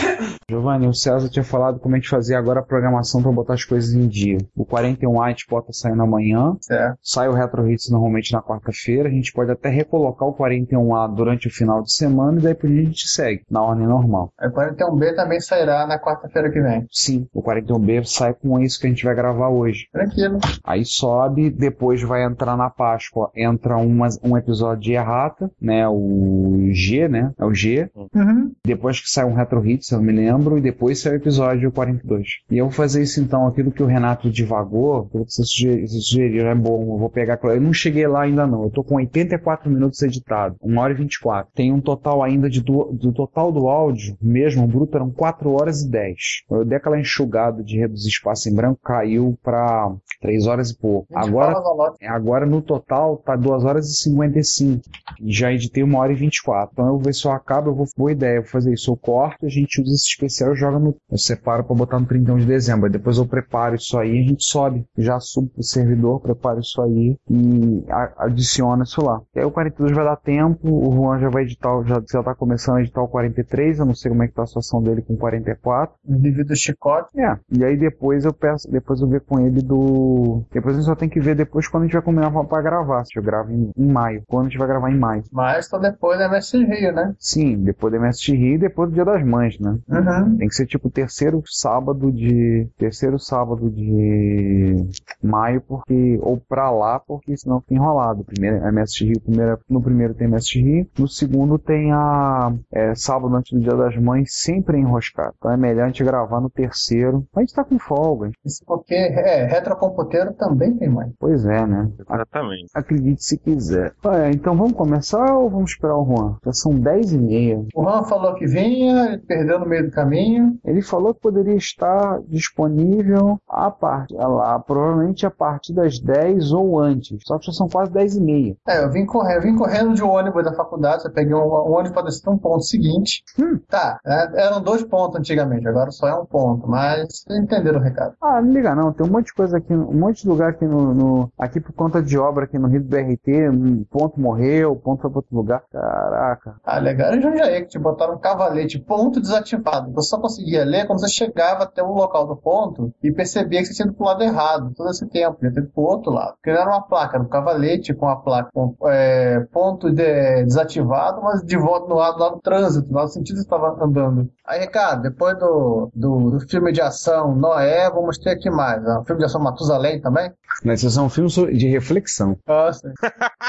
[0.50, 3.64] Giovanni, o César tinha falado como a gente fazia agora a programação pra botar as
[3.64, 4.38] coisas em dia.
[4.56, 6.56] O 41A a gente bota saindo amanhã.
[6.60, 6.98] Certo.
[7.02, 9.08] Sai o Retro Hits normalmente na quarta-feira.
[9.08, 12.68] A gente pode até recolocar o 41A durante o final de semana e daí por
[12.68, 14.32] a gente segue na ordem normal.
[14.38, 16.86] Aí o 41B também sairá na quarta-feira que vem.
[16.90, 19.86] Sim, o 41B sai com isso que a gente vai gravar hoje.
[19.92, 20.38] Tranquilo.
[20.64, 25.88] Aí sobe, depois vai entrar na Páscoa, entra uma, um episódio de errata, né?
[25.88, 27.32] O G, né?
[27.38, 27.88] É o G.
[27.94, 28.52] Uhum.
[28.64, 32.40] Depois que sai um Retro Hits, eu me lembro, e depois sai o episódio 42.
[32.50, 36.54] E eu vou fazer isso então, aquilo que o Renato divagou, que você sugeriu, é
[36.54, 37.38] bom, eu vou pegar.
[37.42, 40.96] Eu não cheguei lá ainda não, eu tô com 84 minutos editado, 1 hora e
[40.96, 41.52] 24.
[41.54, 45.82] Tem um total ainda de do, do total do áudio, mesmo, bruto, eram 4 horas
[45.82, 46.16] e 10.
[46.50, 51.06] Eu dei aquela enxugada de reduzir espaço em branco, caiu pra 3 horas e pouco.
[51.14, 52.04] Agora, Zalote.
[52.04, 54.82] Agora no total tá 2 horas e 55.
[55.20, 56.70] E já editei 1 hora e 24.
[56.72, 57.86] Então eu vou ver se eu acabo, eu vou.
[57.96, 58.90] Boa ideia, eu vou fazer isso.
[58.90, 60.94] Eu corto, gente usa esse especial e joga no.
[61.10, 62.86] Eu separo pra botar no 31 de dezembro.
[62.86, 64.84] Aí depois eu preparo isso aí, a gente sobe.
[64.96, 67.84] Já subo pro servidor, preparo isso aí e
[68.16, 69.20] adiciona isso lá.
[69.34, 72.22] E aí o 42 vai dar tempo, o Juan já vai editar, o- já, já
[72.22, 74.82] tá começando a editar o 43, eu não sei como é que tá a situação
[74.82, 75.94] dele com o 44.
[76.04, 77.08] Devido ao chicote.
[77.20, 80.42] É, e aí depois eu peço, depois eu ver com ele do.
[80.52, 82.62] Depois a gente só tem que ver depois quando a gente vai combinar pra- pra
[82.62, 83.04] gravar.
[83.04, 84.22] Se eu gravo em, em maio.
[84.26, 85.22] Quando a gente vai gravar em maio.
[85.32, 87.14] Mas só depois da MS Rio, né?
[87.18, 89.39] Sim, depois do MSX Rio e depois do Dia das Mães.
[89.60, 89.78] Né?
[89.88, 90.36] Uhum.
[90.36, 92.68] Tem que ser tipo terceiro sábado de.
[92.78, 94.76] Terceiro sábado de
[95.22, 96.18] maio, porque.
[96.22, 98.24] Ou pra lá, porque senão fica enrolado.
[98.24, 102.52] Primeiro é MSX Rio, primeiro, no primeiro tem MSX Rio, no segundo tem a.
[102.72, 105.34] É, sábado antes do Dia das Mães, sempre é enroscado.
[105.36, 107.24] Então é melhor a gente gravar no terceiro.
[107.34, 108.30] A gente tá com folga.
[108.44, 111.12] Isso porque, é, retrocomputeiro também tem mãe.
[111.18, 111.90] Pois é, né?
[111.98, 112.66] Exatamente.
[112.74, 113.92] Acredite se quiser.
[114.04, 116.36] É, então vamos começar ou vamos esperar o Juan?
[116.44, 117.64] Já são 10 e meia.
[117.74, 120.58] O Juan falou que vinha, ele perdeu no meio do caminho.
[120.64, 126.78] Ele falou que poderia estar disponível a partir lá, provavelmente a partir das 10 ou
[126.78, 127.18] antes.
[127.26, 128.56] Só que já são quase 10 e meia.
[128.66, 131.72] É, eu vim correndo, eu vim correndo de ônibus da faculdade, eu peguei um, um
[131.72, 133.22] ônibus para descer um ponto seguinte.
[133.68, 137.82] Tá, é, eram dois pontos antigamente, agora só é um ponto, mas vocês entenderam o
[137.82, 138.14] recado.
[138.20, 140.64] Ah, não liga não, tem um monte de coisa aqui, um monte de lugar aqui
[140.66, 144.76] no, no- aqui por conta de obra aqui no Rio do BRT, um ponto morreu,
[144.76, 145.62] ponto foi para outro lugar.
[145.72, 146.56] Caraca.
[146.64, 147.14] Ah, legal.
[147.14, 149.90] Em Jundiaí que te botaram um cavalete, ponto desativado.
[149.92, 153.66] Você só conseguia ler quando você chegava até o local do ponto e percebia que
[153.66, 156.34] você tinha ido pro lado errado todo esse tempo, ia ter ido pro outro lado.
[156.34, 160.44] Porque não era uma placa, era um cavalete com a placa com é, ponto de-
[160.44, 163.46] desativado, mas de volta no lado, lado do trânsito, no lado do sentido que você
[163.46, 164.30] estava andando.
[164.46, 168.84] Aí, Ricardo, depois do, do, do filme de ação Noé, vamos ter aqui mais.
[168.86, 170.30] Ah, filme de ação Matusalém também?
[170.64, 172.36] Mas isso é um filme so- de reflexão.
[172.46, 172.92] Nossa.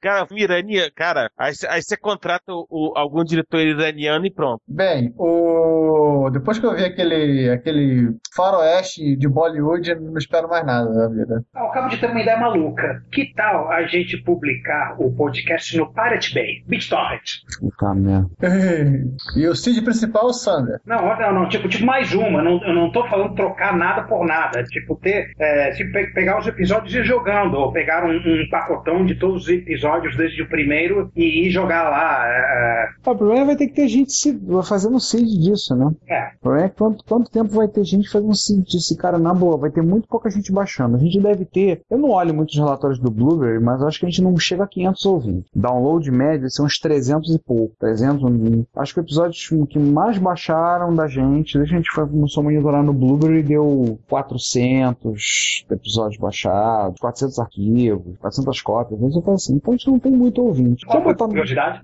[0.00, 1.52] Cara, filme iraniano, cara, aí
[1.82, 4.60] você contrata o- o- algum diretor iraniano e pronto.
[4.68, 6.30] Bem, o...
[6.30, 11.08] depois que eu vi aquele, aquele faroeste de Bollywood, eu não espero mais nada da
[11.08, 11.44] vida.
[11.54, 15.92] Ao cabo de ter uma ideia maluca, que tal a gente publicar o podcast no
[15.92, 17.22] Pirate Bay, BitTorrent?
[17.60, 18.28] Puta merda.
[19.36, 20.80] e o Cid principal é o Sander.
[20.86, 22.42] Não, não, não, tipo, tipo mais uma.
[22.42, 24.62] Não, eu não tô falando trocar nada por nada.
[24.64, 25.30] Tipo, ter.
[25.38, 27.54] É, tipo, pe- pegar os episódios e ir jogando.
[27.54, 31.88] Ou pegar um, um pacotão de todos os episódios desde o primeiro e ir jogar
[31.88, 32.26] lá.
[32.26, 34.38] é, Ah, o problema vai ter que ter gente se,
[34.86, 35.90] fazendo seed disso, né?
[36.08, 36.30] é.
[36.36, 38.96] O problema é quanto, quanto tempo vai ter gente fazendo seed disso?
[38.96, 40.96] Cara, na boa, vai ter muito pouca gente baixando.
[40.96, 41.82] A gente deve ter.
[41.90, 44.68] Eu não olho muitos relatórios do Blueberry, mas acho que a gente não chega a
[44.68, 45.50] 500 ouvintes.
[45.54, 47.74] Download médio são uns 300 e pouco.
[47.78, 52.44] 300, hum, acho que episódios que mais baixaram da gente, que a gente começou a
[52.44, 59.76] monitorar no Blueberry, deu 400 episódios baixados, 400 arquivos, 400 cópias, falo assim, então a
[59.76, 60.86] gente não tem muito ouvinte.
[60.86, 61.34] Vai botar no-?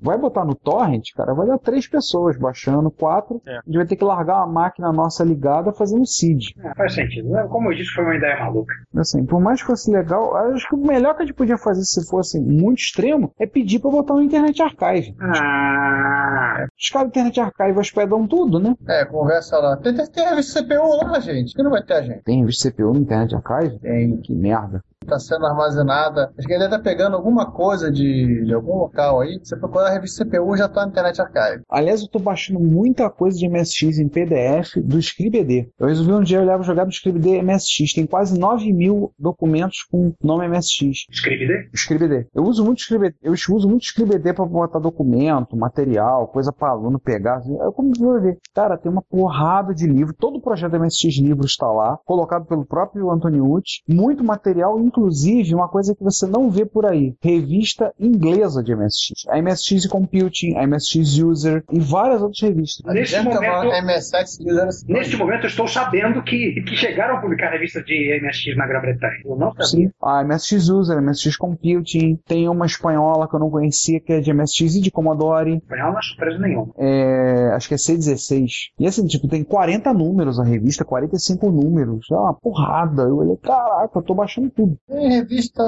[0.00, 3.40] Vai botar no torrent, cara, vai dar três pessoas baixando, quatro.
[3.46, 3.56] É.
[3.58, 6.50] A gente vai ter que largar uma máquina nossa ligada fazendo seed.
[6.58, 7.36] É, faz sentido.
[7.36, 8.74] É, Como eu disse, foi uma ideia maluca.
[8.96, 11.82] Assim, por mais que fosse legal, acho que o melhor que a gente podia fazer
[11.82, 15.14] se fosse muito extremo é pedir pra botar no Internet Archive.
[15.20, 16.66] Ah.
[16.78, 18.74] Os caras do Internet Archive hospedam tudo, né?
[18.88, 19.76] É, conversa lá.
[19.76, 21.54] Tem, tem, tem a revista CPU lá, gente.
[21.54, 22.22] Que não vai ter a gente.
[22.22, 23.78] Tem revista CPU no Internet Archive?
[23.78, 24.16] Tem.
[24.18, 24.82] Que merda.
[25.06, 26.32] Tá sendo armazenada.
[26.38, 29.38] Acho que ele tá pegando alguma coisa de, de algum local aí.
[29.42, 31.62] Se você procurar a revista CPU, já tá no Internet Archive.
[31.68, 35.70] Aliás, eu tô baixando muita coisa de MSX em PDF do ScribD.
[35.78, 37.94] Eu resolvi um dia olhar pra jogar do ScribD MSX.
[37.94, 41.06] Tem quase 9 mil documentos com nome MSX.
[41.10, 41.70] ScribD?
[41.74, 42.26] ScribD.
[42.34, 43.14] Eu uso muito ScribD.
[43.22, 47.36] Eu uso muito ScribD pra botar documento, material, coisa pra aluno pegar.
[47.36, 47.56] Assim.
[47.58, 48.38] Eu comecei a ver.
[48.54, 50.14] Cara, tem uma porrada de livro.
[50.14, 53.82] Todo o projeto MSX Livros está lá, colocado pelo próprio Antoniucci.
[53.88, 57.14] Muito material, inclusive uma coisa que você não vê por aí.
[57.22, 59.26] Revista inglesa de MSX.
[59.28, 62.94] A MSX Computing, a MSX User e várias outras revistas.
[62.94, 67.50] Neste momento- MSX user Neste momento, eu estou sabendo que, que chegaram a publicar a
[67.52, 69.22] revista de MSX na Grã-Bretanha.
[69.24, 69.66] Eu não sabia.
[69.88, 69.90] Sim.
[70.02, 74.20] A MSX User, a MSX Computing, tem uma espanhola que eu não conhecia, que é
[74.20, 75.56] de MSX e de Commodore.
[75.56, 76.72] Espanhol não é surpresa nenhuma.
[76.78, 78.46] É, acho que é C16.
[78.78, 82.06] E assim, tipo, tem 40 números a revista, 45 números.
[82.10, 83.02] É uma porrada.
[83.02, 84.76] Eu olhei, caraca, eu tô baixando tudo.
[84.88, 85.62] Tem revista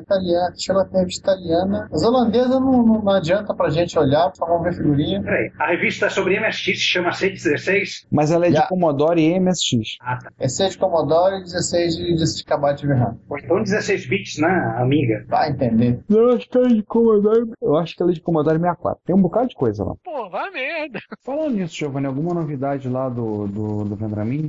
[0.00, 1.88] italiana, deixa ela ter revista italiana.
[1.92, 5.22] As holandesas não, não, não adianta pra gente olhar, só vamos ver figurinha.
[5.22, 8.06] Peraí, a revista sobre MSX se chama C16?
[8.10, 8.62] Mas ela é Já.
[8.62, 9.96] de Commodore e MSX.
[10.00, 10.30] Ah, tá.
[10.38, 13.18] É 6 de Commodore e 16 de, de Cabate de RAM.
[13.28, 15.24] Ou então 16 bits, né, amiga?
[15.28, 16.00] Vai entender.
[16.08, 17.50] Eu acho que ela é de Commodore.
[17.60, 19.02] Eu acho que ela é de Commodore 64.
[19.04, 19.94] Tem um bocado de coisa lá.
[20.02, 21.00] Pô, vai merda.
[21.22, 24.48] Falando nisso, Giovanni, alguma novidade lá do, do, do Vendramin?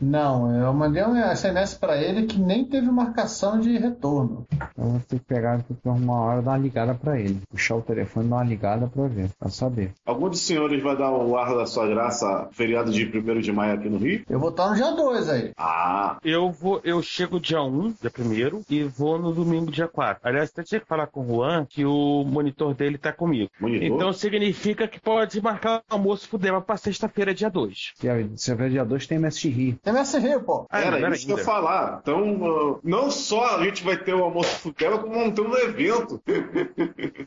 [0.00, 4.46] Não, eu mandei um SMS pra ele que nem teve marcação de retorno.
[4.76, 7.40] Eu vou ter que pegar uma hora dar uma ligada pra ele.
[7.50, 9.92] Puxar o telefone e dar uma ligada pra ver, pra saber.
[10.06, 13.74] Algum dos senhores vai dar o ar da sua graça feriado de 1 de maio
[13.74, 14.22] aqui no Rio?
[14.28, 15.52] Eu vou estar no dia 2 aí.
[15.56, 20.20] Ah, Eu vou, eu chego dia 1, dia 1 e vou no domingo, dia 4.
[20.22, 23.50] Aliás, até tinha que falar com o Juan que o monitor dele tá comigo.
[23.60, 23.86] monitor?
[23.96, 27.94] Então significa que pode marcar o almoço pro Dema pra sexta-feira, dia 2.
[28.36, 29.78] Se é dia 2 tem MSX Rio.
[29.84, 30.66] MS Rio, pô.
[30.70, 31.46] Ah, Era melhor isso que eu ainda.
[31.46, 31.98] falar.
[32.02, 35.56] Então, uh, não só a gente vai ter o almoço futebol, como vamos ter um
[35.56, 36.22] evento.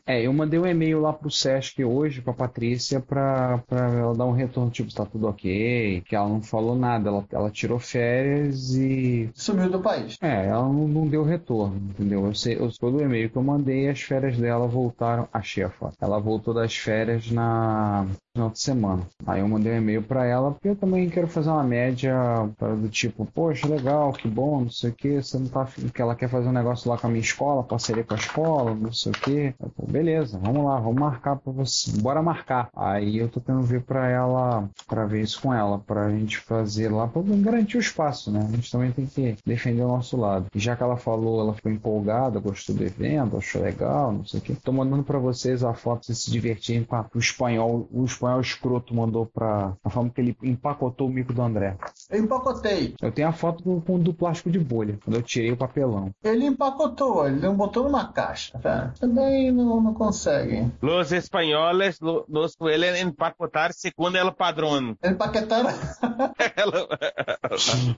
[0.06, 4.24] É, eu mandei um e-mail lá pro Sesc hoje, pra Patrícia, pra, pra ela dar
[4.24, 7.78] um retorno, tipo, se tá tudo ok, que ela não falou nada, ela, ela tirou
[7.78, 9.28] férias e.
[9.34, 10.16] Sumiu do país.
[10.22, 12.24] É, ela não, não deu retorno, entendeu?
[12.26, 15.28] Eu sei, eu, pelo e-mail que eu mandei, as férias dela voltaram.
[15.32, 15.96] Achei a foto.
[16.00, 18.06] Ela voltou das férias na
[18.38, 19.06] final de semana.
[19.26, 22.14] Aí eu mandei um e-mail pra ela, porque eu também quero fazer uma média
[22.56, 25.87] para do tipo, poxa, legal, que bom, não sei o que, você não tá afim,
[25.90, 28.74] que ela quer fazer um negócio lá com a minha escola, parceria com a escola,
[28.74, 29.54] não sei o que.
[29.90, 31.90] Beleza, vamos lá, vamos marcar pra você.
[32.00, 32.68] Bora marcar.
[32.76, 36.88] Aí eu tô tentando ver pra ela, pra ver isso com ela, pra gente fazer
[36.90, 38.46] lá, pra garantir o espaço, né?
[38.48, 40.46] A gente também tem que defender o nosso lado.
[40.54, 44.40] E já que ela falou, ela ficou empolgada, gostou do evento, achou legal, não sei
[44.40, 44.54] o que.
[44.54, 48.40] Tô mandando pra vocês a foto, vocês se divertirem com a- o espanhol, o espanhol
[48.40, 51.76] escroto mandou pra, a forma que ele empacotou o mico do André.
[52.10, 52.94] Eu empacotei.
[53.00, 56.10] Eu tenho a foto do, do plástico de bolha, quando eu tirei o papelão.
[56.24, 58.58] Ele empacotou, ele não botou numa caixa.
[58.58, 58.92] Tá?
[58.98, 60.70] Também não, não consegue.
[60.82, 64.96] Los espanhóis lo- los suelen empacotar segundo el padrón.
[65.02, 65.72] Empaquetaram.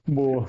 [0.07, 0.47] Boa.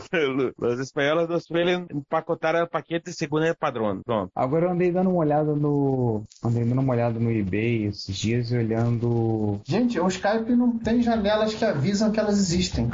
[0.58, 4.02] Los espanhóis los suelen empacotar el paquete segundo el padrón.
[4.04, 4.32] Pronto.
[4.36, 6.24] Agora eu andei dando uma olhada no.
[6.44, 11.02] Andei dando uma olhada no eBay esses dias e olhando Gente, o Skype não tem
[11.02, 12.90] janelas que avisam que elas existem.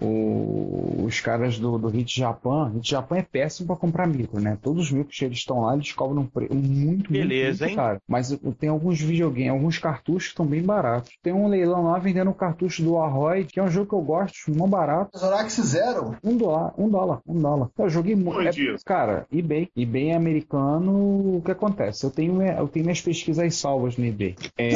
[0.00, 2.70] o- os caras do, do Hit Japan.
[2.74, 4.58] Hit Japan é péssimo pra comprar micro, né?
[4.60, 7.70] Todos os micros que eles estão lá, eles cobram um preço muito, Beleza, muito, muito
[7.70, 7.76] hein?
[7.76, 8.00] caro.
[8.08, 11.12] Mas tem alguns videogames, alguns cartuchos que estão bem baratos.
[11.22, 14.00] Tem um leilão lá vendendo um cartucho do Arroy, que é um jogo que eu
[14.00, 15.16] gosto, mó barato.
[15.16, 16.16] Zorax Zero?
[16.24, 17.68] Um dólar, um dólar, um dólar.
[17.78, 18.58] Eu joguei muito.
[18.58, 18.84] Isso?
[18.84, 19.68] cara, eBay.
[19.76, 21.36] eBay é americano.
[21.36, 22.04] O que acontece?
[22.04, 24.36] Eu tenho, eu tenho minhas pesquisas salvas no eBay.
[24.56, 24.72] É,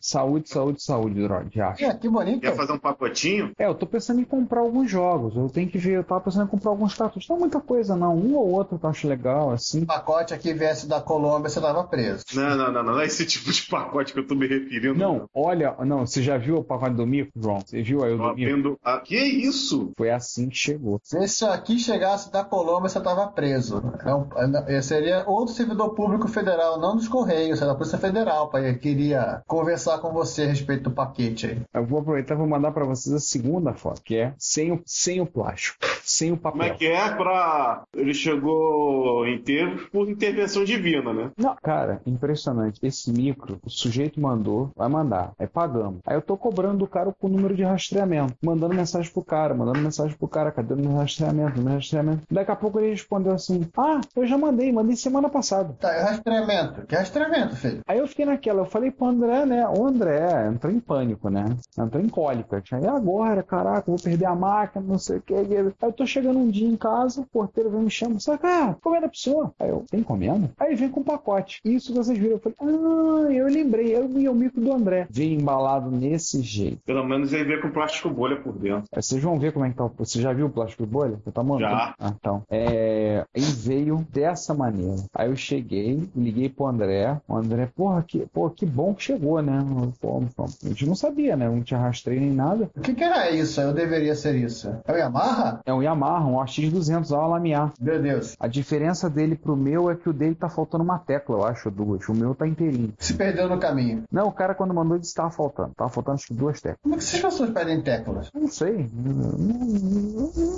[0.00, 1.20] saúde, saúde, saúde,
[1.52, 1.74] já.
[1.78, 2.40] É, que bonito.
[2.40, 3.52] Quer fazer um pacotinho?
[3.58, 5.36] É, eu tô pensando em comprar alguns jogos.
[5.36, 7.28] Eu tenho que ver, eu tava pensando em comprar alguns cartuchos.
[7.28, 8.16] Não é muita coisa, não.
[8.16, 9.82] Um ou outro que eu acho legal, assim.
[9.82, 12.24] O pacote aqui viesse da Colômbia, você tava preso.
[12.34, 12.94] Não, não, não, não.
[12.94, 14.94] Não é esse tipo de pacote que eu tô me referindo.
[14.98, 17.60] Não, olha, não, você já viu o pacote do Mico, João?
[17.60, 18.36] Você viu aí o do Mico?
[18.54, 18.78] vendo.
[18.84, 19.92] Ah, que isso?
[19.96, 21.00] Foi assim que chegou.
[21.02, 23.82] Se isso aqui chegasse da Colômbia, você tava preso.
[24.04, 24.28] É um-
[24.68, 28.74] é- seria outro servidor público federal, não dos Correios, era da Polícia Federal, pai.
[28.74, 31.62] Queria conversar com você a respeito do paquete aí.
[31.72, 34.82] Eu vou aproveitar e vou mandar pra vocês a segunda foto, que é sem o,
[34.86, 36.60] sem o plástico, sem o papel.
[36.60, 37.82] Como é que é pra.
[37.94, 41.30] Ele chegou inteiro por intervenção divina, né?
[41.36, 42.80] Não, cara, impressionante.
[42.82, 46.00] Esse micro, o sujeito mandou, vai mandar, é pagamos.
[46.06, 49.54] Aí eu tô cobrando do cara com o número de rastreamento, mandando mensagem pro cara,
[49.54, 52.22] mandando mensagem pro cara, cadê o meu rastreamento, meu rastreamento?
[52.30, 55.74] Daqui a pouco ele respondeu assim: Ah, eu já mandei, mandei semana passada.
[55.78, 56.86] Tá, o rastreamento.
[56.86, 57.80] Que rastreamento, filho?
[57.86, 59.66] Aí eu fiquei naquela, eu falei pro André, né?
[59.68, 61.56] O André entrou em pânico, né?
[61.78, 62.60] Entrou em cólica.
[62.60, 65.34] Tinha, e agora, caraca, vou perder a máquina, não sei o que.
[65.34, 68.74] Aí eu tô chegando um dia em casa, o porteiro vem me chama, sabe, ah,
[68.78, 69.52] encomenda pro senhor.
[69.58, 70.50] Aí eu, tem encomenda?
[70.58, 71.60] Aí vem com um pacote.
[71.64, 72.32] Isso vocês viram.
[72.34, 75.06] Eu falei, ah, eu lembrei, eu vi o mico do André.
[75.10, 76.78] Veio embalado nesse jeito.
[76.84, 78.88] Pelo menos ele veio com plástico bolha por dentro.
[78.92, 79.84] Aí Vocês vão ver como é que tá.
[79.84, 81.18] o- Você já viu o plástico bolha?
[81.24, 81.70] Você tá mandando?
[81.70, 81.94] Já.
[81.98, 82.42] Ah, então.
[82.50, 85.02] É, ele veio dessa maneira.
[85.14, 87.18] Aí eu cheguei, liguei pro André.
[87.28, 89.58] O André, porra, que, pô, que bom que chegou, né?
[90.00, 91.48] Pô, pô, a gente não sabia, né?
[91.48, 92.70] Não tinha rastreio nem nada.
[92.76, 93.60] O que, que era isso?
[93.60, 94.74] Eu deveria ser isso.
[94.86, 95.60] É o Yamaha?
[95.64, 97.72] É um Yamaha, um AX200 a lamiar.
[97.80, 98.36] Meu Deus.
[98.38, 101.70] A diferença dele pro meu é que o dele tá faltando uma tecla, eu acho,
[101.70, 102.06] duas.
[102.08, 102.92] O meu tá inteirinho.
[102.98, 104.04] Se perdeu no caminho.
[104.12, 105.72] Não, o cara quando mandou disse que tava faltando.
[105.74, 106.78] Tava faltando acho que duas teclas.
[106.82, 108.30] Como é que essas pessoas perdem teclas?
[108.34, 108.88] Não sei.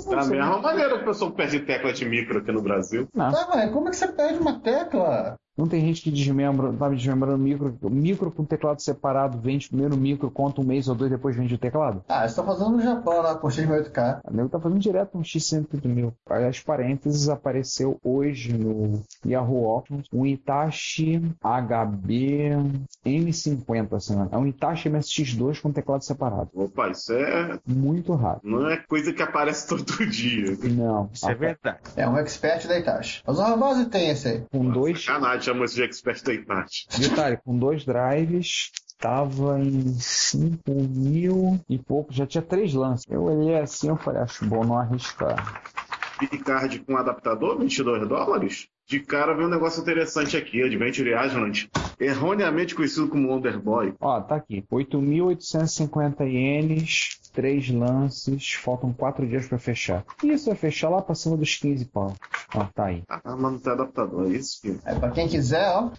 [0.09, 3.07] Da mesma maneira que o pessoal perde tecla de micro aqui no Brasil.
[3.13, 3.31] Não.
[3.31, 5.37] Tá, mas como é que você perde uma tecla?
[5.57, 7.75] Não tem gente que desmembra, tá desmembrando micro.
[7.83, 11.55] Micro com teclado separado, vende primeiro o micro, conta um mês ou dois, depois vende
[11.55, 12.03] o teclado.
[12.07, 14.19] Ah, você tá fazendo no Japão lá com X8K.
[14.23, 16.13] O nego tá fazendo direto um X130 mil.
[16.29, 22.51] Aliás, parênteses, apareceu hoje no Yahoo Options um Itachi HB
[23.05, 26.49] M50, assim, é um Itachi MSX2 com teclado separado.
[26.53, 27.59] Opa, isso é.
[27.65, 28.39] Muito raro.
[28.43, 30.57] Não é coisa que aparece todo dia.
[30.69, 31.09] Não.
[31.13, 31.79] Isso é verdade.
[31.95, 33.21] É um expert da Itachi.
[33.25, 34.43] Os Rabose tem esse aí.
[34.51, 35.03] Com dois.
[35.03, 36.87] Sacanagem, chama isso de expert da Ignat.
[36.99, 38.69] Detalhe, com dois drives,
[38.99, 43.05] tava em 5 mil e pouco, já tinha três lances.
[43.09, 45.63] Eu olhei assim, eu falei, acho bom não arriscar.
[46.43, 48.67] card com adaptador, 22 dólares.
[48.85, 51.69] De cara veio um negócio interessante aqui, Adventure Island,
[51.99, 53.93] erroneamente conhecido como Wonder Boy.
[53.99, 60.03] Ó, tá aqui, 8.850 ienes, três lances, faltam quatro dias pra fechar.
[60.23, 62.15] Isso vai fechar lá pra cima dos 15 pau.
[62.55, 63.03] Ó, tá aí.
[63.07, 64.79] Ah, mas não tem adaptador, é isso, filho.
[64.83, 65.91] É, pra quem quiser, ó.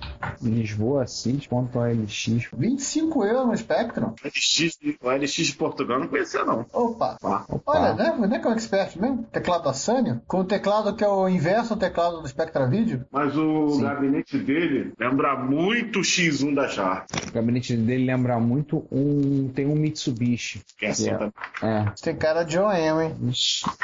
[0.43, 2.49] Lisboa, CID.OLX.
[2.57, 4.14] 25 euros no Spectrum.
[4.24, 6.66] LX, o LX de Portugal eu não conhecia, não.
[6.72, 7.16] Opa.
[7.22, 8.16] Ah, Olha, né?
[8.18, 9.22] Não é que é um expert mesmo?
[9.30, 10.20] Teclado da Sanyo?
[10.26, 13.07] Com o teclado que é o inverso do teclado do Spectra Video?
[13.12, 17.07] Mas o gabinete dele lembra muito o X1 da Sharp.
[17.28, 19.49] O gabinete dele lembra muito um.
[19.55, 20.62] Tem um Mitsubishi.
[20.76, 21.28] Que é assim é.
[21.62, 21.85] É.
[22.03, 22.72] Tem cara de OM,
[23.03, 23.14] hein?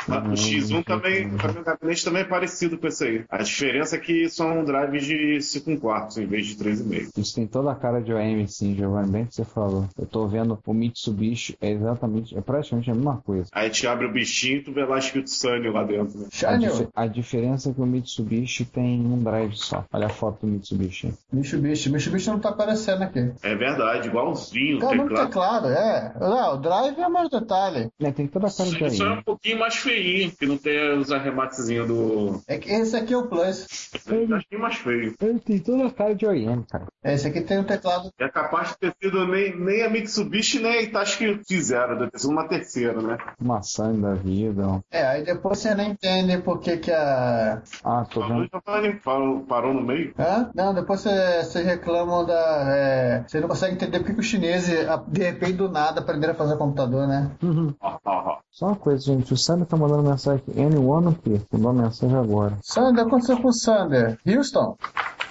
[0.08, 3.24] Ah, O X1 também, o gabinete também é parecido com esse aí.
[3.28, 7.10] A diferença é que são drives de 5 quartos em vez de 3,5.
[7.16, 9.88] Isso tem toda a cara de OM, sim, Giovanni, bem que você falou.
[9.98, 13.48] Eu tô vendo o Mitsubishi, é exatamente, é praticamente a mesma coisa.
[13.52, 16.18] Aí te abre o bichinho e tu vê lá escrito Sunny lá dentro.
[16.18, 16.26] Né?
[16.44, 19.84] A, dif- a diferença é que o Mitsubishi tem um drive só.
[19.92, 21.12] Olha a foto do Mitsubishi.
[21.32, 21.90] Mitsubishi.
[21.90, 23.32] Mitsubishi não tá aparecendo aqui.
[23.42, 25.26] É verdade, igualzinho o Tá no teclado.
[25.26, 26.14] teclado, é.
[26.20, 27.88] Não, o drive é mais detalhe.
[28.00, 30.98] É, tem toda a cara de Isso é um pouquinho mais feinho, que não tem
[30.98, 32.42] os arrematezinhos do.
[32.46, 33.66] É que esse aqui é o Plus.
[34.08, 35.14] Um pouquinho mais feio.
[35.20, 36.86] Ele tem toda a cara de OM, cara.
[37.02, 38.10] Esse aqui tem o teclado.
[38.18, 42.10] É capaz de ter sido nem, nem a Mitsubishi nem a Itachi que fizeram, deve
[42.10, 43.16] ter sido uma terceira, né?
[43.40, 44.80] Maçã da vida.
[44.90, 47.62] É, aí depois você não entende por que que a...
[47.84, 48.48] Ah, tô vendo.
[48.48, 48.60] Tá
[49.04, 50.14] parou, parou no meio.
[50.18, 50.50] Hã?
[50.54, 52.64] Não, depois você- vocês reclamam da...
[52.68, 53.24] É...
[53.26, 56.56] Você não consegue entender por que os chineses, de repente, do nada, aprenderam a fazer
[56.56, 57.13] computador, né?
[57.80, 58.38] Ó, ó.
[58.50, 59.32] Só uma coisa, gente.
[59.32, 60.58] O Sander tá mandando mensagem aqui.
[60.60, 61.40] N1 o quê?
[61.52, 62.56] Mandou mensagem agora.
[62.62, 64.18] Sander, o que aconteceu com o Sander?
[64.26, 64.76] Houston?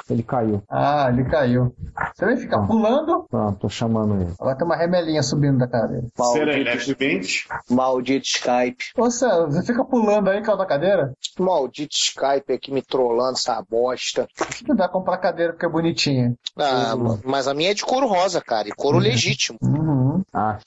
[0.09, 0.61] Ele caiu.
[0.69, 1.73] Ah, ele caiu.
[2.13, 4.33] Você vai ficar pulando, Pronto, tô chamando ele.
[4.37, 5.67] vai ter uma remelinha subindo da.
[6.33, 7.47] Será ilegalmente?
[7.69, 8.83] Maldito Skype.
[8.97, 11.13] Ô, Sander, você fica pulando aí, caiu da cadeira?
[11.39, 14.27] Maldito Skype aqui me trollando essa bosta.
[14.67, 16.35] Não dá pra comprar cadeira porque é bonitinha.
[16.57, 19.57] Ah, mas a minha é de couro rosa, cara, e couro legítimo.
[19.61, 20.21] Uhum.
[20.33, 20.59] Ah,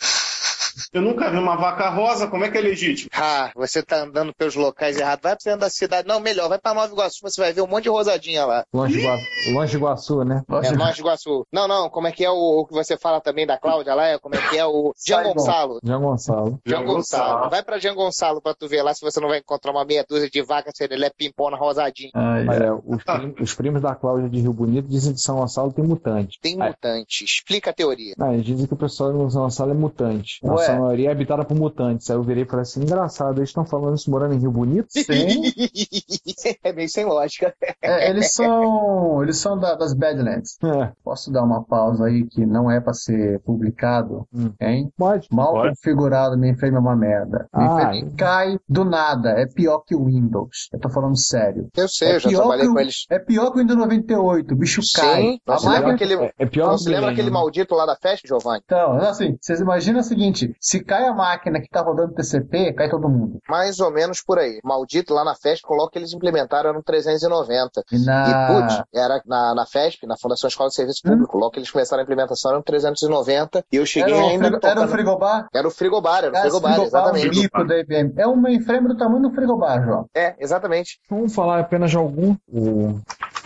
[0.92, 3.10] Eu nunca vi uma vaca rosa, como é que é legítimo?
[3.14, 5.22] Ah, você tá andando pelos locais errados.
[5.22, 6.06] Vai pra dentro da cidade.
[6.08, 8.64] Não, melhor, vai pra Nova Iguaçu, você vai ver um monte de rosadinha lá.
[8.72, 10.42] longe de Iguaçu, longe de Iguaçu né?
[10.62, 11.46] É Nova Iguaçu.
[11.52, 14.06] Não, não, como é que é o, o que você fala também da Cláudia lá?
[14.06, 15.22] É, como é que é o Jean.
[15.22, 15.80] Gonçalo.
[15.84, 16.58] Jean Gonçalo.
[16.66, 17.50] Jean Gonçalo.
[17.50, 20.04] Vai pra Jean Gonçalo pra tu ver lá se você não vai encontrar uma meia
[20.08, 22.10] dúzia de vaca serelé pimpona rosadinha.
[22.14, 25.72] Ai, Olha, os, prim- os primos da Cláudia de Rio Bonito dizem que São Gonçalo
[25.72, 26.38] tem mutante.
[26.40, 27.24] Tem Aí- mutante.
[27.24, 28.14] Explica a teoria.
[28.18, 30.38] Não, eles dizem que o pessoal de São Gonçalo é mutante.
[30.44, 30.76] A Ué.
[30.76, 32.10] sua maioria é habitada por mutantes.
[32.10, 34.86] Aí eu virei e falei assim, engraçado, eles estão falando isso morando em Rio Bonito?
[34.90, 35.04] Sim.
[36.64, 37.54] é meio sem lógica.
[37.82, 39.22] É, eles são.
[39.22, 40.56] Eles são da- das Badlands.
[40.64, 44.26] É, Posso dar uma pausa aí que não é pra ser publicado?
[44.32, 44.52] Hum.
[44.60, 44.90] Hein?
[44.96, 45.28] pode.
[45.30, 45.68] Mal Pode.
[45.76, 47.46] configurado, mainframe é uma merda.
[47.52, 47.60] Ah,
[47.90, 49.30] Mainframe cai do nada.
[49.30, 50.68] É pior que o Windows.
[50.72, 51.68] Eu tô falando sério.
[51.76, 53.06] Eu sei, é eu já trabalhei o- com eles.
[53.10, 54.54] É pior que o Windows 98.
[54.54, 55.22] O bicho cai.
[55.22, 55.94] Sim, A você lembra máquina...
[56.14, 58.62] aquele, É, é pior não, você lembra aquele maldito lá da festa, Giovanni?
[58.64, 62.88] Então, assim, vocês imaginam o seguinte: se cai a máquina que tá rodando TCP, cai
[62.88, 63.38] todo mundo.
[63.48, 64.58] Mais ou menos por aí.
[64.64, 67.82] Maldito lá na FESP, coloca que eles implementaram no 390.
[67.92, 68.46] E E, na.
[68.46, 72.00] putz, era na, na FESP, na Fundação Escola de Serviço Público, logo que eles começaram
[72.00, 74.48] a implementação era no 390, e eu cheguei Era ainda...
[74.48, 74.66] frigo...
[74.66, 75.48] era o frigobar?
[75.54, 77.66] Era o frigobar, era o Cara, frigobar, frigobar, o exatamente.
[77.66, 78.12] da IBM.
[78.16, 80.06] É um mainframe do tamanho do frigobar, João.
[80.14, 80.98] É, exatamente.
[81.08, 82.36] Vamos falar apenas de algum.
[82.48, 83.00] O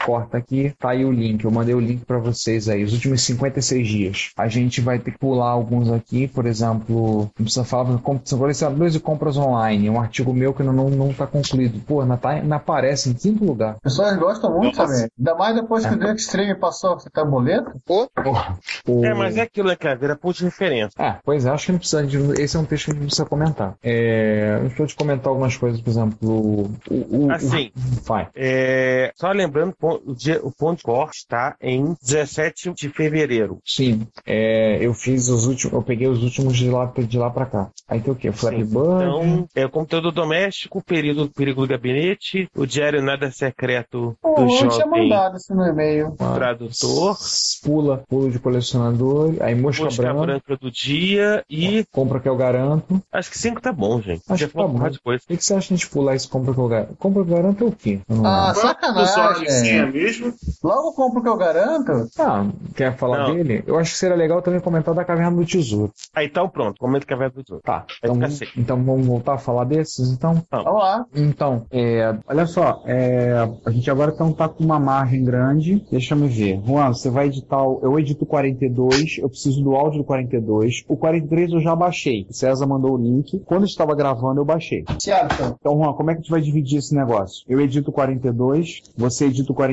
[0.05, 1.45] corta aqui, tá aí o link.
[1.45, 4.31] Eu mandei o link pra vocês aí, os últimos 56 dias.
[4.37, 8.95] A gente vai ter que pular alguns aqui, por exemplo, não precisa falar são colecionadores
[8.95, 9.89] e compras online.
[9.91, 11.81] Um artigo meu que não, não, não tá concluído.
[11.87, 13.77] Pô, não, tá, não aparece em quinto lugar.
[13.85, 14.93] As pessoas gostam muito Nossa.
[14.93, 15.09] também.
[15.19, 17.71] Ainda mais depois que o The Extreme passou a ficar boleto.
[17.85, 18.09] Pô,
[18.87, 19.97] O- É, mas é aquilo, né, cara?
[19.97, 20.91] Vira ponto de referência.
[20.99, 22.07] Ah, pois é, acho que não precisa.
[22.07, 23.75] de- Esse é um texto que a gente não precisa comentar.
[23.83, 26.19] É, deixa eu te comentar algumas coisas, por exemplo.
[26.23, 27.71] O, o, Assim.
[27.77, 28.29] o- vai.
[28.35, 33.59] É, só lembrando, pon- o, dia, o ponto de corte está em 17 de fevereiro.
[33.65, 37.47] Sim, é, eu fiz os últimos, eu peguei os últimos de lá, de lá pra
[37.47, 37.71] cá.
[37.89, 38.31] Aí tem o quê?
[38.31, 38.63] Bird.
[38.63, 44.35] Então, é o computador doméstico, o perigo, perigo do gabinete, o diário nada secreto Pô,
[44.35, 46.15] do eu tinha jovem mandado isso no e-mail.
[46.17, 47.17] tradutor,
[47.63, 52.37] Pula, pulo de colecionador, aí mosca, mosca branca, branca do dia e compra que eu
[52.37, 53.03] garanto.
[53.13, 54.23] acho que 5 tá bom, gente.
[54.29, 54.79] Acho Já que tá bom.
[54.79, 56.97] O que que você acha de a gente pular esse compra que eu garanto?
[56.97, 58.01] Compra que eu garanto é o quê?
[58.25, 59.49] Ah, sacanagem.
[59.49, 60.33] Sim, é mesmo?
[60.63, 61.93] Logo compro o que eu garanto.
[62.19, 63.35] Ah, quer falar Não.
[63.35, 63.63] dele?
[63.67, 65.93] Eu acho que seria legal também comentar da Caverna do Tesouro.
[66.15, 67.63] Aí então pronto, comenta que a do tesouro.
[67.65, 68.53] Tá, então, seco.
[68.57, 70.43] então vamos voltar a falar desses, então?
[70.51, 71.05] Vamos lá.
[71.15, 73.33] Então, é, olha só, é,
[73.65, 75.85] a gente agora então tá com uma margem grande.
[75.91, 76.61] Deixa eu ver.
[76.65, 77.63] Juan, você vai editar.
[77.63, 80.85] o- Eu edito o 42, eu preciso do áudio do 42.
[80.89, 82.27] O 43 eu já baixei.
[82.29, 83.39] O César mandou o link.
[83.47, 84.85] Quando eu estava gravando, eu baixei.
[84.99, 85.57] Certo.
[85.61, 87.45] Então, Juan, como é que a gente vai dividir esse negócio?
[87.49, 89.70] Eu edito o 42, você edita o 43.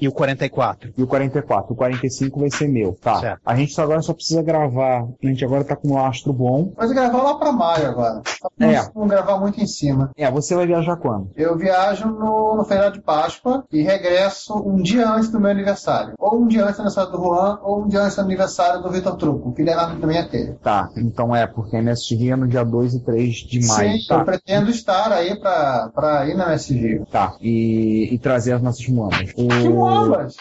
[0.00, 0.92] E o 44.
[0.96, 1.72] E o 44.
[1.72, 2.96] O 45 vai ser meu.
[3.00, 3.20] Tá.
[3.20, 3.40] Certo.
[3.44, 5.02] A gente agora só precisa gravar.
[5.22, 6.72] A gente agora tá com um lastro bom.
[6.76, 8.22] Mas gravar lá pra maio agora.
[8.58, 8.90] Não É.
[8.94, 10.10] Vamos gravar muito em cima.
[10.16, 11.30] É, você vai viajar quando?
[11.36, 16.14] Eu viajo no, no feriado de Páscoa e regresso um dia antes do meu aniversário.
[16.18, 18.90] Ou um dia antes do aniversário do Juan, ou um dia antes do aniversário do
[18.90, 20.56] Vitor Truco, que ele é lá também é dele.
[20.62, 23.92] Tá, então é, porque a MSG é no dia 2 e 3 de maio.
[23.92, 24.18] Sim, tá.
[24.18, 27.02] eu pretendo estar aí pra, pra ir na MSG.
[27.10, 29.11] Tá, e, e trazer as nossas muambas.
[29.36, 29.48] O...
[29.48, 30.36] Que muambas?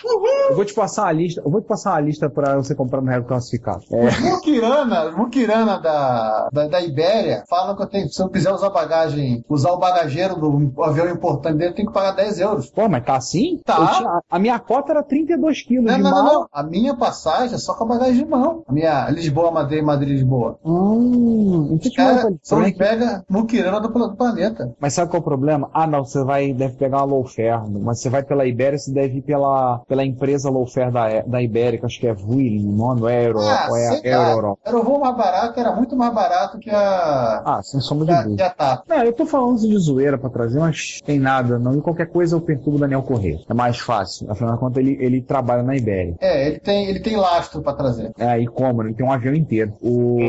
[0.50, 3.02] Eu vou te passar a lista, eu vou te passar a lista pra você comprar
[3.02, 3.84] no Rego Classificado.
[3.92, 8.30] É, Os Mukirana, os Mukirana da, da, da Ibéria falam que eu tenho, se eu
[8.30, 12.40] quiser usar bagagem, usar o bagageiro do avião importante dele, eu tenho que pagar 10
[12.40, 12.70] euros.
[12.70, 13.60] Pô, mas tá assim?
[13.66, 13.88] Tá.
[13.88, 16.34] Tinha- a minha cota era 32 quilos Não, de não, não, mala.
[16.34, 16.48] não.
[16.52, 18.64] A minha passagem é só com a bagagem de mão.
[18.68, 20.58] A minha Lisboa, Madrid, Madrid, Lisboa.
[20.66, 24.74] Hum, então Os caras são como é os que- pega Mukirana do, do planeta.
[24.80, 25.70] Mas sabe qual é o problema?
[25.74, 28.92] Ah, não, você vai, deve pegar uma low fare, mas você vai pela Ibéria, você
[28.92, 32.72] deve ir pela, pela empresa low fare da, da Ibérica, acho que é Vueling, o
[32.72, 34.32] nome, é Euro, Ah, ou é lá.
[34.32, 34.58] Euro.
[34.64, 37.42] Era o voo mais barato, era muito mais barato que a.
[37.46, 38.56] Ah, sem sombra de dúvida.
[38.88, 41.78] Não, eu tô falando de zoeira pra trazer, mas tem nada, não.
[41.78, 43.40] E qualquer coisa eu perturbo o Daniel Corrêa.
[43.50, 44.30] É mais fácil.
[44.32, 46.16] Afinal de contas, ele, ele trabalha na Ibéria.
[46.20, 48.12] É, ele tem, ele tem lastro pra trazer.
[48.18, 48.84] É, e como?
[48.84, 49.74] Ele tem um avião inteiro.
[49.82, 50.20] O...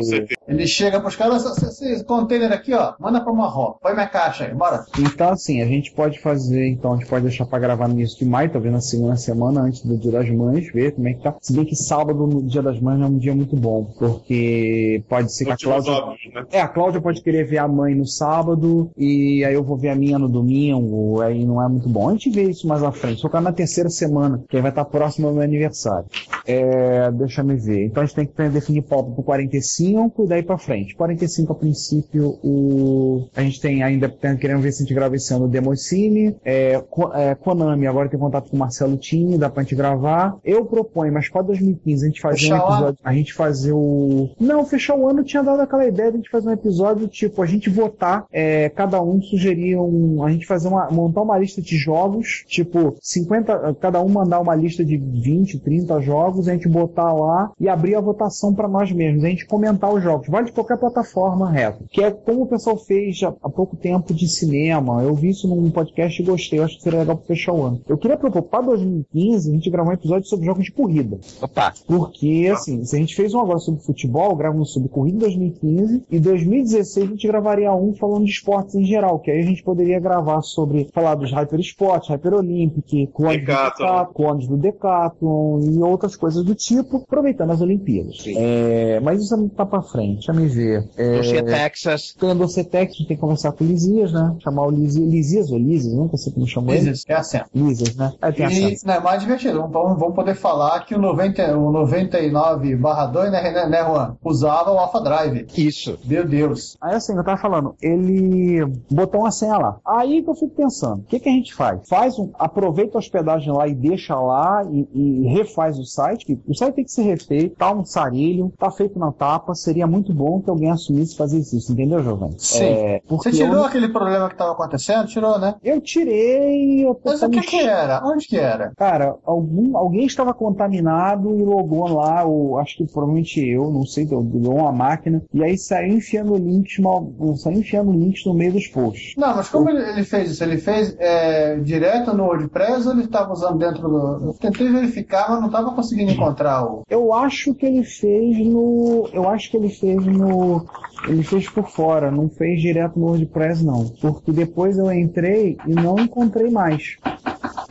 [0.47, 3.79] Ele chega pros caras, esse container aqui, ó, manda pra Marrocos.
[3.81, 4.85] Põe minha caixa aí, bora.
[4.99, 8.17] Então, assim, a gente pode fazer, então, a gente pode deixar pra gravar no início
[8.23, 11.21] de maio, talvez na segunda semana, antes do Dia das Mães, ver como é que
[11.21, 11.35] tá.
[11.41, 15.33] Se bem que sábado, no Dia das Mães, é um dia muito bom, porque pode
[15.35, 15.91] ser que a Cláudia...
[15.91, 16.45] óbvios, né?
[16.51, 19.89] É, a Cláudia pode querer ver a mãe no sábado, e aí eu vou ver
[19.89, 22.09] a minha no domingo, aí não é muito bom.
[22.09, 24.61] A gente vê isso mais à frente, só que é na terceira semana, que aí
[24.61, 26.05] vai estar próximo ao meu aniversário.
[26.45, 27.85] É, deixa me ver.
[27.85, 30.95] Então a gente tem que definir pauta pro 45 e daí pra frente.
[30.95, 33.27] 45 a princípio, o...
[33.35, 36.35] a gente tem ainda tem, querendo ver se a gente grava esse ano o Democine.
[36.43, 36.81] É,
[37.13, 40.37] é, Konami agora tem contato com o Marcelo Tini, dá pra gente gravar.
[40.43, 42.99] Eu proponho, mas para 2015 a gente fazer Fechar um episódio.
[43.03, 44.29] A gente fazer o.
[44.39, 47.41] Não, fechar o ano tinha dado aquela ideia de a gente fazer um episódio tipo,
[47.41, 50.23] a gente votar, é, cada um sugerir um.
[50.23, 50.89] A gente fazer uma.
[50.89, 53.75] montar uma lista de jogos, tipo, 50.
[53.79, 57.95] Cada um mandar uma lista de 20, 30 jogos, a gente botar lá e abrir
[57.95, 60.27] a votação para nós mesmos, a gente comentar os jogos.
[60.27, 61.83] Vale de qualquer plataforma, reto.
[61.89, 65.03] Que é como o pessoal fez há há pouco tempo de cinema.
[65.03, 66.59] Eu vi isso num podcast e gostei.
[66.59, 67.81] Eu acho que seria legal pra fechar o ano.
[67.87, 71.17] Eu queria propor para 2015 a gente gravar um episódio sobre jogos de corrida.
[71.41, 71.73] Opa!
[71.87, 75.19] Porque, assim, se a gente fez um agora sobre futebol, grava um sobre corrida em
[75.19, 79.45] 2015 e 2016 a gente gravaria um falando de esportes em geral, que aí a
[79.45, 84.37] gente poderia gravar sobre, falar dos Hyper Sports, Hyper Olympic, clones do, Decathlon.
[84.37, 88.21] Do Decathlon e outras coisas do tipo, aproveitando as Olimpíadas.
[88.27, 90.89] É, mas isso não tá pra frente, deixa me ver.
[90.97, 92.13] É, Dossiê Texas.
[92.19, 94.35] tem o Dossiê Texas, a gente tem que conversar com o Lisias, né?
[94.43, 96.89] Chamar o Lisias, Lisias ou Lisias, nunca sei como chamou ele.
[96.89, 97.49] Lisias, é acento.
[97.55, 98.13] Lisias, né?
[98.21, 99.67] É, E não, é mais divertido.
[99.67, 104.17] Vamos, vamos poder falar que o, 90, o 99 barra 2, né, né, né, Juan?
[104.23, 105.47] Usava o Alpha Drive.
[105.57, 105.97] Isso.
[106.05, 106.77] Meu Deus.
[106.81, 109.77] Aí assim, eu tava falando, ele botou uma senha lá.
[109.85, 111.81] Aí que eu fico pensando, o que, que a gente faz?
[111.87, 116.25] Faz um, aproveita a hospedagem lá e deixa lá e, e refaz o site.
[116.25, 119.53] que O site tem que ser refeito, tá um sarilho, tá feito na tapa.
[119.55, 122.31] Seria muito bom que alguém assumisse fazer isso, entendeu, Jovem?
[122.37, 122.63] Sim.
[122.63, 125.07] É, Você tirou eu, aquele problema que estava acontecendo?
[125.07, 125.55] Tirou, né?
[125.63, 126.85] eu tirei.
[126.85, 128.01] Eu tô Mas o que, que era?
[128.05, 128.71] Onde que era?
[128.77, 134.05] Cara, algum, alguém estava contaminado e logou lá, o, acho que provavelmente eu, não sei,
[134.05, 138.67] logou uma máquina, e aí saiu enfiando links, mal, saiu enfiando links no meio dos
[138.67, 139.15] posts.
[139.17, 140.43] Não, mas como ele, ele fez isso?
[140.43, 144.27] Ele fez é, direto no WordPress ou ele estava usando dentro do.
[144.27, 146.83] Eu tentei verificar, mas não estava conseguindo encontrar o.
[146.89, 149.09] Eu acho que ele fez no.
[149.13, 150.65] Eu acho que ele fez no.
[151.07, 153.85] Ele fez por fora, não fez direto no WordPress, não.
[154.01, 156.97] Porque depois eu entrei e não encontrei mais.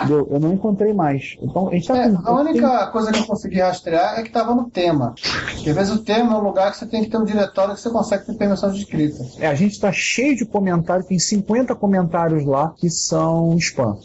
[0.08, 1.36] Eu não encontrei mais.
[1.40, 4.28] Então, a gente tá É, com- a única coisa que eu consegui rastrear é que
[4.28, 5.14] estava no tema.
[5.54, 7.74] Porque às vezes o tema é um lugar que você tem que ter um diretório
[7.74, 9.24] que você consegue ter permissão de escrita.
[9.38, 13.96] É, a gente tá cheio de comentários, tem 50 comentários lá que são spam.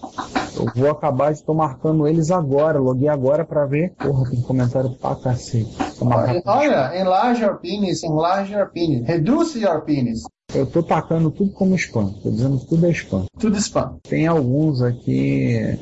[0.55, 3.93] Eu vou acabar de tô marcando eles agora, loguei agora pra ver.
[3.97, 5.75] Porra, tem comentário pra cacete.
[6.45, 10.23] Olha, enlarge your penis, enlarge your penis, reduce your penis.
[10.53, 13.25] Eu tô tacando tudo como spam, tô dizendo que tudo é spam.
[13.37, 13.97] Tudo spam.
[14.07, 15.77] Tem alguns aqui é,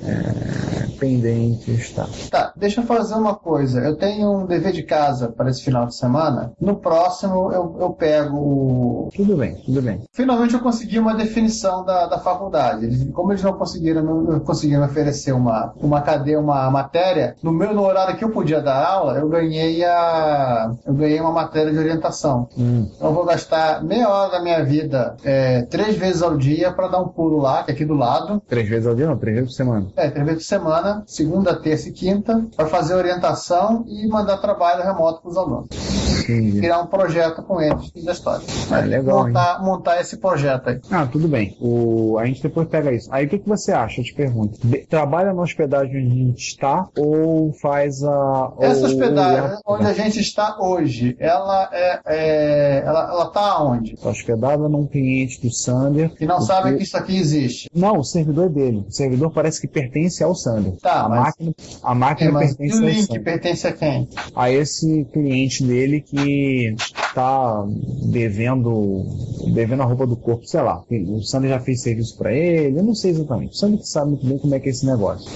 [0.96, 2.08] pendentes, tá?
[2.30, 3.80] Tá, deixa eu fazer uma coisa.
[3.82, 6.52] Eu tenho um dever de casa para esse final de semana.
[6.60, 9.10] No próximo eu, eu pego o.
[9.16, 10.02] Tudo bem, tudo bem.
[10.14, 12.86] Finalmente eu consegui uma definição da, da faculdade.
[12.86, 17.52] Eles- como eles não conseguiram, não, não conseguiram oferecer uma, uma cadeia, uma matéria, no
[17.52, 20.72] meu no horário que eu podia dar aula, eu ganhei a.
[20.86, 22.48] Eu ganhei uma matéria de orientação.
[22.58, 22.88] Hum.
[22.96, 26.88] Então eu vou gastar meia hora da minha vida é, três vezes ao dia para
[26.88, 28.42] dar um pulo lá, que é aqui do lado.
[28.48, 29.88] Três vezes ao dia, não, três vezes por semana.
[29.96, 34.38] É, três vezes por semana semana, segunda, terça e quinta, para fazer orientação e mandar
[34.38, 36.05] trabalho remoto para os alunos.
[36.26, 38.44] Criar um projeto com eles da história.
[38.72, 40.80] É legal, montar, montar esse projeto aí.
[40.92, 41.56] Ah, tudo bem.
[41.62, 43.08] O, a gente depois pega isso.
[43.12, 44.02] Aí o que, que você acha?
[44.02, 44.58] Eu te pergunto.
[44.66, 48.52] De- trabalha na hospedagem onde a gente está ou faz a.
[48.60, 53.94] Essa ou- hospedagem onde a gente está hoje, ela é, é- ela, ela tá aonde?
[53.94, 56.14] Está hospedada num cliente do Sander.
[56.16, 57.70] Que não porque- sabe que isso aqui existe.
[57.74, 58.86] Não, o servidor é dele.
[58.88, 60.74] O servidor parece que pertence ao Sander.
[60.82, 61.54] Tá, a mas- máquina,
[61.84, 64.10] a máquina É, mas e pertence o ao link pertence a quem?
[64.36, 66.76] a esse cliente dele que que
[67.16, 67.66] está
[68.12, 69.06] devendo
[69.54, 70.84] devendo a roupa do corpo, sei lá.
[70.90, 73.54] O Sander já fez serviço para ele, eu não sei exatamente.
[73.54, 75.32] O Sander que sabe muito bem como é que é esse negócio.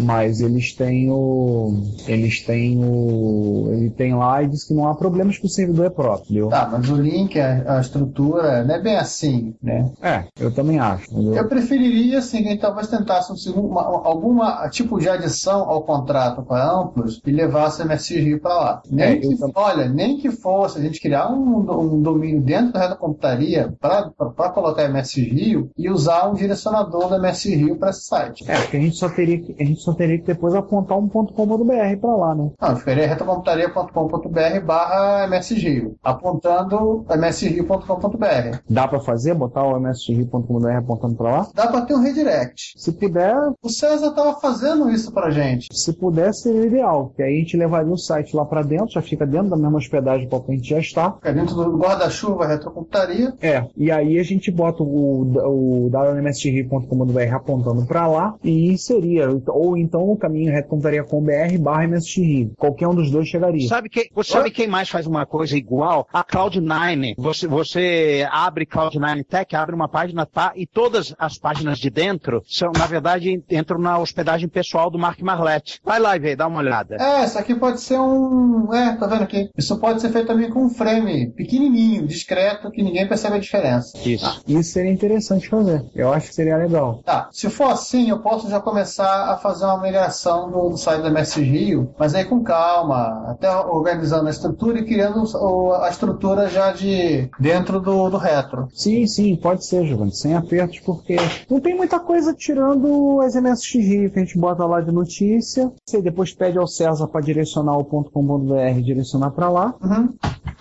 [0.00, 4.94] Mas eles têm o eles têm o ele tem lá e diz que não há
[4.94, 6.48] problemas que o servidor é próprio, entendeu?
[6.48, 9.90] Tá, mas o link, a, a estrutura, não é bem assim, né?
[10.02, 11.10] É, eu também acho.
[11.10, 11.34] entendeu?
[11.34, 15.68] Eu preferiria, assim, que a gente talvez tentasse um segundo, uma, alguma tipo de adição
[15.68, 18.82] ao contrato para amplos e levasse a Rio para lá.
[18.90, 22.80] Nem É, que, olha, nem que fosse a gente criar um, um domínio dentro da
[22.80, 28.06] rede computaria para colocar MSX Rio e usar um direcionador da MSX Rio para esse
[28.06, 28.44] site.
[28.50, 31.08] É, porque a gente só teria que, a gente só teria que depois apontar um
[31.08, 32.50] .com.br para lá, né?
[32.60, 38.58] Não, ficaria retocomputaria.com.br barra MSX Rio, apontando msrio.com.br.
[38.68, 41.48] Dá para fazer, botar o msg.com.br apontando para lá?
[41.54, 42.74] Dá para ter um redirect.
[42.76, 43.34] Se puder.
[43.62, 45.68] O César tava fazendo isso pra gente.
[45.72, 47.12] Se puder, seria ideal.
[47.16, 49.78] Que aí a gente levaria o site lá para dentro, já fica dentro da mesma
[49.78, 51.13] hospedagem para a gente já está.
[51.16, 53.34] Fica dentro do guarda-chuva retrocomputaria.
[53.40, 59.76] É, e aí a gente bota o, o wmsgrio.com.br apontando para lá e seria, ou
[59.76, 62.52] então o caminho retrocomputaria.com.br barra msgrio.
[62.56, 63.68] Qualquer um dos dois chegaria.
[63.68, 66.06] Sabe quem, você sabe quem mais faz uma coisa igual?
[66.12, 67.14] A Cloud9.
[67.16, 70.52] Você, você abre Cloud9 Tech, abre uma página, tá?
[70.54, 75.20] E todas as páginas de dentro são, na verdade, entram na hospedagem pessoal do Mark
[75.20, 75.80] Marlette.
[75.84, 76.96] Vai lá e vê, dá uma olhada.
[76.96, 78.72] É, isso aqui pode ser um.
[78.72, 79.48] É, tá vendo aqui?
[79.56, 81.03] Isso pode ser feito também com um frame
[81.36, 83.96] pequenininho, discreto, que ninguém percebe a diferença.
[84.04, 84.42] Isso.
[84.46, 85.84] Isso seria interessante fazer.
[85.94, 87.00] Eu acho que seria legal.
[87.04, 91.02] Tá, se for assim, eu posso já começar a fazer uma migração do, do site
[91.02, 95.88] da MS Rio, mas aí com calma, até organizando a estrutura e criando o- a
[95.88, 98.68] estrutura já de dentro do, do retro.
[98.74, 101.16] Sim, sim, pode ser, Giovanni, sem apertos, porque
[101.50, 105.72] não tem muita coisa tirando as MSX Rio que a gente bota lá de notícia.
[105.84, 109.74] Você depois pede ao César para direcionar o .com.br direcionar para lá.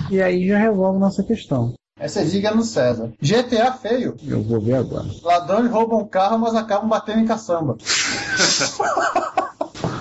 [0.09, 1.73] E aí já resolve nossa questão.
[1.99, 3.13] Essa dica é no César.
[3.21, 4.15] GTA feio.
[4.27, 5.05] Eu vou ver agora.
[5.21, 7.77] Ladrões roubam um carro, mas acabam batendo em caçamba.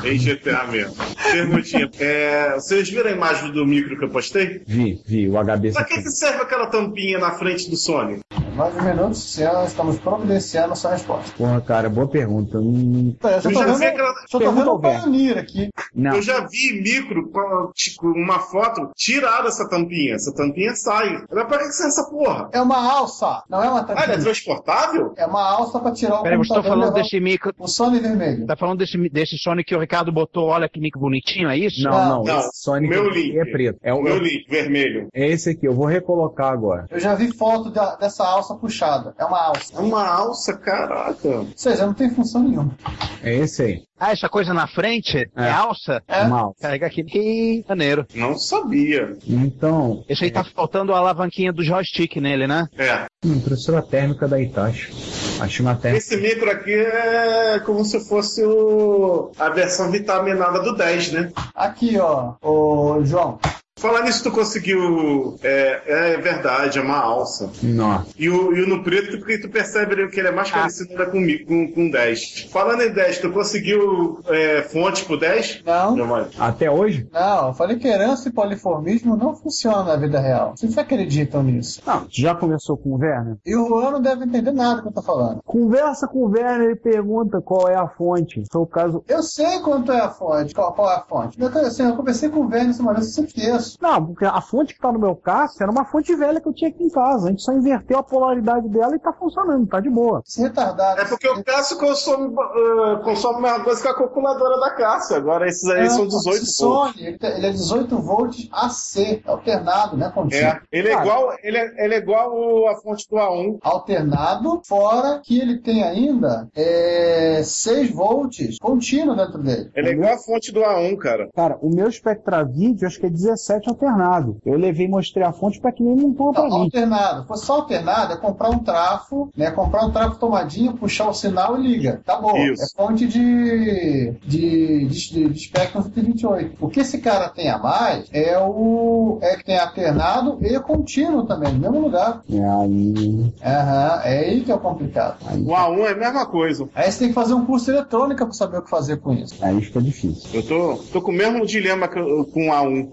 [0.05, 0.97] Em GTA mesmo.
[1.31, 1.89] Perguntinha.
[2.01, 4.63] É, vocês viram a imagem do micro que eu postei?
[4.67, 5.73] Vi, vi, o HB.
[5.73, 8.21] Pra que, que serve aquela tampinha na frente do Sony?
[8.57, 11.33] Mais um minuto, César, estamos providenciando a sua resposta.
[11.39, 12.59] Porra, cara, boa pergunta.
[12.59, 15.71] Hum, Pera, eu Eu já vendo, vi aquela- só tô vendo aqui.
[15.95, 16.17] Não.
[16.17, 20.15] Eu já vi micro com tipo, uma foto, tiraram essa tampinha.
[20.15, 21.25] Essa tampinha sai.
[21.33, 22.49] Mas pra que serve essa porra?
[22.53, 24.05] É uma alça, não é uma Ah, tampinha.
[24.05, 25.13] ela é transportável?
[25.17, 27.55] É uma alça para tirar o Peraí, você tá computador e falando desse micro.
[27.59, 28.47] o Sony vermelho.
[28.47, 31.83] Tá falando desse, desse Sony que o Ricardo botou, olha que micro bonitinho, é isso?
[31.83, 33.39] Não, não, Não, esse Sonic meu link.
[33.39, 33.79] é preto.
[33.83, 35.09] É o Meu link, vermelho.
[35.15, 36.87] É esse aqui, eu vou recolocar agora.
[36.91, 39.15] Eu já vi foto da- dessa alça puxada.
[39.19, 39.75] É uma alça.
[39.75, 41.29] É uma alça, caraca.
[41.29, 42.77] Ou seja, não tem função nenhuma.
[43.23, 43.83] É esse aí.
[43.99, 46.03] Ah, essa coisa na frente é, alça?
[46.09, 46.23] É.
[46.23, 46.61] Uma alça.
[46.61, 47.03] Carrega aqui.
[47.03, 48.05] Ih, maneiro.
[48.15, 49.17] Não sabia.
[49.27, 52.67] Então, Esse aí tá faltando a alavanquinha do joystick nele, né?
[52.77, 53.07] É.
[53.25, 54.93] hum, impressora térmica da Itachi.
[55.41, 56.05] Achei uma térmica.
[56.05, 59.31] Esse micro aqui é como se fosse o...
[59.39, 61.33] a versão vitaminada do 10, né?
[61.55, 63.39] Aqui, ó, o João.
[63.83, 65.37] Falar nisso, tu conseguiu.
[65.43, 67.51] É, é verdade, é uma alça.
[67.61, 68.05] Não.
[68.17, 71.07] E o, e o no preto, porque tu percebe que ele é mais parecido ainda
[71.07, 72.49] com, com, com 10.
[72.53, 75.63] Falando em 10, tu conseguiu é, fonte pro 10?
[75.67, 75.97] Não.
[76.39, 77.09] Até hoje?
[77.13, 80.55] Não, eu falei que herança e poliformismo não funcionam na vida real.
[80.57, 81.83] Vocês acreditam nisso?
[81.85, 82.07] Não.
[82.09, 83.37] Já conversou com o Werner?
[83.45, 85.43] E o Juan não deve entender nada do que eu tô falando.
[85.45, 88.45] Conversa com o Werner e pergunta qual é a fonte.
[88.45, 89.03] Se for o caso.
[89.09, 91.37] Eu sei quanto é a fonte, qual, qual é a fonte.
[91.41, 93.72] Eu, assim, eu conversei com o Werner semana, eu sempre esqueço.
[93.81, 96.53] Não, porque a fonte que tá no meu caso era uma fonte velha que eu
[96.53, 97.27] tinha aqui em casa.
[97.27, 100.23] A gente só inverteu a polaridade dela e tá funcionando, tá de boa.
[100.27, 101.01] Esse retardado.
[101.01, 105.17] É porque o Cássio consome, ah, consome a mesma coisa que a calculadora da Cássio.
[105.17, 106.95] Agora esses aí são 18 esse volts.
[106.95, 110.45] Sony, ele ele é 18 volts AC, alternado, né, contínuo.
[110.47, 113.59] É, ele é Cara, igual, ele é, ele é igual o- a fonte do A1.
[113.63, 119.71] alternado, fora que ele tem ainda é, 6 volts contínuo dentro dele.
[119.75, 121.29] Ele é igual a fonte do A1, cara.
[121.35, 124.37] Cara, o meu Spectra Video acho que é 17 frete alternado.
[124.45, 126.65] Eu levei, mostrei a fonte para que nem montou para Não, mim.
[126.65, 127.27] alternado.
[127.27, 129.51] Fosse só alternado, é comprar um trafo, né?
[129.51, 132.01] Comprar um trafo tomadinho, puxar o sinal e liga.
[132.05, 132.37] Tá bom.
[132.37, 132.63] Isso.
[132.63, 136.57] É fonte de, de, de, de Spectrum 128.
[136.61, 139.19] O que esse cara tem a mais é o.
[139.23, 142.23] é que tem alternado e contínuo também, no mesmo lugar.
[142.29, 143.33] E aí.
[143.45, 145.17] Aham, é aí que é o complicado.
[145.47, 146.69] O A1 é a mesma coisa.
[146.75, 149.13] Aí você tem que fazer um curso de eletrônica pra saber o que fazer com
[149.13, 149.35] isso.
[149.45, 150.29] Aí fica difícil.
[150.33, 152.89] Eu tô, tô com o mesmo dilema que eu- com o A1.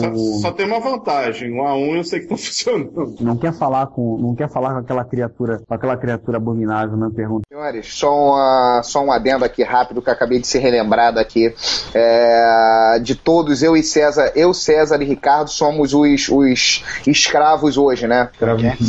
[0.00, 1.52] Só, só tem uma vantagem.
[1.52, 3.14] O A1 eu sei que tá funcionando.
[3.20, 7.10] Não quer falar com, não quer falar com aquela criatura, com aquela criatura abominável, não
[7.10, 7.42] pergunta.
[7.48, 11.54] Senhores, só, uma- só um adendo aqui rápido que eu acabei de ser relembrado aqui.
[11.94, 18.06] É, de todos, eu e César, eu, César e Ricardo somos os, os escravos hoje,
[18.06, 18.28] né?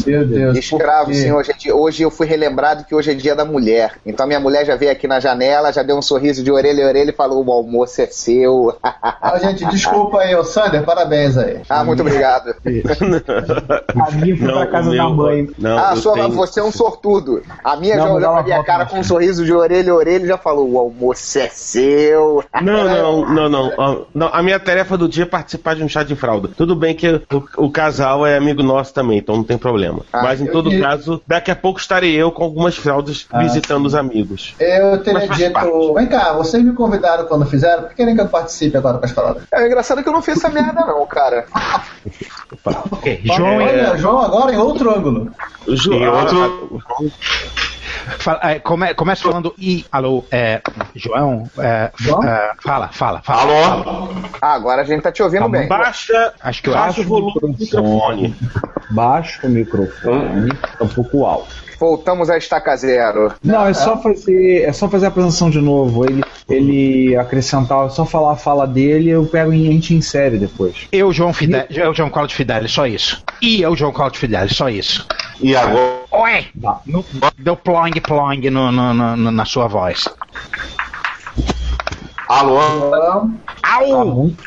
[0.06, 0.58] Meu Deus.
[0.58, 1.32] Escravos, sim.
[1.32, 3.94] Hoje, é hoje eu fui relembrado que hoje é dia da mulher.
[4.06, 6.88] Então minha mulher já veio aqui na janela, já deu um sorriso de orelha a
[6.88, 8.76] orelha e falou: o almoço é seu.
[9.28, 11.62] Ah, gente, desculpa aí, ô Sander, parabéns aí.
[11.70, 12.54] ah, muito obrigado.
[12.66, 15.50] A minha foi pra casa da mãe.
[15.58, 17.42] Não, ah, sua- tenho- você é um sortudo.
[17.64, 20.24] A minha Não, já olhou pra minha cara com um sorriso de orelha a orelha
[20.24, 22.44] e já falou: o almoço é seu.
[22.62, 24.30] Não, não, não, não, não.
[24.34, 26.50] A minha tarefa do dia é participar de um chá de fralda.
[26.56, 27.22] Tudo bem que o,
[27.58, 30.00] o casal é amigo nosso também, então não tem problema.
[30.12, 33.40] Ah, Mas em todo que- caso, daqui a pouco estarei eu com algumas fraldas Ah,
[33.40, 34.56] visitando os amigos.
[34.60, 35.52] Eu teria dito.
[35.54, 35.70] parte.
[35.96, 39.06] Vem cá, vocês me convidaram quando fizeram, por que querem que eu participe agora com
[39.06, 39.44] as palavras?
[39.52, 41.46] É engraçado que eu não fiz essa merda, não, cara.
[42.92, 45.32] Ok, João, Olha, João, agora em outro ângulo.
[45.68, 46.82] Ju- E a- outro-
[48.20, 50.62] fala- é, come- começa falando e alô, é,
[50.96, 52.24] João, é, João?
[52.24, 53.42] é, fala, fala, fala.
[53.42, 54.10] Alô?
[54.42, 55.68] Ah, agora a gente tá te ouvindo Tá bem.
[55.68, 58.36] Baixa, Acho que eu baixa acho o volume do microfone.
[58.92, 61.65] Baixo o microfone, tá um pouco alto.
[61.80, 63.34] Voltamos a estaca zero.
[63.44, 66.06] Não, é só fazer, é só fazer a apresentação de novo.
[66.06, 70.38] Ele, ele acrescentar, é só falar a fala dele, eu pego e a gente insere
[70.38, 70.88] depois.
[70.92, 73.22] Eu, João Fidel, eu, João Cláudio Fidelis, só isso.
[73.42, 75.06] E eu, João Cláudio Fidelis, só isso.
[75.42, 75.96] E agora?
[76.12, 76.48] Oi!
[76.86, 77.04] No-
[77.38, 80.08] deu plong plong no, no- no- no- na sua voz.
[82.28, 82.90] Alô?
[82.92, 83.28] Tá
[83.64, 84.06] Au!
[84.06, 84.44] muito,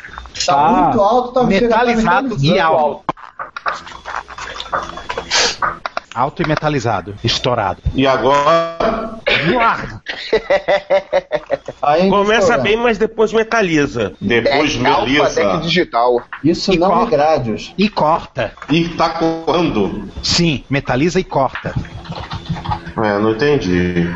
[0.46, 2.80] tá, Tá muito alto, tá Metalizado tá e alto.
[2.84, 3.04] Alto
[6.42, 7.80] e metalizado, estourado.
[7.94, 8.76] E agora?
[11.82, 12.62] Aí, Começa estourando.
[12.62, 14.12] bem, mas depois metaliza.
[14.20, 15.58] Depois Deck Alpha, Deck beleza.
[15.62, 16.22] digital.
[16.42, 17.14] Isso E não corta.
[17.14, 17.72] é grádios.
[17.78, 18.52] E corta.
[18.70, 20.08] E tá quando?
[20.22, 21.74] Sim, metaliza e corta.
[22.96, 24.08] É, não entendi.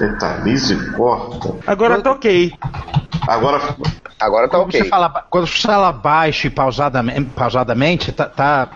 [0.00, 1.54] Metaliza e corta.
[1.66, 2.52] Agora tá ok.
[3.26, 3.60] Agora.
[4.20, 4.82] Agora tá Quando ok.
[4.82, 8.68] você fala, quando você fala baixo e pausadamente, pausadamente tá, tá-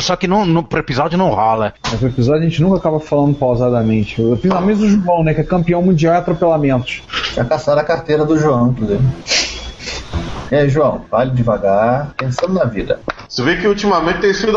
[0.00, 1.74] só que no, no pro episódio não rola.
[1.90, 4.20] Mas no episódio a gente nunca acaba falando pausadamente.
[4.22, 5.34] O finalmente do João, né?
[5.34, 7.02] Que é campeão mundial em atropelamentos.
[7.34, 9.02] Já caçaram a carteira do João, inclusive.
[10.52, 13.00] Aí, João, fale devagar, pensando na vida.
[13.28, 14.52] Você vê que ultimamente tem sido.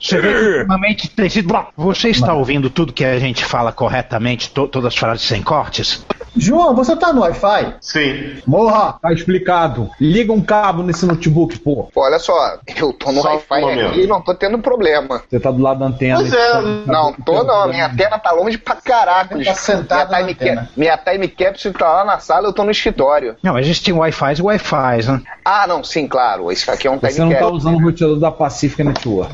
[0.00, 1.54] Você vê que ultimamente tem sido.
[1.76, 6.04] Você está ouvindo tudo que a gente fala corretamente, to- todas as frases sem cortes?
[6.34, 7.74] João, você tá no Wi-Fi?
[7.82, 8.36] Sim.
[8.46, 8.94] Morra!
[9.02, 9.90] Tá explicado.
[10.00, 11.90] Liga um cabo nesse notebook, pô.
[11.92, 15.20] Pô, olha só, eu tô no Só Wi-Fi aqui e não tô tendo problema.
[15.28, 16.16] Você tá do lado da antena.
[16.20, 19.38] Pois é, tá- Não, tô não, a minha antena tá longe pra caraca.
[19.44, 20.62] Tá sentado minha na time, antena.
[20.62, 23.36] ca- minha time capsule tá lá na sala, eu tô no escritório.
[23.42, 24.61] Não, existem Wi-Fi e Wi-Fi,
[25.06, 25.22] né?
[25.44, 28.30] Ah, não, sim, claro, isso aqui é um Você não tá usando o roteador da
[28.30, 29.32] Pacifica Network.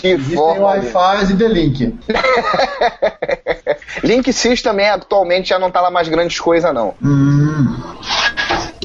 [0.00, 1.98] De Existem forma Wi-Fi e The Link.
[4.02, 6.94] Link Sys também atualmente já não tá lá mais grandes coisa não.
[7.02, 7.76] Hum.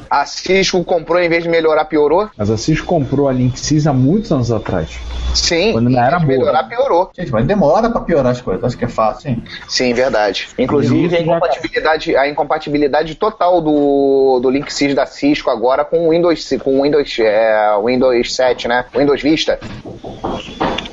[0.10, 2.30] A Cisco comprou em vez de melhorar, piorou?
[2.38, 5.00] Mas a Cis comprou a Linksys há muitos anos atrás.
[5.34, 5.74] Sim.
[5.74, 6.28] Quando não era boa.
[6.28, 7.12] melhorar, piorou.
[7.18, 8.64] Gente, mas demora pra piorar as coisas.
[8.64, 9.44] Acho que é fácil, hein?
[9.68, 10.48] Sim, verdade.
[10.58, 16.12] Inclusive a incompatibilidade, a incompatibilidade total do, do Link Sys da Cisco agora com o
[16.12, 18.86] Windows, com o Windows, é, Windows 7, né?
[18.96, 19.60] Windows Vista.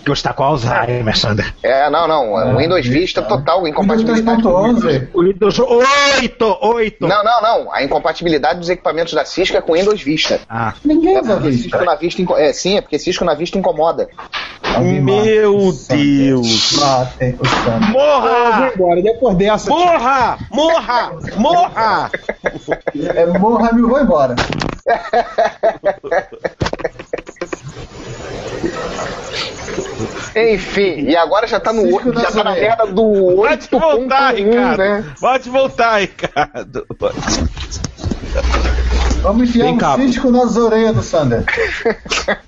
[0.06, 1.54] Gostar com Alzheimer, Sander.
[1.62, 2.36] É, não, não.
[2.36, 4.36] Ah, Windows Vista total, incompatibilidade.
[4.36, 5.08] Windows 3.11.
[5.14, 7.06] O Windows 8, 8.
[7.06, 7.72] Não, não, não.
[7.72, 10.40] A incompatibilidade dos equipamentos da Cisco é com Windows Vista.
[10.48, 11.62] Ah, Ninguém usa porque Vista.
[11.70, 14.08] Cisco na vista inco- é, sim, é porque Cisco na vista incomoda.
[14.80, 16.72] Meu Deus.
[16.80, 17.90] Matem o Sander.
[17.90, 18.66] Morra!
[18.74, 19.68] Agora, depois dessa.
[19.70, 20.38] Morra!
[20.50, 21.12] Morra!
[21.36, 22.10] Morra!
[23.14, 24.34] É, morra, me vou embora.
[30.36, 34.36] Enfim, e agora já tá no Cisco já tá na merda do Pode voltar, 8.1,
[34.36, 34.78] Ricardo.
[34.78, 35.04] né?
[35.20, 36.86] Pode voltar, Ricardo.
[39.24, 40.02] Vamos enfiar Tem um cabo.
[40.02, 41.44] cisco nas orelhas do Sander.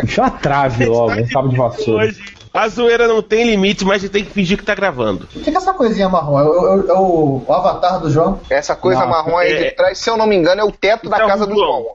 [0.00, 2.06] Puxa a trave logo, um cabo de vassoura.
[2.06, 2.20] Hoje,
[2.52, 5.28] a zoeira não tem limite, mas a gente tem que fingir que tá gravando.
[5.34, 6.40] O que é essa coisinha marrom?
[6.40, 8.40] É o, é o- é o- o avatar do João?
[8.50, 10.72] Essa coisa Não, marrom aí é- de trás, se eu não me engano, é o
[10.72, 11.82] teto da Então, casa do João.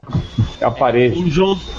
[0.62, 1.22] a parede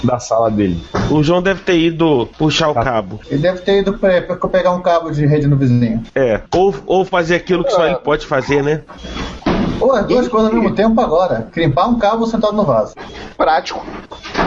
[0.04, 0.80] da sala dele.
[1.10, 3.20] O João deve ter ido puxar o cabo.
[3.28, 6.02] Ele deve ter ido pra, pra pegar um cabo de rede no vizinho.
[6.14, 6.40] É.
[6.54, 8.82] Ou, ou fazer aquilo que só ele pode fazer, né?
[9.80, 11.48] Ou as duas coisas ao mesmo tempo agora.
[11.52, 12.94] Crimpar um cabo sentado no vaso.
[13.36, 13.84] Prático.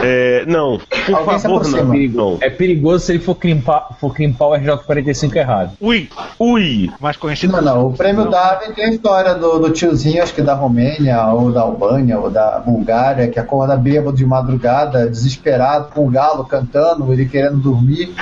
[0.02, 1.90] É, não, por Alguém se favor, não.
[1.90, 5.72] Perigo- É perigoso se ele for crimpar, for crimpar o RJ45 errado.
[5.80, 6.08] Ui,
[6.38, 6.90] ui.
[7.00, 7.86] Mais conhecido Não, não.
[7.88, 11.62] O prêmio Darwin tem a história do, do tiozinho, acho que da Romênia, ou da
[11.62, 17.26] Albânia, ou da Bulgária, que acorda bêbado de madrugada, desesperado, com o galo cantando, ele
[17.26, 18.14] querendo dormir.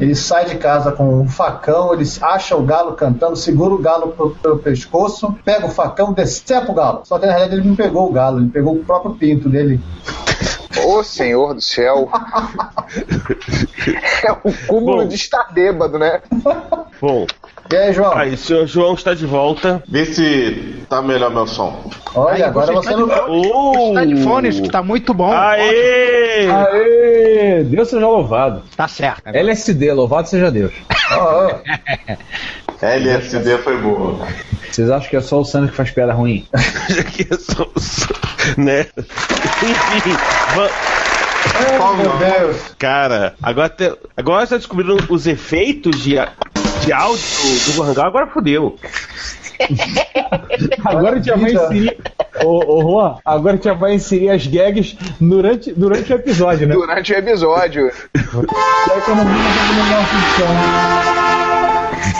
[0.00, 4.08] Ele sai de casa com um facão, ele acha o galo cantando, segura o galo
[4.08, 6.12] pro- pelo pescoço, pega o facão,
[6.60, 7.00] decepa o galo.
[7.04, 9.80] Só que na realidade ele não pegou o galo, ele pegou o próprio pinto dele.
[10.84, 12.10] Ô senhor do céu.
[14.24, 16.20] é o cúmulo de estar bêbado, né?
[17.00, 17.26] Bom.
[17.70, 18.16] E aí, João?
[18.16, 19.82] Aí, o senhor João está de volta.
[19.86, 21.88] Vê se tá melhor meu som.
[22.16, 23.08] Olha, agora você não.
[23.28, 23.94] Oh!
[23.94, 25.32] Tá de fones, que tá muito bom.
[25.32, 26.48] Aê!
[26.50, 27.64] Aê!
[27.64, 28.62] Deus seja louvado.
[28.76, 29.22] Tá certo.
[29.26, 30.72] LSD, louvado seja Deus.
[32.82, 34.26] LSD foi boa.
[34.70, 36.46] Vocês acham que é só o Sandro que faz piada ruim?
[37.12, 37.68] que é só,
[38.56, 38.86] né?
[39.96, 40.12] Enfim,
[40.56, 40.70] va-
[41.80, 42.56] Oh, meu Deus.
[42.78, 46.14] Cara, agora, te, agora você descobriram os efeitos de,
[46.84, 47.24] de áudio
[47.74, 48.76] do, Hangar, agora fodeu.
[50.86, 51.98] Agora a gente já vai inserir.
[52.42, 56.66] Ô, ô Juan, agora a gente já vai inserir as gags durante, durante o episódio,
[56.66, 56.74] né?
[56.74, 57.92] Durante o episódio.
[58.14, 59.34] A economia
[59.90, 61.39] não funciona.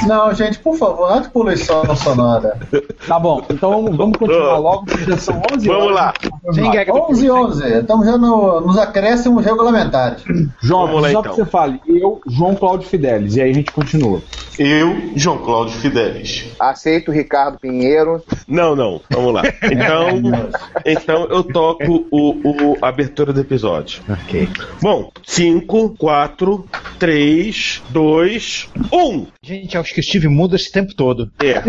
[0.06, 2.58] Não, gente, por favor, não de poluição sonora.
[3.06, 5.82] Tá bom, então vamos, vamos continuar logo, porque já são 11 horas.
[5.82, 6.14] Vamos lá.
[6.52, 10.22] Sem gag do 11 e 11, estamos já no, nos acréscimos regulamentares.
[10.60, 11.32] João, Vamos lá, só então.
[11.32, 14.20] que você fale, eu, João Cláudio Fidelis, e aí a gente continua.
[14.58, 16.46] Eu, João Cláudio Fidelis.
[16.58, 18.22] Aceito o Ricardo Pinheiro.
[18.46, 19.42] Não, não, vamos lá.
[19.70, 20.20] Então,
[20.84, 24.02] então eu toco o, o a abertura do episódio.
[24.08, 24.48] Ok.
[24.82, 26.64] Bom, 5, 4,
[26.98, 29.26] 3, 2, 1.
[29.42, 31.30] Gente, acho que estive mudo esse tempo todo.
[31.42, 31.60] É.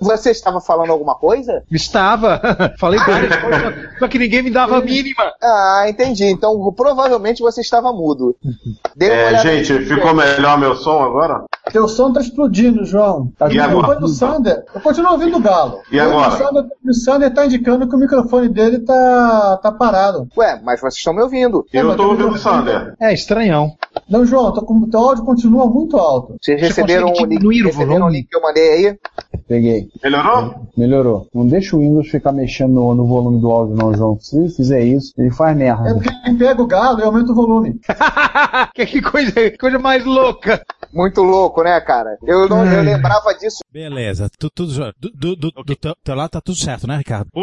[0.00, 1.62] Você estava falando alguma coisa?
[1.70, 2.40] Estava.
[2.78, 5.32] Falei várias coisas, só que ninguém me dava a mínima.
[5.42, 6.24] Ah, entendi.
[6.24, 8.36] Então provavelmente você estava mudo.
[8.44, 11.44] Uma É, gente, ficou melhor meu som agora?
[11.72, 13.30] Teu som tá explodindo, João.
[13.38, 13.80] Tá E agora?
[13.80, 14.64] depois do Sander.
[14.74, 15.78] Eu continuo ouvindo o Galo.
[15.92, 16.28] E agora?
[16.28, 20.26] O Sander, o Sander tá indicando que o microfone dele tá, tá parado.
[20.36, 21.64] Ué, mas vocês estão me ouvindo.
[21.72, 22.94] É, Eu mas tô ouvindo o Sander.
[23.00, 23.72] É estranhão.
[24.10, 26.34] Não, João, tô com- teu áudio continua muito alto.
[26.40, 28.98] Vocês receberam o link, receberam o link que eu mandei aí?
[29.46, 29.88] Peguei.
[30.02, 30.68] Melhorou?
[30.76, 31.28] Melhorou.
[31.34, 34.18] Não deixa o Windows ficar mexendo no, no volume do áudio, não, João.
[34.20, 35.94] Se ele fizer isso, ele faz É merda.
[35.94, 37.78] porque ele pega o galo e aumenta o volume.
[38.74, 40.60] que, que coisa, que coisa mais louca.
[40.92, 42.16] Muito louco, né, cara?
[42.26, 43.58] Eu, não, eu lembrava disso.
[43.72, 46.96] Beleza, tu- tudo jo- do, do, do, do teu, teu lado tá tudo certo, né,
[46.96, 47.28] Ricardo?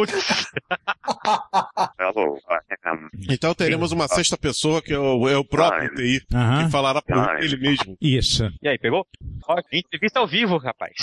[3.30, 6.57] Então teremos uma sexta pessoa que é o, é o próprio TI, Aham.
[6.66, 7.98] Que falará por ele mesmo.
[8.02, 8.50] Isso.
[8.62, 9.06] E aí, pegou?
[9.48, 10.94] Ó, entrevista ao vivo, rapaz.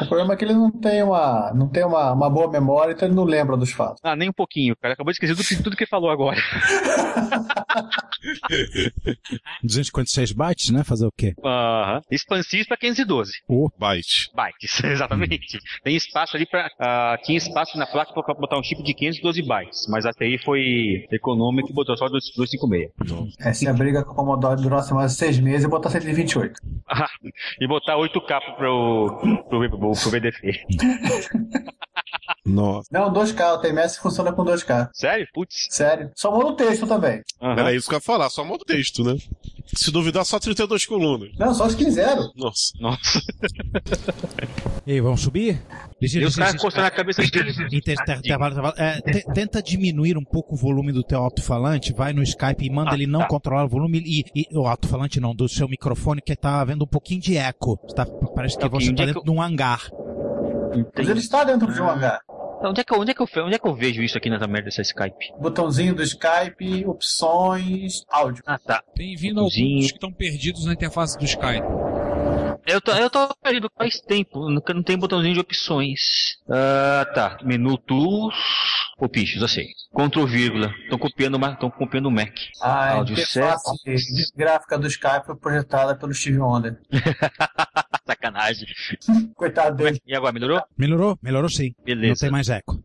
[0.00, 3.06] O problema é que ele não tem uma, não tem uma, uma boa memória, então
[3.08, 4.00] ele não lembra dos fatos.
[4.02, 4.94] Ah, nem um pouquinho, cara.
[4.94, 6.36] Acabou de esquecer tudo, que- tudo que ele falou agora.
[9.62, 10.82] 256 bytes, né?
[10.84, 11.34] Fazer o quê?
[11.44, 12.00] Aham.
[12.10, 13.32] Expansista 512.
[13.48, 14.30] O byte.
[14.34, 15.58] Bytes, exatamente.
[15.82, 16.68] Tem espaço ali pra.
[16.80, 20.38] ah, tinha espaço na placa pra botar um chip de 512 bytes, mas a TI
[20.44, 23.36] foi econômica e botou só 256.
[23.40, 24.60] Essa é a briga com o Commodore
[24.94, 26.60] mais seis meses e botar 128.
[26.88, 27.08] Ah,
[27.60, 29.18] e botar 8K pro,
[29.48, 30.40] pro, pro, pro VDF.
[32.44, 32.88] Nossa.
[32.92, 34.88] Não, 2K, o TMS funciona com 2K.
[34.92, 35.26] Sério?
[35.34, 35.66] Putz.
[35.70, 36.10] Sério.
[36.14, 37.22] Só muda o texto também.
[37.40, 39.16] Era isso que eu ia falar, só muda o texto, né?
[39.74, 41.30] Se duvidar, só 32 colunas.
[41.38, 42.30] Não, só os que quiseram.
[42.36, 42.72] Nossa.
[42.80, 43.20] Nossa.
[44.86, 45.60] E aí, vamos subir?
[46.00, 47.20] E os caras coçando a cabeça.
[48.76, 52.70] É, te- tenta diminuir um pouco o volume do teu alto-falante, vai no Skype e
[52.70, 53.26] manda Ah, ele não tá.
[53.28, 56.88] controlar o volume e, e- o alto-falante não, do seu microfone que tá havendo um
[56.88, 57.76] pouquinho de eco.
[57.94, 59.88] Tá- parece que Ok, você tá dentro de um hangar.
[60.96, 62.20] Mas ele está dentro de um hangar.
[62.58, 64.02] Então, onde, é que, eu- onde, é que eu, fe- onde é que eu vejo
[64.02, 65.32] isso aqui nessa merda dessa Skype?
[65.38, 68.42] Botãozinho do Skype, opções, áudio.
[68.46, 68.82] Ah, tá.
[68.94, 71.66] Tem vindo alguns que estão perdidos na interface do Skype.
[72.76, 76.36] Eu tô, eu tô perdido faz tempo, nunca não tem botãozinho de opções.
[76.46, 77.38] Ah, tá.
[77.42, 78.34] Menu tools.
[78.98, 79.68] Ô, bichos, eu sei.
[79.94, 80.74] Ctrl vírgula.
[80.82, 81.38] Estão copiando,
[81.78, 82.34] copiando o Mac.
[82.60, 83.64] A Áudio interface
[84.36, 86.78] gráfica do Skype foi projetada pelo Steve Wonder.
[88.06, 88.68] Sacanagem.
[89.34, 89.98] Coitado dele.
[90.06, 90.62] E agora, melhorou?
[90.76, 91.18] Melhorou?
[91.22, 91.74] Melhorou sim.
[91.82, 92.10] Beleza.
[92.10, 92.84] Não tem mais eco.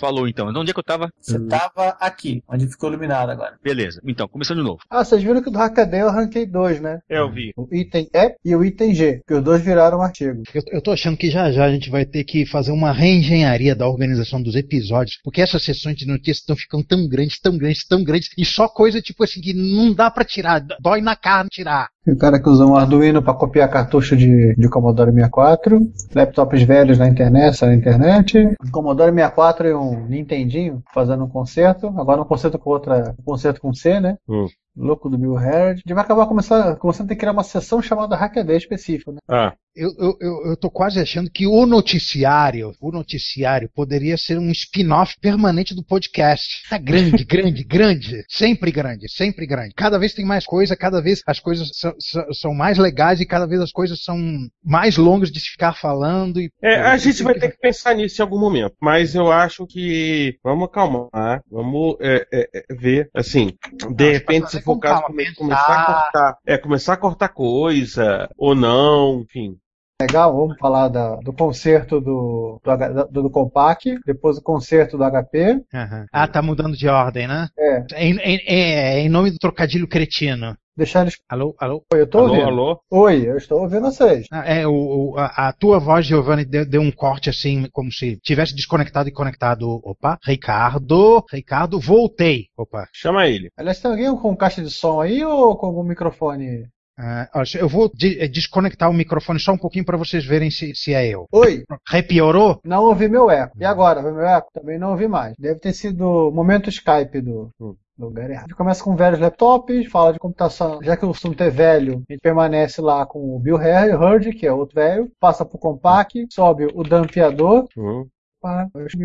[0.00, 0.48] Falou então.
[0.48, 1.10] Onde é que eu tava?
[1.20, 3.56] Você tava aqui, onde ficou iluminado agora.
[3.62, 4.00] Beleza.
[4.06, 4.80] Então, começando de novo.
[4.88, 7.00] Ah, vocês viram que do Hackaday eu ranquei dois, né?
[7.08, 7.52] Eu vi.
[7.56, 10.42] O item E e o item G, que os dois viraram artigo.
[10.54, 13.74] Eu, eu tô achando que já já a gente vai ter que fazer uma reengenharia
[13.74, 17.86] da organização dos episódios, porque essas sessões de notícias estão ficando tão grandes, tão grandes,
[17.86, 21.50] tão grandes, e só coisa tipo assim que não dá pra tirar, dói na carne
[21.50, 21.88] tirar.
[22.06, 25.80] E o cara que usa um Arduino para copiar cartucho de, de Commodore 64,
[26.14, 31.88] laptops velhos na internet, na internet, um Commodore 64 e um Nintendinho fazendo um concerto,
[31.98, 34.16] agora um concerto com outra, um concerto com C, né?
[34.28, 34.46] Hum.
[34.76, 35.72] Louco do Bill Harrod.
[35.72, 39.12] A gente vai acabar começando, começando a ter que criar uma sessão chamada Hackaday específica,
[39.12, 39.18] né?
[39.28, 39.52] Ah.
[39.76, 44.50] Eu, eu, eu, eu tô quase achando que o noticiário, o noticiário poderia ser um
[44.52, 46.62] spin-off permanente do podcast.
[46.70, 48.24] Tá grande, grande, grande.
[48.28, 49.74] Sempre grande, sempre grande.
[49.74, 53.26] Cada vez tem mais coisa, cada vez as coisas são, são- são mais legais e
[53.26, 54.16] cada vez as coisas são
[54.64, 56.40] mais longas de se ficar falando.
[56.40, 59.66] E, É, a gente vai ter que pensar nisso em algum momento, mas eu acho
[59.66, 63.50] que vamos acalmar, vamos é, é, é, ver, assim,
[63.94, 68.28] de repente se for o caso come- começar a cortar, é começar a cortar coisa
[68.36, 69.56] ou não, enfim.
[70.02, 75.04] Legal, vamos falar da- do concerto do, do, do, do Compaq, depois o concerto do
[75.04, 75.62] HP.
[75.72, 76.06] Aham.
[76.12, 77.48] Ah, tá mudando de ordem, né?
[77.56, 77.84] É.
[78.04, 80.56] Em, em- é, em nome do trocadilho cretino.
[80.76, 81.18] Deixar eles.
[81.28, 81.84] Alô, alô?
[81.92, 82.46] Oi, eu tô Alô, ouvindo.
[82.48, 82.80] alô?
[82.90, 84.26] Oi, eu estou ouvindo vocês.
[84.32, 84.72] Ah, É, o,
[85.12, 89.08] o- a, a tua voz, Giovanni, deu, deu um corte assim, como se tivesse desconectado
[89.08, 89.80] e conectado.
[89.84, 92.46] Opa, Ricardo, Ricardo, voltei.
[92.56, 92.88] Opa.
[92.92, 93.50] Chama ele.
[93.56, 96.66] Aliás, tem alguém com caixa de som aí ou com algum microfone?
[96.98, 97.28] Ah,
[97.58, 100.92] eu vou de- eh, desconectar o microfone só um pouquinho para vocês verem se, se
[100.94, 101.26] é eu.
[101.32, 101.64] Oi.
[101.88, 102.60] Repiorou?
[102.64, 103.56] Não ouvi meu eco.
[103.60, 104.48] E agora, ouviu meu eco?
[104.52, 105.34] Também não ouvi mais.
[105.36, 108.44] Deve ter sido o momento Skype do, do lugar errado.
[108.44, 110.80] A gente começa com velhos laptops, fala de computação.
[110.82, 114.46] Já que o assunto é velho, a gente permanece lá com o Bill Hurd, que
[114.46, 117.66] é outro velho, passa pro Compaq, sobe o dampeador.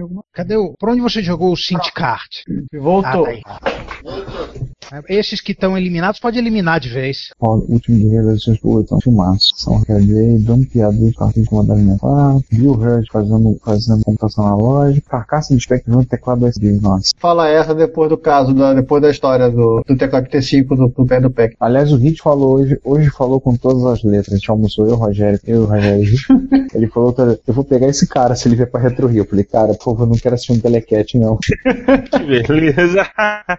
[0.02, 0.74] Alguma- Cadê o.
[0.78, 2.44] Por onde você jogou o Synthcart?
[2.74, 3.24] Voltou.
[3.24, 4.69] Ah, tá aí.
[5.08, 7.30] Esses que estão eliminados, pode eliminar de vez.
[7.40, 9.54] Ó, último de revelações do oitão filmaço.
[9.56, 15.62] São Hackaday, dampeador, cartão de comandante 64, Bill Hurd fazendo, fazendo computação analógica, carcaça de
[15.62, 16.80] Spectrum, teclado USB.
[16.82, 17.12] Nossa.
[17.20, 21.06] Fala essa depois do caso, da, depois da história do, do teclado T5 do, do
[21.06, 21.56] pé do PEC.
[21.60, 24.34] Aliás, o Hit falou hoje, hoje falou com todas as letras.
[24.34, 26.18] A gente almoçou eu, o Rogério, eu e o Rogério.
[26.74, 29.22] ele falou, "Cara, eu vou pegar esse cara se ele vier pra Retro Rio.
[29.24, 31.38] Eu falei, cara, por favor, eu não quero assistir um telecat, não.
[32.26, 33.08] Beleza.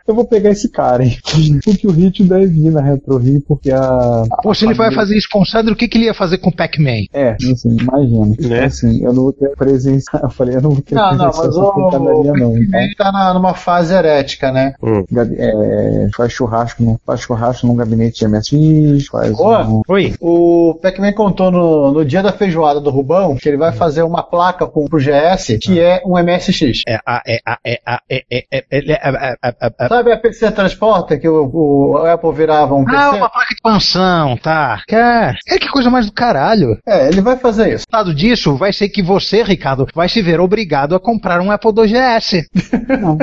[0.09, 1.20] eu vou pegar esse cara, hein?
[1.65, 4.25] Porque o Hit deve vir na Retro Rio, porque a.
[4.43, 6.39] Pô, se ele vai fazer isso com o Sandro, o que, que ele ia fazer
[6.39, 7.05] com o Pac-Man?
[7.13, 8.37] É, assim, imagina.
[8.49, 8.65] Né?
[8.65, 10.21] Assim, eu não vou ter presença.
[10.23, 11.63] Eu falei, eu não vou ter Não, não, presença mas não.
[11.65, 14.75] o Então, Pac-Man tá na- numa fase herética, né?
[15.11, 19.39] gabi- é, faz churrasco, no, faz churrasco num gabinete de MSX, faz.
[19.39, 20.15] um- Oi.
[20.21, 24.23] O Pac-Man contou no, no dia da feijoada do Rubão que ele vai fazer uma
[24.23, 26.83] placa com, pro GS que é um MSX.
[26.87, 29.89] É, a, é, a, é, a, é, é, é, é, é, é, é, é, é.
[29.89, 30.51] Sabe a PC
[31.07, 32.97] Que o, o Apple virava um PC?
[32.97, 34.83] Ah, uma placa de expansão, tá.
[34.89, 36.79] Cara, é que coisa mais do caralho.
[36.87, 37.85] É, ele vai fazer isso.
[37.89, 41.51] O resultado disso vai ser que você, Ricardo, vai se ver obrigado a comprar um
[41.51, 42.49] Apple II GS.
[43.01, 43.19] Não,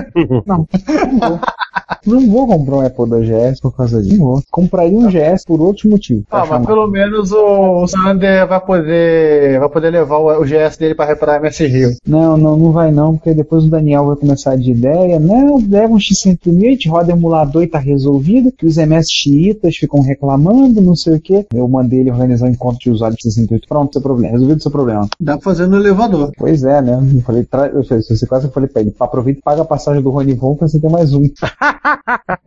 [0.45, 0.67] não.
[2.05, 4.17] Não vou comprar um Apple da GS por causa disso.
[4.17, 4.43] Não vou.
[4.49, 6.23] Compraria um GS por outro motivo.
[6.31, 6.65] Ah, mas chamar.
[6.65, 11.09] pelo menos o, o Sander vai poder, vai poder levar o, o GS dele para
[11.09, 11.95] reparar MS Rio.
[12.07, 15.19] Não, não, não vai não, porque depois o Daniel vai começar de ideia.
[15.19, 18.51] Não, leva um X100 a gente roda emulador e tá resolvido.
[18.51, 21.45] Que os MS chiitas ficam reclamando, não sei o que.
[21.53, 23.67] Eu mandei ele organizar um encontro de usuário de 68.
[23.67, 24.33] Pronto, seu problema.
[24.33, 25.07] Resolvido seu problema.
[25.19, 26.31] Dá pra fazer no elevador.
[26.37, 26.99] Pois é, né?
[27.15, 27.67] Eu falei, tra...
[27.67, 30.09] eu falei, se você quase eu falei pra ele, aproveita e paga a passagem do
[30.09, 31.23] Rony Von pra você ter mais um.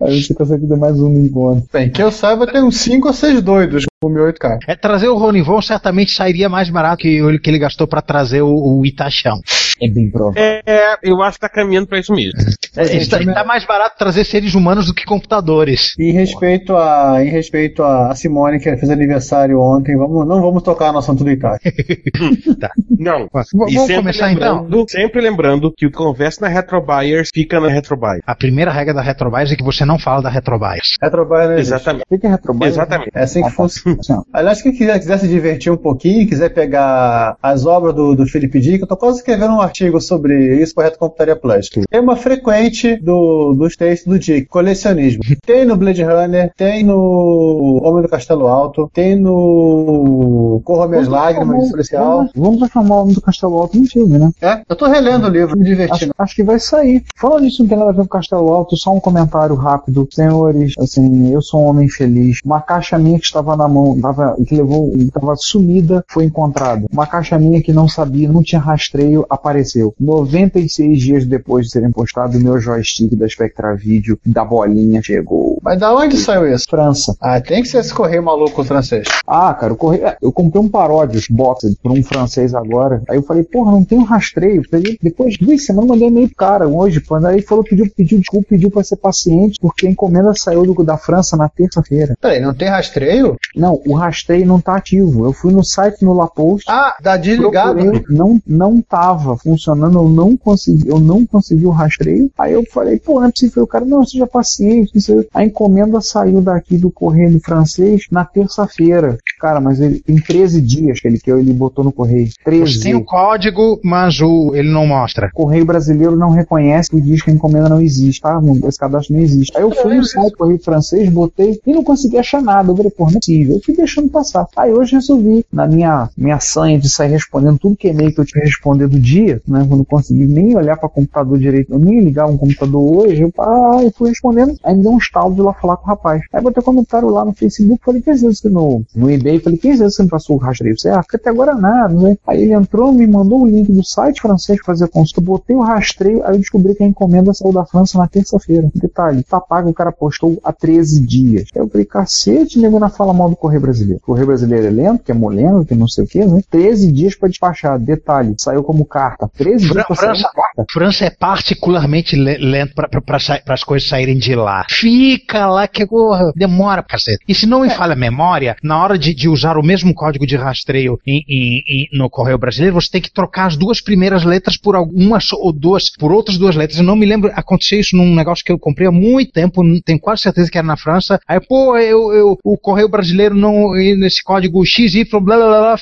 [0.00, 1.64] Aí você consegue ter mais um bônus.
[1.72, 4.58] Bem, que eu saiba, tem uns 5 ou 6 doidos com o 1008K.
[4.66, 8.42] É, trazer o Ronivon certamente sairia mais barato que o que ele gastou pra trazer
[8.42, 9.40] o, o Itachão.
[9.80, 10.42] É bem provável.
[10.66, 12.38] É, eu acho que tá caminhando pra isso mesmo.
[12.76, 15.94] É, está, tá mais barato trazer seres humanos do que computadores.
[15.98, 20.92] Em respeito a, em respeito a Simone, que fez aniversário ontem, vamos, não vamos tocar
[20.92, 21.72] no assunto do Itachi.
[22.60, 22.70] tá.
[22.98, 23.28] Não.
[23.32, 24.62] Vamos E sempre começar então?
[24.62, 28.20] lembrando, Sempre lembrando que o que conversa na Retrobuyers fica na Retrobuyers.
[28.26, 30.96] A primeira regra da Retrobuyers é que você não fala da Retrobuyers.
[31.00, 31.60] Retrobuyers.
[31.60, 32.04] Exatamente.
[32.10, 32.74] O que é Retrobuyers?
[32.74, 33.10] Exatamente.
[33.14, 33.98] É assim que funciona.
[34.32, 38.60] Aliás, quem quiser, quiser se divertir um pouquinho, quiser pegar as obras do, do Felipe
[38.60, 41.70] Dick, eu tô quase escrevendo um artigo sobre isso para Reto Computaria Plus.
[41.88, 45.22] Tema frequente do, dos textos do Dick, colecionismo.
[45.46, 51.64] Tem no Blade Runner, tem no Homem do Castelo Alto, tem no Corra Minhas Lágrimas,
[51.64, 52.28] de policial.
[52.34, 54.30] Vamos, transformar o Homem do Castelo Alto em filme, né?
[54.42, 56.12] É, eu tô relendo o livro, me divertindo.
[56.18, 57.04] Acho, acho que vai sair.
[57.16, 60.08] Falando nisso, não tem nada a ver com Castelo Alto, só um comentário rápido.
[60.10, 62.40] Senhores, assim, eu sou um homem feliz.
[62.44, 66.86] Uma caixa minha que estava na mão, tava, que levou, estava sumida, foi encontrada.
[66.92, 69.94] Uma caixa minha que não sabia, não tinha rastreio, apareceu apareceu.
[70.00, 75.58] 96 dias depois de serem postado, o meu joystick da Spectra Video da bolinha chegou.
[75.62, 76.66] Mas da onde saiu isso?
[76.68, 77.14] França.
[77.20, 79.06] Ah, tem que ser esse correio maluco francês.
[79.26, 80.06] Ah, cara, o correio.
[80.06, 83.02] é, Eu comprei um paródios box por um francês agora.
[83.08, 84.62] Aí eu falei, porra, não tem um rastreio.
[84.70, 87.00] Peguei- Depois de duas semanas, mandei pro cara hoje.
[87.00, 87.16] Pô.
[87.16, 90.96] Aí falou, pediu, pediu desculpa, pediu pra ser paciente, porque a encomenda saiu do- da
[90.96, 92.14] França na terça-feira.
[92.20, 93.36] Peraí, não tem rastreio?
[93.54, 95.24] Não, o rastreio não tá ativo.
[95.26, 96.64] Eu fui no site no Lapost.
[96.68, 97.74] Ah, tá desligado.
[97.78, 102.30] procurei, Não, não tava funcionando, eu não consegui, eu não consegui o rastreio.
[102.38, 103.64] Aí eu falei, pô, não é possível.
[103.64, 104.92] O cara, não, seja paciente.
[105.34, 109.18] A encomenda saiu daqui do correio francês na terça-feira.
[109.40, 112.28] Cara, mas ele tem 13 dias que ele, que ele botou no correio.
[112.44, 112.72] 13.
[112.72, 115.30] Você tem o código, mas o, ele não mostra.
[115.32, 118.40] Correio brasileiro não reconhece e diz que a encomenda não existe, tá?
[118.66, 119.56] Esse cadastro não existe.
[119.56, 122.70] Aí eu fui no site do Correio francês, botei e não consegui achar nada.
[122.70, 123.56] Eu falei, pô, não é possível.
[123.56, 124.46] Eu fui deixando passar.
[124.56, 128.20] Aí hoje resolvi, na minha, minha sanha de sair respondendo tudo que é e-mail que
[128.20, 129.66] eu tinha que responder do dia, né?
[129.68, 133.22] Eu não consegui nem olhar para computador direito, nem ligar um computador hoje.
[133.22, 134.56] Eu, ah, eu fui respondendo.
[134.62, 136.22] Aí me deu um estalo de lá falar com o rapaz.
[136.32, 139.76] Aí botei comentário lá no Facebook, falei, quem vezes que no, no eBay, falei, quem
[139.76, 140.78] vezes você me passou o rastreio?
[140.78, 142.16] Você, ah, até agora nada, né?
[142.26, 145.56] Aí ele entrou, me mandou o link do site francês pra fazer a consulta, botei
[145.56, 148.70] o rastreio, aí eu descobri que a encomenda saiu da França na terça-feira.
[148.74, 151.48] Detalhe, tá pago, o cara postou há 13 dias.
[151.54, 154.00] Aí eu falei, cacete, nego na fala mal do Correio Brasileiro.
[154.02, 156.42] O Correio Brasileiro é lento, que é moleno, que não sei o que, né?
[156.50, 157.78] 13 dias pra despachar.
[157.78, 159.19] Detalhe, saiu como carta.
[159.28, 160.64] 13 dias pra sair França, uma carta.
[160.72, 164.64] França é particularmente le- lento para as coisas saírem de lá.
[164.70, 167.24] Fica lá que porra, demora pra cacete.
[167.28, 170.26] E se não me falha a memória, na hora de, de usar o mesmo código
[170.26, 174.24] de rastreio em- em- em- no Correio Brasileiro, você tem que trocar as duas primeiras
[174.24, 176.78] letras por algumas ou duas, por outras duas letras.
[176.78, 179.98] Eu não me lembro, aconteceu isso num negócio que eu comprei há muito tempo, tenho
[180.00, 181.18] quase certeza que era na França.
[181.26, 185.78] Aí, pô, eu, eu- o Correio Brasileiro não, nesse código XY, blá blá blá,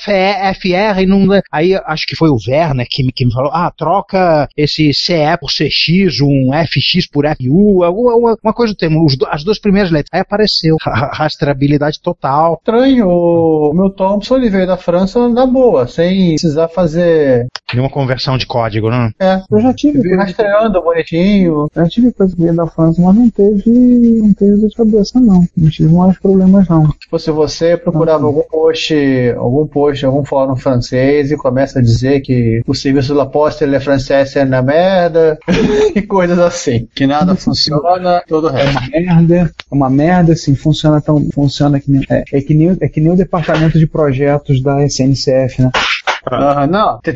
[0.53, 4.93] FR, não, aí acho que foi o Werner que me, que falou, ah, troca esse
[4.93, 9.43] CE por CX, um FX por FU, alguma, uma, uma coisa do termo, do- as
[9.43, 10.09] duas primeiras letras.
[10.13, 12.55] Aí apareceu, ra- rastreabilidade total.
[12.59, 17.47] Estranho, o meu Thompson ele veio da França na boa, sem precisar fazer.
[17.71, 19.11] Nenhuma conversão de código, não?
[19.19, 20.01] É, Eu já tive.
[20.01, 21.67] veio rastreando bonitinho.
[21.75, 23.63] Eu tive coisa que veio da França, mas não teve,
[24.21, 25.45] não teve dor de cabeça, não.
[25.55, 26.87] Não tive mais problemas, não.
[26.99, 28.93] Tipo, se você procurava algum post,
[29.37, 33.75] algum post, algum fórum francês e começa a dizer que o serviço da posta ele
[33.75, 35.37] é francês é na merda
[35.95, 36.87] e coisas assim.
[36.95, 38.79] Que nada funciona, todo o É resto.
[38.79, 42.77] uma merda, é uma merda, assim, funciona tão, funciona que nem, é, é que nem,
[42.79, 45.71] é que nem o departamento de projetos da SNCF, né?
[46.35, 47.13] Aham, não, te-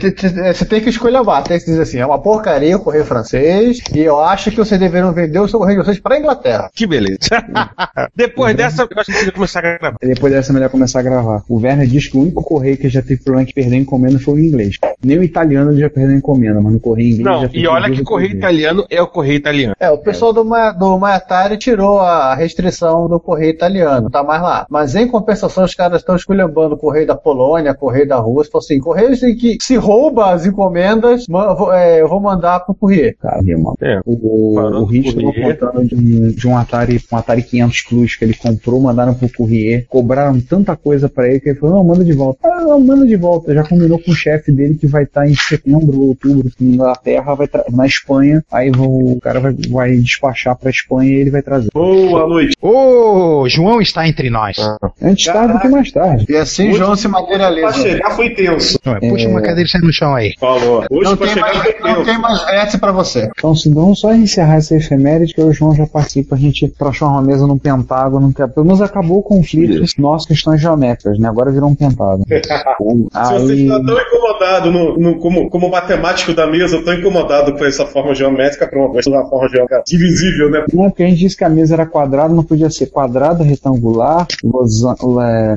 [0.53, 3.79] você tem que escolher lá, tem que dizer assim, é uma porcaria o correio francês
[3.93, 6.69] e eu acho que vocês deveriam vender o seu correio de vocês para Inglaterra.
[6.73, 7.17] Que beleza.
[8.15, 9.95] Depois dessa, eu acho que a vai começar a gravar.
[10.01, 11.43] Depois dessa é melhor começar a gravar.
[11.47, 14.33] O Werner diz que o único correio que já teve problema de perder encomenda foi
[14.35, 14.77] o inglês.
[15.03, 18.31] Nem o italiano já perdeu encomenda, mas no correio inglês Não, e olha que correio
[18.35, 19.75] italiano é o correio italiano.
[19.79, 24.41] É, o pessoal do, Ma- do Maiatari tirou a restrição do correio italiano, tá mais
[24.41, 24.65] lá.
[24.69, 28.51] Mas em compensação, os caras estão esculhambando o correio da Polônia, o correio da Rússia.
[28.55, 31.25] Assim, correios em que se rouba as encomendas,
[31.73, 33.15] é, eu vou mandar pro correio.
[33.21, 33.75] Cara, mano.
[33.81, 33.99] É.
[34.05, 38.25] O, Parou o Rich contando de um, de um Atari, um Atari 500 Plus que
[38.25, 42.03] ele comprou, mandaram pro Courrier, cobraram tanta coisa pra ele que ele falou, não, manda
[42.03, 42.39] de volta.
[42.47, 43.53] Ah, não, manda de volta.
[43.53, 47.35] Já combinou com o chefe dele que vai estar em setembro ou outubro na Inglaterra,
[47.35, 51.41] vai na Espanha, aí vou- o cara vai, vai despachar pra Espanha e ele vai
[51.41, 51.69] trazer.
[51.73, 52.55] Boa noite.
[52.61, 54.57] Ô, João está entre nós.
[55.01, 56.25] Antes tarde do que mais tarde.
[56.29, 57.73] E assim João se Pra materializa.
[57.73, 58.79] chegar foi tenso.
[59.01, 59.27] Não, Puxa É.
[59.29, 60.33] uma cadeira e sai no chão aí.
[60.39, 60.83] Falou.
[60.89, 63.29] Hoje Não tem, mais, não tem mais vértice pra você.
[63.37, 67.19] Então, se vamos só encerrar essa efeméride, que o João já participa, a gente transforma
[67.19, 71.27] a mesa num pentágono, que pelo menos acabou o conflito nosso questões geométricas, né?
[71.27, 72.25] Agora virou um pentágono.
[72.29, 76.93] Se você Aí, está tão incomodado no, no- como, como matemático da mesa, eu tô
[76.93, 80.65] incomodado com essa forma geométrica, pronto, uma forma geométrica divisível, né?
[80.73, 84.27] não, porque a gente disse que a mesa era quadrada, não podia ser quadrada, retangular,
[84.43, 85.53] losa- é,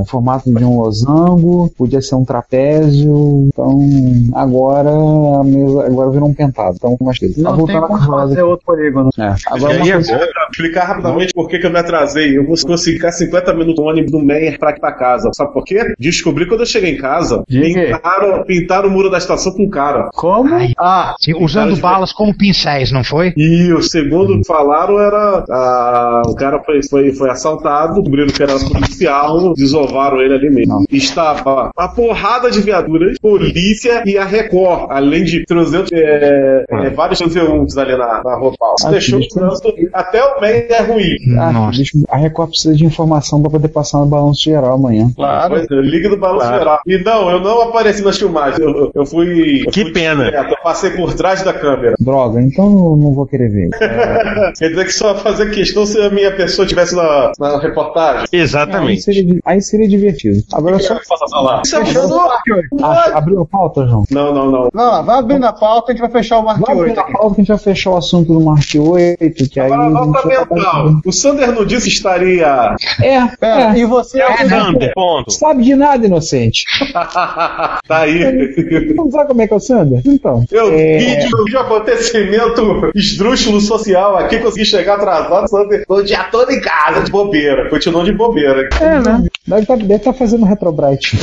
[0.00, 2.65] é, formato de um losango, podia ser um trapézio.
[2.74, 3.78] Então,
[4.34, 6.76] agora a mesa agora virou um pentágono.
[6.76, 7.34] Então, mais coisa.
[7.42, 9.10] Tá Não tem voltando a como fazer outro polígono.
[9.18, 9.28] É.
[9.28, 10.18] E Agora aí coisa.
[10.18, 12.36] bom explicar rapidamente por que, que eu me atrasei.
[12.36, 15.30] Eu vou conseguir ficar 50 minutos no ônibus do Meyer pra, pra casa.
[15.34, 15.94] Sabe por quê?
[15.98, 20.08] Descobri quando eu cheguei em casa, pintaram, pintaram o muro da estação com cara.
[20.14, 20.48] Como?
[20.78, 23.32] Ah, Sim, usando balas como pincéis, não foi?
[23.36, 25.44] E o segundo que falaram era.
[25.50, 30.84] ah, o cara foi, foi, foi assaltado, descobriram que era policial, desovaram ele ali mesmo.
[30.90, 36.90] Estava uma porrada de de viaturas, polícia e a Record, além de 300, é, é,
[36.90, 38.74] vários transeuntes ali na, na rua Paulo.
[38.78, 41.16] Isso Ah, deixou o trânsito até o meio é ruim.
[41.38, 45.10] Ah, bicho, a Record precisa de informação pra poder passar no balanço geral amanhã.
[45.14, 45.54] Claro.
[45.82, 46.58] Liga do balanço Claro.
[46.58, 46.80] geral.
[46.86, 48.58] E não, eu não apareci nas filmagens.
[48.58, 49.64] Eu, eu fui.
[49.72, 50.28] Que pena.
[50.28, 51.94] Eu passei por trás da câmera.
[51.98, 53.70] Droga, então eu não vou querer ver.
[54.58, 58.26] Quer dizer que só fazer questão se a minha pessoa estivesse na, na reportagem.
[58.88, 60.42] Aí seria, aí seria divertido.
[60.52, 60.98] Agora só.
[61.64, 61.80] Isso é.
[62.82, 64.04] Ah, abriu a pauta, João?
[64.10, 64.68] Não, não, não.
[64.72, 67.04] Não, vai abrir na pauta, a gente vai fechar o Mark Vai abrir 8 a
[67.04, 69.72] pauta a gente vai fechar o assunto do Mark 8, que aí.
[69.72, 71.00] a Nota tá mental.
[71.04, 72.74] O Sander não disse que estaria.
[73.02, 75.30] É, Pera, e você É o Sander, ponto.
[75.32, 76.64] Sabe de nada, inocente.
[76.92, 78.94] tá aí.
[78.94, 80.02] Não sabe como é que é o Sander?
[80.04, 80.44] Então.
[80.50, 80.98] Eu é...
[80.98, 86.60] vi de um acontecimento esdrúxulo social aqui, consegui chegar atrasado, Sander, o dia todo em
[86.60, 87.68] casa, de bobeira.
[87.68, 88.68] Continuou de bobeira.
[88.80, 89.24] É, né?
[89.46, 91.16] Deve estar deve tá fazendo Retrobrite.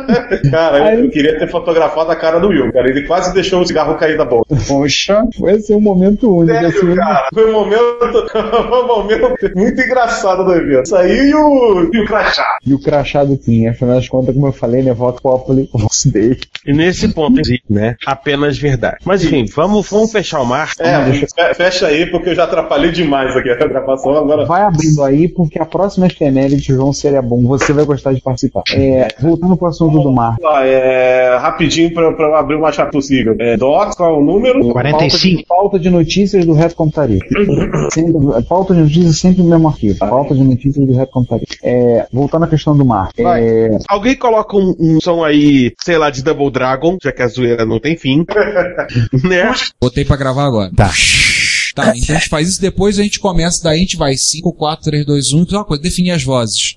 [0.60, 2.88] Cara, eu, eu queria ter fotografado a cara do Will, cara.
[2.88, 4.54] Ele quase deixou o cigarro cair da boca.
[4.68, 6.52] Poxa, vai ser um momento único.
[6.52, 6.94] Sério, assim.
[6.94, 7.28] cara.
[7.32, 10.84] Foi um momento, foi um momento muito engraçado do evento.
[10.86, 12.58] Isso aí e o, e o crachá.
[12.66, 14.92] E o crachá do Kim, afinal das contas, como eu falei, né?
[14.92, 16.38] Voto Populi, voto dele.
[16.66, 17.96] E nesse ponto, né?
[18.06, 18.98] Apenas verdade.
[19.04, 20.70] Mas enfim, vamos, vamos fechar o mar.
[20.78, 24.14] É, fe- fecha aí, porque eu já atrapalhei demais aqui a gravação.
[24.16, 27.42] Agora Vai abrindo aí, porque a próxima efeméride, João, seria bom.
[27.44, 28.62] Você vai gostar de participar.
[28.74, 30.36] É, voltando pro assunto do mar.
[30.50, 33.36] Ó, é, rapidinho pra, pra eu abrir o mais rápido possível.
[33.38, 34.60] É, Docs, qual é o número?
[34.72, 37.20] Falta de, falta de notícias do Reto Computaria.
[37.92, 38.12] Sempre,
[38.48, 39.96] falta de notícias sempre no mesmo arquivo.
[39.98, 41.46] Falta de notícias do Reto Computaria.
[41.62, 43.10] É, voltando à questão do mar.
[43.16, 47.28] É, Alguém coloca um, um som aí, sei lá, de Double Dragon, já que a
[47.28, 48.24] zoeira não tem fim.
[49.24, 49.52] né?
[49.80, 50.70] Botei pra gravar agora.
[50.74, 50.90] Tá.
[51.80, 54.52] Tá, então a gente faz isso depois a gente começa, daí a gente vai 5,
[54.52, 56.76] 4, 3, 2, 1, uma coisa, definir as vozes.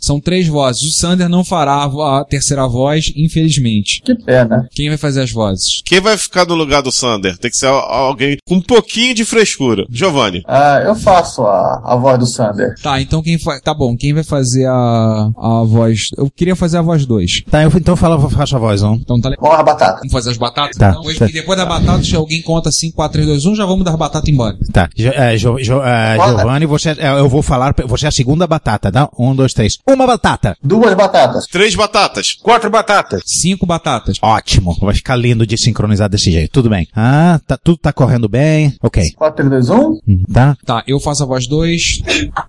[0.00, 0.82] São três vozes.
[0.82, 4.02] O Sander não fará a, terceira voz, infelizmente.
[4.04, 4.68] Que pena.
[4.72, 5.82] Quem vai fazer as vozes?
[5.84, 7.36] Quem vai ficar no lugar do Sander?
[7.38, 9.84] Tem que ser al- alguém com um pouquinho de frescura.
[9.90, 10.42] Giovanni.
[10.46, 12.74] Ah, eu faço a, a voz do Sander.
[12.82, 13.60] Tá, então quem fa...
[13.60, 16.08] Tá bom, quem vai fazer a, a voz.
[16.16, 17.42] Eu queria fazer a voz 2.
[17.50, 18.94] Tá, eu, então fala, faço a voz, não?
[18.96, 19.44] Então tá legal.
[19.44, 19.96] Vamos a batata.
[19.98, 20.76] Vamos fazer as batatas?
[20.76, 20.90] Tá.
[20.90, 23.84] Então, e depois da batata, se alguém conta 5, 4, 3, 2, 1, já vamos
[23.84, 24.56] dar batata embora.
[24.72, 24.88] Tá.
[24.96, 26.16] Jo, é, Jo- Jo- é.
[26.16, 29.08] Giovanni, você, é, eu vou falar, você é a segunda batata, tá?
[29.18, 29.78] Um, dois, três.
[29.88, 30.56] Uma batata.
[30.62, 31.46] Duas batatas.
[31.46, 32.34] Três batatas.
[32.42, 33.22] Quatro batatas.
[33.26, 34.18] Cinco batatas.
[34.22, 34.76] Ótimo.
[34.80, 36.50] Vai ficar lindo de sincronizar desse jeito.
[36.52, 36.86] Tudo bem.
[36.94, 38.74] Ah, tá, tudo tá correndo bem.
[38.82, 39.12] Ok.
[39.16, 39.90] 4, 3, 2, 1.
[40.08, 40.56] Hum, Tá?
[40.64, 42.00] Tá, eu faço a voz 2.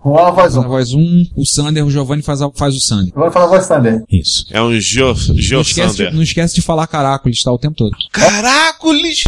[0.03, 0.67] Juan a voz A 1.
[0.67, 1.23] voz 1.
[1.35, 3.11] O Sander, o Giovanni faz, a- faz o Sander.
[3.15, 4.03] Agora fala a voz Sander.
[4.11, 4.45] Isso.
[4.51, 6.09] É um Geo, Geo Não esquece, Sander.
[6.11, 7.51] de, não esquece de falar caracoles, tá?
[7.51, 7.91] O tempo todo.
[8.11, 9.23] Caracoles!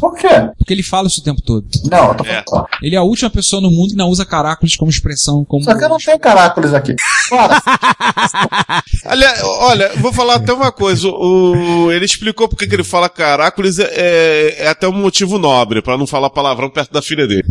[0.00, 0.28] Por quê?
[0.58, 1.66] Porque ele fala isso o tempo todo.
[1.90, 2.66] Não, eu tô falando só.
[2.82, 5.44] Ele é a última pessoa no mundo que não usa caracoles como expressão.
[5.44, 5.62] Como...
[5.64, 6.96] Só que eu não tenho caracoles aqui.
[7.28, 7.62] Para.
[9.04, 11.08] Olha, olha, vou falar até uma coisa.
[11.08, 15.82] O, ele explicou porque que ele fala caracoles é, é, é até um motivo nobre,
[15.82, 17.44] pra não falar palavrão perto da filha dele.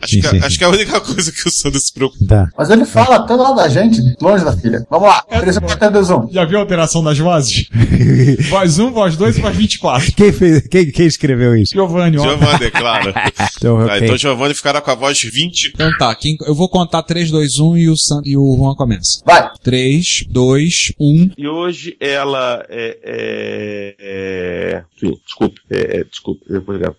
[0.00, 2.24] Acho, Sim, que, sim, acho que é a única coisa que o Sander se preocupa.
[2.26, 2.48] Tá.
[2.56, 4.86] Mas ele fala até lá da gente, longe da filha.
[4.90, 5.22] Vamos lá.
[5.22, 6.28] 3, 4, 2, 1.
[6.32, 7.68] Já viu a alteração das vozes?
[8.50, 10.12] voz 1, voz 2 e voz 24.
[10.12, 11.72] Quem, fez, quem, quem escreveu isso?
[11.72, 12.22] Giovanni, ó.
[12.22, 12.70] Giovanni, é
[13.02, 13.32] claro.
[13.60, 14.04] Então, Tá, ok.
[14.04, 15.72] então Giovanni ficará com a voz 20.
[15.74, 18.74] Então tá, quem- eu vou contar 3, 2, 1 e o, San, e o Juan
[18.74, 19.22] começa.
[19.24, 19.50] Vai.
[19.62, 21.30] 3, 2, 1.
[21.36, 22.98] E hoje ela é.
[23.02, 24.84] é, é...
[25.26, 26.96] Desculpe, é, é, desculpe, depois gravo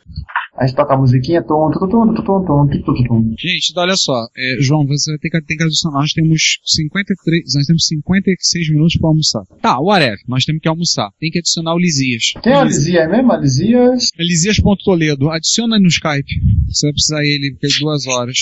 [0.62, 1.42] a gente toca a musiquinha.
[1.42, 5.32] Tum, tum, tum, tum, tum, tum, tum, Gente, então olha só, é, João, você tem
[5.32, 9.42] que, tem que adicionar, nós temos 53, nós temos 56 minutos para almoçar.
[9.60, 11.10] Tá, whatever, nós temos que almoçar.
[11.20, 12.34] Tem que adicionar o Lisias.
[12.44, 13.34] Tem a Lisias é mesmo?
[13.34, 14.10] A Lisias?
[14.20, 15.32] É Lisias.toledo.
[15.32, 16.32] Adiciona no Skype.
[16.68, 18.38] Você vai precisar ele, porque é duas horas.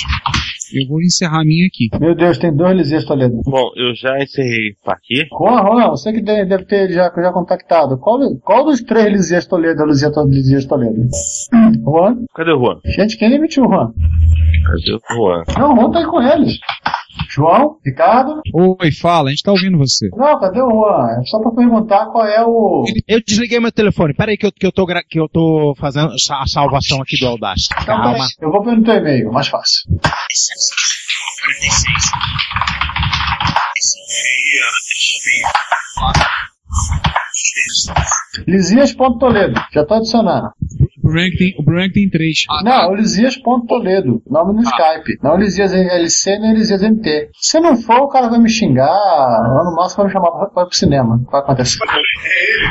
[0.74, 1.90] Eu vou encerrar a minha aqui.
[2.00, 3.42] Meu Deus, tem dois Lisias Toledo.
[3.44, 5.26] Bom, eu já encerrei tá aqui.
[5.32, 7.98] Juan, Juan, você que deve ter já, já contactado.
[7.98, 11.08] Qual, qual dos três Lisias Toledo é Lisias Toledo?
[11.84, 12.09] Juan?
[12.36, 12.80] Cadê o Juan?
[12.86, 13.92] Gente, quem demitiu o Juan?
[14.66, 15.44] Cadê o Juan?
[15.58, 16.60] Não, o Juan tá aí com eles.
[17.32, 17.78] João?
[17.86, 18.42] Ricardo?
[18.54, 20.10] Oi, fala, a gente tá ouvindo você.
[20.16, 21.20] Não, cadê o Juan?
[21.20, 22.86] É só pra perguntar qual é o.
[23.08, 24.14] Eu desliguei meu telefone.
[24.14, 27.28] Peraí que eu, que eu, tô, gra- que eu tô fazendo a salvação aqui do
[27.28, 27.76] Audacity.
[27.82, 28.26] Então, Calma.
[28.42, 29.84] eu vou pelo teu e-mail, mais fácil.
[29.90, 32.10] 46.
[38.48, 40.50] Lisias.toledo, já tô adicionando.
[41.10, 42.44] O Brank tem, o três.
[42.64, 45.18] Não, o Lisias.toledo, nome no Skype.
[45.24, 47.30] Não Lisias LC nem Lisias MT.
[47.34, 50.46] Se não for, o cara vai me xingar, lá no máximo vai me chamar pra,
[50.48, 51.20] pra ir pro cinema.
[51.32, 51.80] Vai acontecer.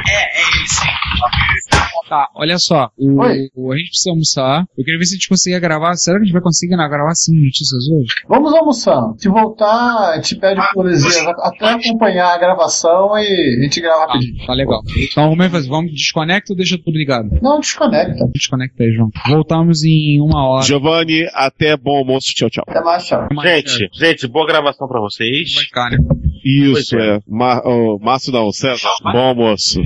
[0.09, 1.74] É, é ele sim.
[2.08, 2.88] Tá, olha só.
[2.98, 3.48] O, Oi.
[3.54, 4.64] o- a gente precisa almoçar.
[4.76, 5.94] Eu queria ver se a gente conseguia gravar.
[5.94, 8.14] Será que a gente vai conseguir gravar sim notícias hoje?
[8.28, 9.02] Vamos almoçar.
[9.18, 14.06] Se voltar, a gente pede por Luzia até acompanhar a gravação e a gente grava
[14.06, 14.46] rapidinho.
[14.46, 14.80] Tá legal.
[15.10, 15.68] Então vamos fazer.
[15.68, 17.28] Vamos desconecta ou deixa tudo ligado?
[17.42, 18.26] Não, desconecta.
[18.32, 19.10] Desconecta aí, João.
[19.28, 20.64] Voltamos em uma hora.
[20.64, 22.28] Giovanni, até bom almoço.
[22.34, 22.64] Tchau, tchau.
[22.66, 23.26] Até mais, tchau.
[23.42, 25.54] Gente, gente, boa gravação pra vocês.
[26.44, 27.20] Isso, é.
[27.27, 28.89] Ma oh, Márcio não, César.
[29.02, 29.81] Bom almoço.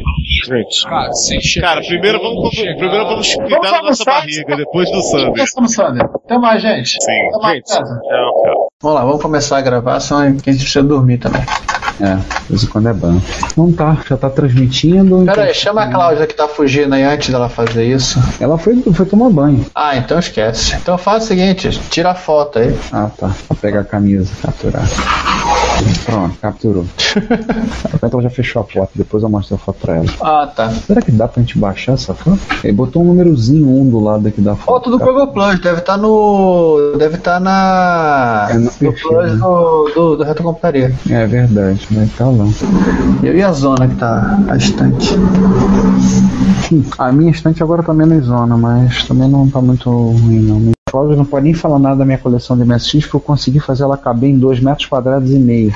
[0.47, 1.61] Gente.
[1.61, 5.45] Cara, primeiro vamos, primeiro vamos cuidar da nossa barriga, depois do Sander.
[5.55, 6.05] Vamos, Sander.
[6.05, 6.91] Até mais, gente.
[6.91, 7.29] Sim.
[7.29, 8.69] Até mais, Gente, tchau.
[8.83, 11.43] Vamos lá, vamos começar a gravar, senão a gente precisa dormir também.
[12.01, 13.21] É, de vez em quando é bom.
[13.53, 15.25] Então tá, já tá transmitindo.
[15.25, 18.21] Pera aí, então- chama a Cláudia que tá fugindo aí antes dela fazer isso.
[18.41, 19.65] Ela foi, foi tomar banho.
[19.75, 20.75] Ah, então esquece.
[20.77, 22.77] Então faz o seguinte, tira a foto aí.
[22.93, 23.29] Ah, tá.
[23.49, 24.83] Vou pegar a camisa, capturar.
[26.05, 26.85] Pronto, capturou.
[28.05, 30.07] Então já fechou a foto, depois eu mostro a foto pra ela.
[30.21, 30.69] Ah, tá.
[30.71, 32.39] Será que dá pra gente baixar essa foto?
[32.65, 34.65] Ele botou um númerozinho 1 do lado aqui da foto.
[34.67, 36.95] Foto do Google Plus, deve estar no.
[36.99, 38.49] Deve estar na.
[38.51, 39.37] É no no perfil, Plus né?
[39.39, 40.93] do, do, do Retrocomputaria.
[41.09, 42.47] É verdade, mas tá lá.
[43.23, 45.15] E e a zona que tá a estante?
[46.73, 50.73] Hum, A minha estante agora tá menos zona, mas também não tá muito ruim não.
[50.87, 53.61] A Cláudia não pode nem falar nada da minha coleção de MSX porque eu consegui
[53.61, 55.75] fazer ela caber em 2 metros quadrados e meio.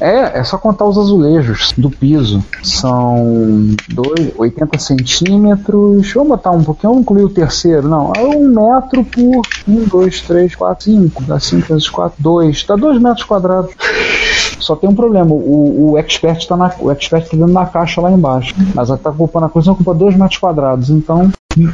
[0.00, 2.44] É, é só contar os azulejos do piso.
[2.62, 6.12] São dois, 80 centímetros.
[6.12, 7.88] Vamos botar um pouquinho, vamos incluir o terceiro.
[7.88, 11.22] Não, é um metro por 1, 2, 3, 4, 5.
[11.22, 12.64] Dá 5 vezes 4, 2.
[12.66, 13.70] Dá 2 metros quadrados.
[14.58, 18.00] Só tem um problema, o, o expert tá na, o expert tá dentro da caixa
[18.00, 18.54] lá embaixo.
[18.74, 21.30] Mas ela tá ocupando a coisa, ocupa 2 metros quadrados, então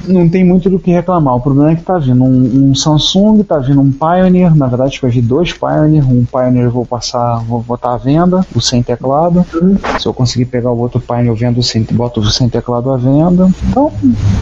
[0.07, 1.37] não tem muito do que reclamar.
[1.37, 4.99] O problema é que tá vindo um, um Samsung, tá vindo um Pioneer, na verdade
[5.01, 8.83] vai vir dois Pioneer, um Pioneer eu vou passar, vou botar à venda, o sem
[8.83, 9.45] teclado.
[9.99, 12.97] Se eu conseguir pegar o outro Pioneer, eu vendo sem, boto o sem teclado à
[12.97, 13.51] venda.
[13.69, 13.93] Então,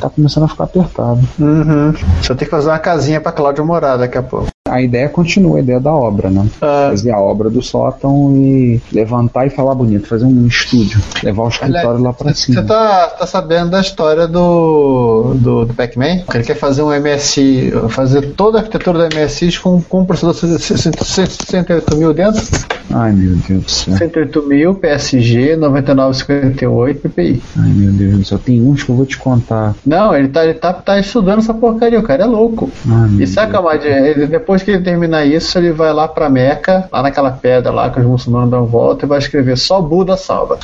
[0.00, 1.20] tá começando a ficar apertado.
[1.38, 1.94] Uhum.
[2.22, 4.48] Só tem que fazer uma casinha pra Cláudia morar daqui a pouco.
[4.68, 6.46] A ideia continua, a ideia da obra, né?
[6.58, 11.48] Fazer a obra do sótão e levantar e falar bonito, fazer um estúdio, levar o
[11.48, 12.62] escritório lá pra Você cima.
[12.62, 16.22] tá, tá sabendo da história do, do, do Pac-Man?
[16.34, 20.34] Ele quer fazer um MSI, fazer toda a arquitetura do MSI com, com um processador
[20.34, 22.42] 108 mil dentro?
[22.90, 23.96] Ai meu Deus do céu.
[23.96, 27.42] 108 mil, PSG, 9958 PPI.
[27.58, 29.74] Ai meu Deus do céu, tem uns que eu vou te contar.
[29.84, 32.70] Não, ele tá, ele tá, tá estudando essa porcaria, o cara é louco.
[32.88, 36.88] Ai, E saca, Mad, ele, depois que ele terminar isso, ele vai lá pra Meca,
[36.92, 40.58] lá naquela pedra lá que os muçulmanos dão volta e vai escrever só Buda salva.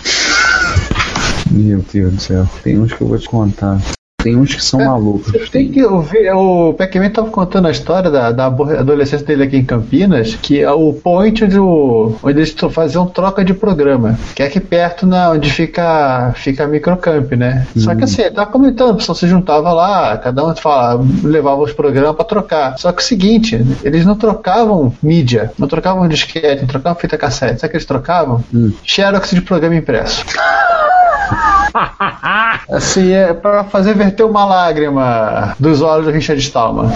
[1.50, 3.78] Meu Deus do céu, tem uns que eu vou te contar.
[4.24, 5.51] Tem uns que são malucos.
[5.51, 9.64] Tem que ouvir, o Pac-Man tava contando a história da, da adolescência dele aqui em
[9.64, 14.46] Campinas, que é o point onde, o, onde eles faziam troca de programa, que é
[14.46, 17.66] aqui perto na, onde fica, fica a microcamp, né?
[17.76, 21.60] Só que assim, ele tava comentando, o pessoal se juntava lá, cada um fala, levava
[21.60, 22.78] os programas pra trocar.
[22.78, 27.60] Só que o seguinte, eles não trocavam mídia, não trocavam disquete, não trocavam fita cassete.
[27.60, 28.42] Sabe o que eles trocavam?
[28.82, 30.24] Xerox de programa impresso.
[32.70, 36.92] Assim, é pra fazer verter uma lágrima dos olhos do Richard Stallman.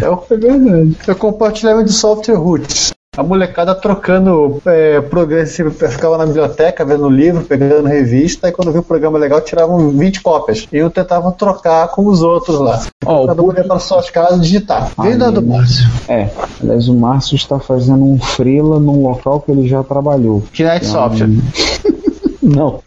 [0.00, 0.96] É o é verdade.
[1.08, 2.92] O compartilhamento de software roots.
[3.16, 8.82] A molecada trocando é, você ficava na biblioteca vendo livro, pegando revista, e quando viu
[8.82, 10.68] o programa legal, tiravam 20 cópias.
[10.70, 12.82] E eu tentava trocar com os outros lá.
[13.06, 14.90] Ó, Cada um ia para suas casas digitar.
[15.00, 15.88] Vida do Márcio.
[16.08, 16.28] É,
[16.62, 20.42] aliás, o Márcio está fazendo um freela num local que ele já trabalhou.
[20.52, 21.30] Kinect É um- Software.
[22.42, 22.80] Não,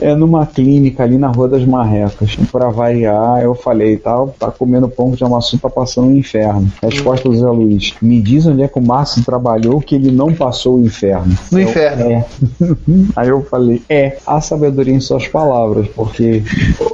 [0.00, 2.36] é numa clínica ali na Rua das Marrecas.
[2.50, 6.70] Pra variar, eu falei, tá, tá comendo pão de amaçu, tá passando o inferno.
[6.82, 10.32] Resposta do Zé Luiz: Me diz onde é que o Márcio trabalhou que ele não
[10.34, 11.34] passou o inferno.
[11.50, 12.10] No Eu, inferno.
[12.10, 12.24] É.
[13.16, 16.42] Aí eu falei: É, há sabedoria em suas palavras, porque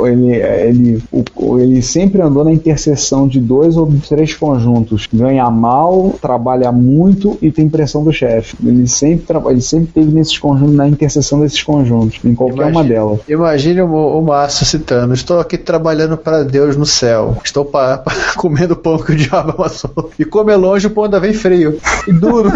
[0.05, 1.03] ele, ele,
[1.37, 5.09] o- ele sempre andou na interseção de dois ou três conjuntos.
[5.13, 8.57] Ganha mal, trabalha muito e tem pressão do chefe.
[8.65, 13.21] Ele sempre, ele sempre teve nesses conjuntos, na interseção desses conjuntos, em qualquer uma delas.
[13.29, 17.37] Imagine o, o Márcio citando: Estou aqui trabalhando para Deus no céu.
[17.45, 20.11] Estou pa- pa- comendo pão que o diabo amassou.
[20.19, 21.79] E como é longe, o pão ainda vem frio.
[22.07, 22.51] E duro.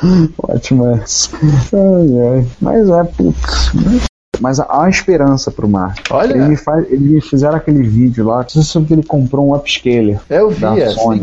[0.42, 1.30] Ótimo essa.
[1.72, 2.46] Ai, ai.
[2.60, 4.08] Mas é, putz.
[4.40, 6.04] Mas há uma esperança pro Márcio.
[6.10, 6.34] Olha.
[6.34, 8.44] Ele me, faz, ele me fizeram aquele vídeo lá.
[8.48, 10.20] Sabe que ele comprou um upscaler.
[10.28, 11.20] Eu vi, da é, Sony.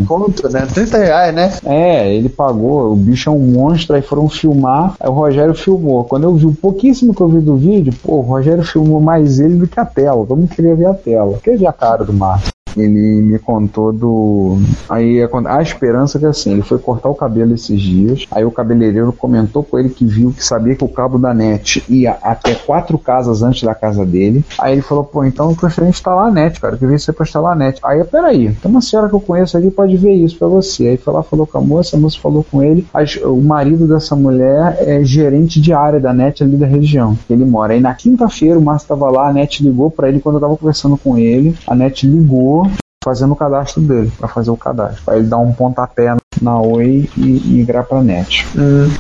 [0.51, 0.67] né?
[0.73, 1.53] 30 reais, né?
[1.65, 6.03] É, ele pagou, o bicho é um monstro, aí foram filmar, aí o Rogério filmou.
[6.03, 9.39] Quando eu vi o pouquíssimo que eu vi do vídeo, pô, o Rogério filmou mais
[9.39, 10.25] ele do que a tela.
[10.35, 11.39] Mundo queria ver a tela.
[11.43, 12.51] Queria ver a cara do Márcio.
[12.81, 14.57] Ele me contou do.
[14.89, 18.25] Aí a esperança que é assim, ele foi cortar o cabelo esses dias.
[18.31, 21.83] Aí o cabeleireiro comentou com ele que viu que sabia que o cabo da net
[21.89, 24.43] ia até quatro casas antes da casa dele.
[24.59, 26.75] Aí ele falou, pô, então eu de instalar a net, cara.
[26.75, 27.79] Eu queria você pra instalar a net.
[27.83, 30.87] Aí, peraí, tem uma senhora que eu conheço aqui pode ver isso pra você.
[30.89, 32.85] Aí foi lá, falou com a moça, a moça falou com ele.
[32.93, 37.33] As- o marido dessa mulher é gerente de área da net ali da região que
[37.33, 37.73] ele mora.
[37.73, 40.55] Aí na quinta-feira o Márcio tava lá, a net ligou pra ele quando eu tava
[40.57, 41.55] conversando com ele.
[41.67, 42.64] A net ligou
[43.05, 45.03] fazendo o cadastro dele, pra fazer o cadastro.
[45.05, 48.45] Pra ele dar um pontapé na Oi e, e migrar pra net.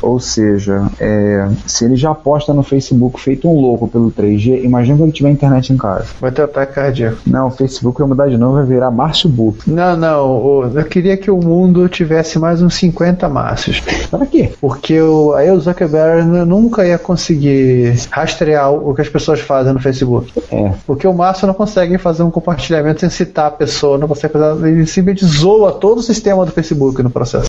[0.01, 4.97] Ou seja, é, se ele já posta no Facebook feito um louco pelo 3G, imagina
[4.97, 6.05] quando ele tiver internet em casa.
[6.21, 7.17] Vai ter ataque cardíaco.
[7.25, 9.69] Não, o Facebook vai mudar de novo, vai virar Márcio Book.
[9.69, 10.71] Não, não.
[10.73, 13.81] Eu queria que o mundo tivesse mais uns 50 Márcios.
[14.09, 14.51] Para quê?
[14.61, 19.79] Porque o, aí o Zuckerberg nunca ia conseguir rastrear o que as pessoas fazem no
[19.79, 20.31] Facebook.
[20.51, 20.73] É.
[20.85, 24.67] Porque o Márcio não consegue fazer um compartilhamento sem citar a pessoa, não consegue fazer.
[24.67, 27.47] Ele simplesmente zoa todo o sistema do Facebook no processo.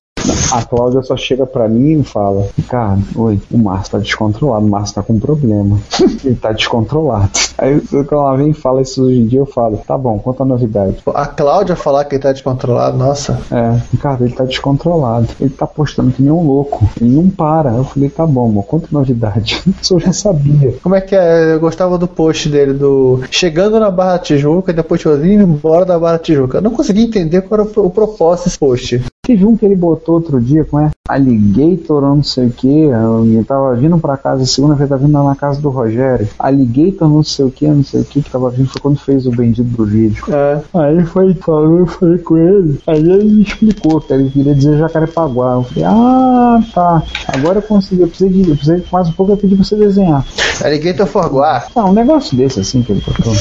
[0.53, 4.70] A Cláudia só chega pra mim e fala: Ricardo, oi, o Márcio tá descontrolado, o
[4.70, 5.78] Márcio tá com um problema.
[6.24, 7.31] ele tá descontrolado.
[7.59, 10.43] Aí quando ela vem e fala isso hoje em dia, eu falo: tá bom, conta
[10.43, 10.97] a novidade.
[11.15, 13.40] A Cláudia falar que ele tá descontrolado, nossa.
[13.51, 15.28] É, Ricardo, ele tá descontrolado.
[15.40, 16.89] Ele tá postando que nem um louco.
[17.01, 17.70] Ele não para.
[17.70, 19.62] Eu falei: tá bom, amor, conta a novidade.
[19.81, 20.74] Isso eu já sabia.
[20.82, 21.55] Como é que é?
[21.55, 25.98] Eu gostava do post dele, do chegando na Barra Tijuca e depois indo embora da
[25.98, 26.59] Barra Tijuca.
[26.59, 29.03] Eu não consegui entender qual era o propósito desse post.
[29.27, 32.68] Teve um que ele botou outro dia com é Alligator ou não sei o que.
[32.68, 36.28] Ele tava vindo pra casa, segunda-feira tava vindo na casa do Rogério.
[36.38, 38.68] Alligator não sei o que, não sei o que, que tava vindo.
[38.68, 40.24] Foi quando fez o bendito do vídeo.
[40.28, 40.60] É.
[40.74, 42.80] Aí ele foi falou, eu falei com ele.
[42.86, 45.54] Aí ele me explicou que ele queria dizer Jacarepaguá.
[45.54, 47.02] Eu falei, ah, tá.
[47.28, 48.02] Agora eu consegui.
[48.02, 50.24] Eu precisei de, eu precisei de mais um pouco, eu pedi pra você desenhar.
[50.64, 51.66] Alligator Forguar.
[51.74, 53.32] Ah, um negócio desse assim que ele botou.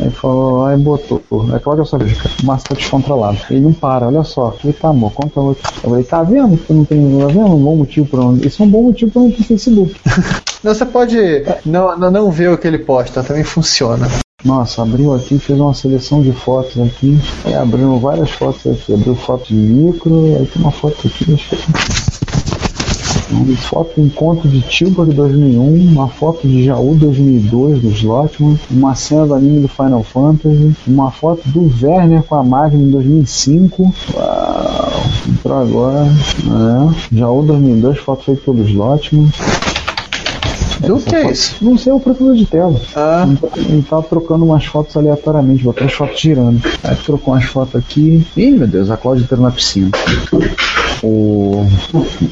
[0.00, 1.22] Aí falou, aí botou.
[1.52, 3.38] Aí Cláudia só dica, o Márcio tá descontrolado.
[3.50, 4.46] Ele não para, olha só.
[4.46, 5.62] Eu falei, tá, amor, conta outro.
[5.82, 7.11] Eu falei, tá vendo que não tem.
[7.18, 8.36] Tá vendo um bom motivo pra não.
[8.36, 9.94] Isso é um bom motivo pra não pro Facebook.
[10.62, 11.16] Não, você pode
[11.66, 14.08] não, não, não ver o que ele posta, também funciona.
[14.44, 17.18] Nossa, abriu aqui, fez uma seleção de fotos aqui.
[17.44, 18.94] Aí abriu várias fotos aqui.
[18.94, 22.21] Abriu foto de micro, aí tem uma foto aqui, deixa eu
[23.32, 28.94] uma foto do encontro de Tilburg 2001, uma foto de Jaú 2002 do Slotman, uma
[28.94, 33.82] cena do anime do Final Fantasy, uma foto do Werner com a Magna em 2005.
[34.14, 36.06] Uau, entrou agora.
[36.06, 37.16] É.
[37.16, 39.30] Jaú 2002, foto feita pelo Slotman.
[40.86, 41.56] Do que é isso?
[41.60, 42.80] Não sei, é o protetor de tela.
[42.94, 43.26] Ah.
[43.56, 46.60] Ele tava trocando umas fotos aleatoriamente, botou as fotos girando.
[46.84, 48.26] Aí trocou umas fotos aqui.
[48.36, 49.90] Ih, meu Deus, a Cláudia entrou na piscina.
[51.02, 51.66] O...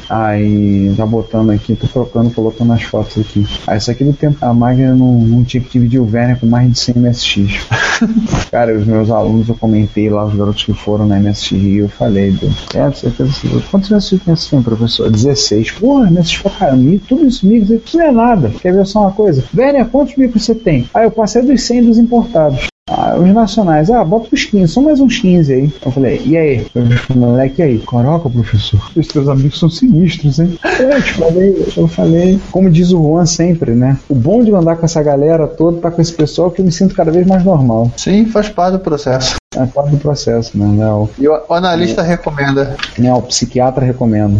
[0.09, 3.45] Aí tá botando aqui, tô trocando, colocando as fotos aqui.
[3.67, 6.45] Aí isso aqui do tempo, a Magna não, não tinha que dividir o Werner com
[6.45, 7.67] mais de 100 MSX.
[8.49, 11.89] Cara, os meus alunos, eu comentei lá, os garotos que foram na MSX e eu
[11.89, 13.27] falei, do, é, você tem,
[13.69, 15.09] quantos MSX tem assim, professor?
[15.09, 15.71] 16.
[15.71, 18.40] Porra, MSX pra caramba, tudo isso isso não é nada.
[18.49, 19.43] Quer ver só uma coisa?
[19.55, 20.89] Werner, quantos micros você tem?
[20.93, 22.71] Ah, eu passei dos 100 dos importados.
[22.89, 25.73] Ah, os nacionais, ah, bota os 15, só mais uns 15 aí.
[25.85, 26.67] Eu falei, e aí?
[26.75, 26.83] Eu
[27.15, 27.79] moleque, e aí?
[27.79, 30.57] Caraca, professor, os teus amigos são sinistros, hein?
[30.79, 33.97] Eu te falei, eu falei, como diz o Juan sempre, né?
[34.09, 36.71] O bom de andar com essa galera toda, tá com esse pessoal, que eu me
[36.71, 37.91] sinto cada vez mais normal.
[37.95, 39.40] Sim, faz parte do processo.
[39.53, 40.65] É parte do processo, né?
[40.65, 40.89] né?
[40.93, 42.77] O, E o, o analista recomenda.
[42.97, 44.39] né, o psiquiatra recomenda.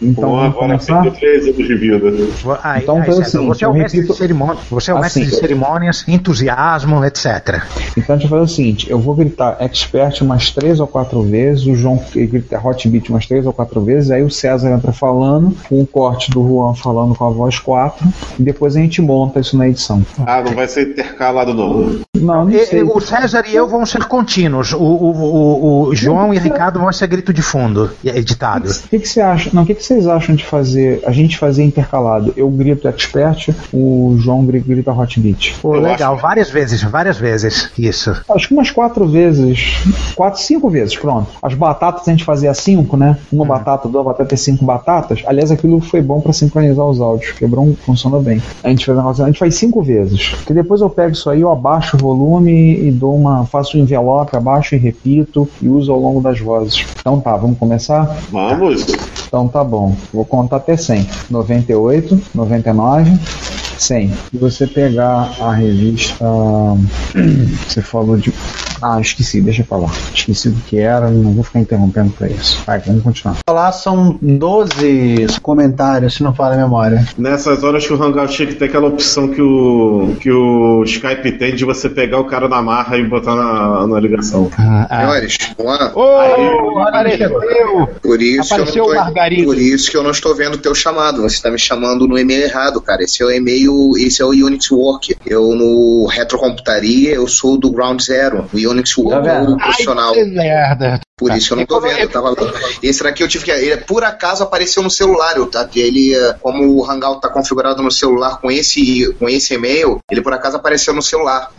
[0.00, 2.06] Então, Bom, vamos agora tem três anos de vida.
[2.62, 4.94] Aí, Então, aí, foi seguinte, você é o eu mestre repito- de cerimônia, você é
[4.94, 7.60] o mestre Assim, de cerimônias, entusiasmo, etc.
[7.96, 11.20] Então a gente vai fazer o seguinte: eu vou gritar expert umas três ou quatro
[11.22, 14.92] vezes, o João grita hot beat umas três ou quatro vezes, aí o César entra
[14.92, 18.06] falando, com o corte do Juan falando com a voz 4,
[18.38, 20.06] e depois a gente monta isso na edição.
[20.24, 21.98] Ah, não vai ser intercalado, não.
[22.16, 22.78] Não, não E- sei.
[22.80, 24.72] e O César e eu vão ser contínuos.
[24.72, 28.68] O, o, o, o João e o Ricardo vão ser grito de fundo, editado.
[28.70, 29.50] O que, que você acha?
[29.52, 31.02] Não, o que, que vocês acham de fazer?
[31.06, 32.32] A gente fazer intercalado.
[32.36, 35.54] Eu grito expert, o João gri- grita hot beat.
[35.60, 37.70] Pô, legal, várias vezes, várias vezes.
[37.78, 38.14] Isso.
[38.30, 39.80] Acho que umas quatro vezes.
[40.14, 41.28] Quatro, cinco vezes, pronto.
[41.42, 43.16] As batatas a gente fazia cinco, né?
[43.32, 45.22] Uma batata, duas batatas e cinco batatas.
[45.26, 47.32] Aliás, aquilo foi bom pra sincronizar os áudios.
[47.32, 48.42] Quebrou, um- funcionou bem.
[48.62, 50.34] A gente fez um negócio, a gente faz cinco vezes.
[50.46, 53.46] Que depois eu pego isso aí, eu abaixo o volume e dou uma.
[53.46, 54.00] faço um envelope,
[54.36, 56.84] abaixo e repito e uso ao longo das vozes.
[56.98, 58.04] Então tá, vamos começar?
[58.30, 58.86] Vamos.
[59.26, 59.94] Então tá bom.
[60.12, 61.06] Vou contar até 100.
[61.30, 63.12] 98, 99,
[63.82, 64.12] 100.
[64.30, 66.24] Se você pegar a revista.
[67.68, 68.32] Você falou de.
[68.82, 69.90] Ah, esqueci, deixa pra lá.
[70.14, 72.62] Esqueci do que era, não vou ficar interrompendo pra isso.
[72.66, 73.36] Vai, vamos continuar.
[73.48, 77.06] Lá são 12 comentários, se não fala a memória.
[77.18, 81.32] Nessas horas que o Hangout tinha que ter aquela opção que o, que o Skype
[81.32, 84.50] tem de você pegar o cara na marra e botar na, na ligação.
[84.88, 87.30] Senhores, Juan, Ô, apareceu!
[88.02, 90.54] por isso, que eu Apareceu não o tô, por isso que eu não estou vendo
[90.54, 91.22] o teu chamado.
[91.22, 93.02] Você está me chamando no e-mail errado, cara.
[93.02, 95.16] Esse é o e-mail, esse é o Unix Work.
[95.26, 98.48] Eu no Retrocomputaria, eu sou do Ground Zero.
[98.52, 100.12] O Unix Work é o profissional.
[100.14, 101.00] Ai, que merda.
[101.20, 102.34] Por isso que eu não tô vendo, eu tava
[102.82, 103.50] Esse daqui eu tive que.
[103.50, 105.68] Ele, por acaso apareceu no celular, eu, tá?
[105.74, 110.22] Ele, eh, como o Hangout tá configurado no celular com esse, com esse e-mail, ele
[110.22, 111.50] por acaso apareceu no celular.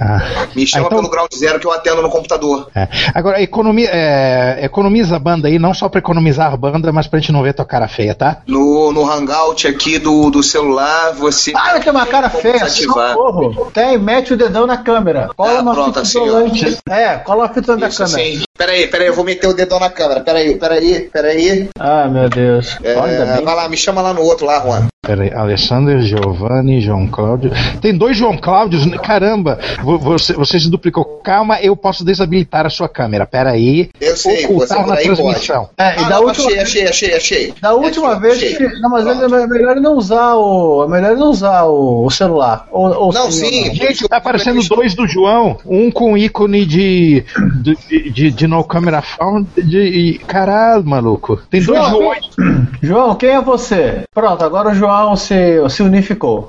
[0.55, 2.69] Me chama Ah, então- pelo Ground Zero que eu atendo no computador.
[2.75, 2.87] É.
[3.13, 7.19] Agora, economia, é, economiza a banda aí, não só pra economizar a banda, mas pra
[7.19, 8.41] gente não ver tua cara feia, tá?
[8.47, 11.51] No, no Hangout aqui do, do celular, você.
[11.51, 13.13] Para que é uma cara feia, ativar.
[13.13, 13.71] socorro.
[13.73, 15.29] Tem, mete o dedão na câmera.
[15.35, 16.77] Cola Ah, uma pronto, fita assim, isolante.
[16.89, 18.07] É, cola uma fita Isso na câmera.
[18.23, 18.41] sim.
[18.57, 20.21] Peraí, peraí, eu vou meter o dedão na câmera.
[20.21, 21.69] Peraí, peraí, peraí.
[21.79, 22.77] Ah, meu Deus.
[22.83, 23.45] É, Olha bem.
[23.45, 24.87] vai lá, me chama lá no outro lá, Juan.
[25.03, 27.49] Peraí, Alessandro, Giovanni, João Cláudio.
[27.81, 29.57] Tem dois João Cláudios, caramba!
[29.81, 31.03] vo- Você, você se duplicou.
[31.23, 33.25] Calma, eu posso desabilitar a sua câmera.
[33.25, 33.89] Peraí.
[33.99, 35.63] Eu sei, Ocultar você na aí transmissão.
[35.65, 35.71] pode.
[35.79, 37.53] É, e ah, da não, última- achei, achei, achei, achei.
[37.59, 38.59] Da última vez achei.
[38.79, 40.83] Não, mas é melhor não usar o.
[40.83, 42.67] É melhor não usar o, o celular.
[42.71, 43.73] Ou, ou Não, sim, sim.
[43.73, 45.57] Gente, tá aparecendo dois do João.
[45.65, 47.25] Um com ícone de.
[47.63, 49.47] de, de, de no camera found.
[49.57, 51.41] De, e- caralho, maluco.
[51.49, 52.11] Tem dois João.
[52.83, 54.03] João, quem é você?
[54.13, 56.47] Pronto, agora o João se, se unificou.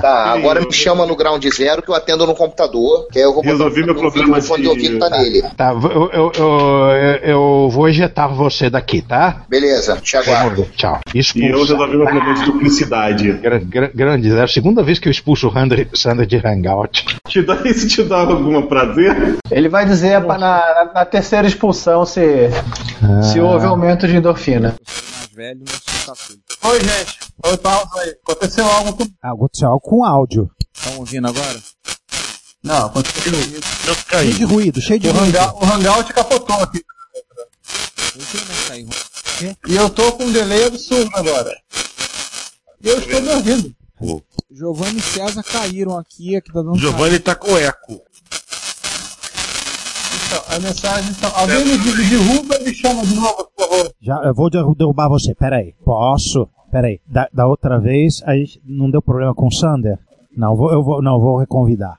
[0.00, 3.06] Tá, agora me chama no Ground Zero que eu atendo no computador.
[3.12, 5.42] Que aí eu vou Resolvi o meu problema o fone de ouvido tá nele.
[5.56, 6.90] Tá, eu, eu, eu,
[7.22, 9.42] eu vou ejetar você daqui, tá?
[9.48, 10.66] Beleza, te aguardo.
[10.76, 11.00] Tchau.
[11.14, 11.48] E eu Expulsa.
[11.74, 13.32] resolvi meu problema de duplicidade.
[13.34, 17.04] Gra- gra- grande, é a segunda vez que eu expulso o Sander, Sander de Hangout.
[17.28, 19.36] Te dá, isso te dá algum prazer?
[19.50, 22.48] Ele vai dizer na, na- na terceira expulsão se,
[23.32, 24.74] se houve aumento de endorfina.
[25.34, 26.70] Velho, não.
[26.70, 27.18] Oi, gente.
[27.44, 28.10] Oi, pausa aí.
[28.22, 29.04] Aconteceu algo com.
[29.22, 30.50] Aconteceu algo com áudio.
[30.72, 31.60] Estão ouvindo agora?
[32.62, 33.32] Não, aconteceu.
[34.10, 35.36] Cheio de ruído, cheio de O, ruído.
[35.38, 36.84] hanga, o Hangout capotou aqui.
[39.68, 41.52] E eu tô com um delay absurdo agora.
[42.82, 43.74] E eu estou me ouvindo.
[44.50, 46.78] Giovanni e César caíram aqui, aqui tá dando.
[46.78, 48.00] Giovanni tá com eco.
[50.34, 51.30] Então, a mensagem então.
[51.36, 53.92] Alguém me de- derruba e me chama de novo, por favor.
[54.00, 55.74] Já, eu vou derru- derrubar você, peraí.
[55.84, 56.48] Posso?
[56.72, 57.00] Peraí.
[57.06, 59.96] Da, da outra vez, a gente não deu problema com o Sander?
[60.36, 61.98] Não, vou, eu vou, não, vou reconvidar.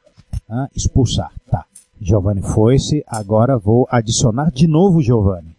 [0.50, 0.68] Hã?
[0.76, 1.64] expulsar, tá.
[2.00, 5.56] Giovanni foi-se, agora vou adicionar de novo o Giovanni.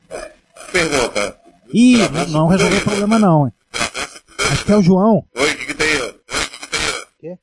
[0.70, 1.34] Pergunta.
[1.72, 3.50] Ih, não, não resolveu o problema não.
[4.52, 5.24] Acho que é o João.
[5.34, 7.36] Oi, o que, que tem aí?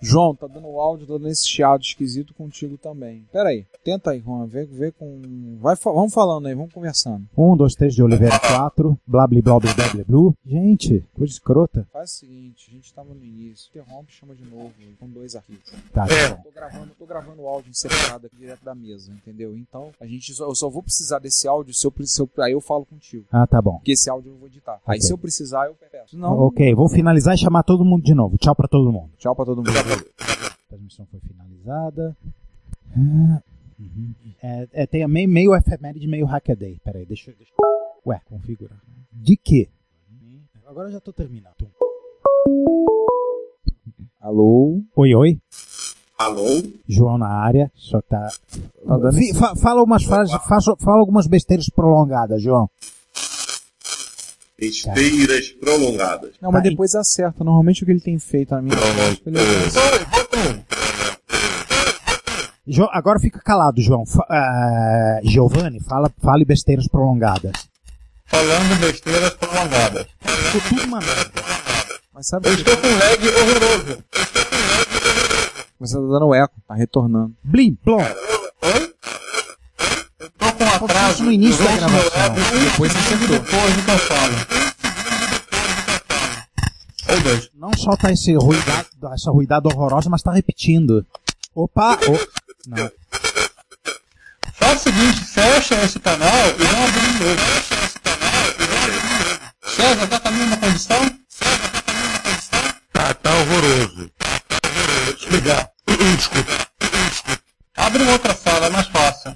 [0.00, 3.24] João, tá dando áudio, tá dando esse chiado esquisito contigo também.
[3.32, 5.56] Pera aí, tenta aí, Juan, vê, vê com.
[5.60, 7.24] Vai, vamos falando aí, vamos conversando.
[7.36, 8.98] Um, dois, três de Oliveira, quatro.
[9.06, 10.32] Blá, blá, blá, blá, blá, blá, blá.
[10.44, 11.86] Gente, coisa escrota.
[11.92, 15.62] Faz o seguinte, a gente tava no início, interrompe, chama de novo, com dois arquivos.
[15.92, 16.28] Tá, tá É.
[16.34, 16.42] bom.
[16.42, 19.56] Tô gravando, tô gravando o áudio em separado aqui direto da mesa, entendeu?
[19.56, 22.52] Então, a gente só, eu só vou precisar desse áudio se eu, se eu- aí
[22.52, 23.24] eu falo contigo.
[23.30, 23.76] Ah, tá bom.
[23.76, 24.80] Porque esse áudio eu vou editar.
[24.86, 25.02] Aí Ok.
[25.02, 26.16] se eu precisar, eu peço.
[26.18, 28.36] Não, Ok, vou finalizar e chamar todo mundo de novo.
[28.38, 29.10] Tchau pra todo mundo.
[29.18, 29.71] Tchau pra todo mundo.
[29.80, 32.16] A transmissão foi finalizada.
[32.96, 33.42] Ah,
[33.78, 34.14] uhum.
[34.42, 36.78] É, é, tem meio, meio efeméride, meio hackaday.
[36.84, 37.36] Peraí, deixa eu.
[37.36, 37.52] Deixa...
[37.52, 38.78] eu- Ué, configurar.
[39.12, 39.68] De quê?
[40.66, 41.54] Agora eu já tô terminando.
[44.20, 44.80] Alô?
[44.96, 45.38] Oi, oi.
[46.18, 46.46] Alô?
[46.88, 47.70] João na área.
[47.74, 48.28] Só tá.
[48.86, 49.18] Tá dando
[49.60, 50.34] fala umas frases,
[50.80, 52.68] fala algumas besteiras prolongadas, João.
[54.58, 56.34] Esteiras prolongadas.
[56.40, 57.42] Não, mas depois acerta.
[57.42, 58.76] Normalmente o que ele tem feito na minha.
[59.26, 59.38] Ele
[62.66, 64.06] Jo- agora fica calado, João.
[64.06, 67.52] Fa ah, Giovanni, fala, fale besteiras prolongadas.
[68.26, 70.06] Falando besteiras prolongadas.
[70.20, 71.32] Ficou tudo mandando.
[72.14, 74.04] Mas sabe Eu estou com um lag horroroso.
[75.80, 77.34] Você tá dando eco, tá retornando.
[77.42, 77.98] Blim, blom.
[78.60, 78.91] Tô
[80.78, 81.24] com um atraso.
[81.24, 82.34] no início da gravação.
[82.70, 83.38] Depois você acertou.
[83.38, 83.82] Depois do
[87.22, 87.50] Deus.
[87.54, 91.04] Não só tá esse ruidado, essa ruidada horrorosa, mas tá repetindo.
[91.54, 91.94] Opa!
[92.08, 92.28] o-
[92.68, 92.90] Não.
[94.54, 96.28] Faz o seguinte, fecha esse canal
[96.58, 97.40] e dá uma abrir de novo.
[99.66, 101.18] César, tá com a mesma condição?
[102.92, 104.10] Tá, tá horroroso.
[105.04, 105.70] Vou te ligar.
[106.16, 106.68] Desculpa.
[107.76, 109.34] Abre uma outra sala, é mais fácil.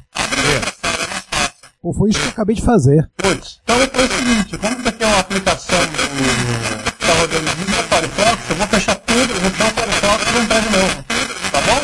[1.87, 3.09] Pô, foi isso que eu acabei de fazer.
[3.17, 6.91] Putz, então é o seguinte, como isso aqui é uma aplicação do...
[6.91, 7.51] que tá rodando no
[7.85, 11.05] Firefox, eu vou fechar tudo, eu vou tirar o Firefox e vou entrar de novo.
[11.53, 11.79] Tá bom?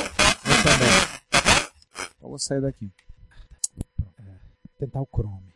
[0.50, 0.88] Eu também.
[1.94, 2.90] Então eu vou sair daqui.
[4.76, 5.52] tentar o Chrome.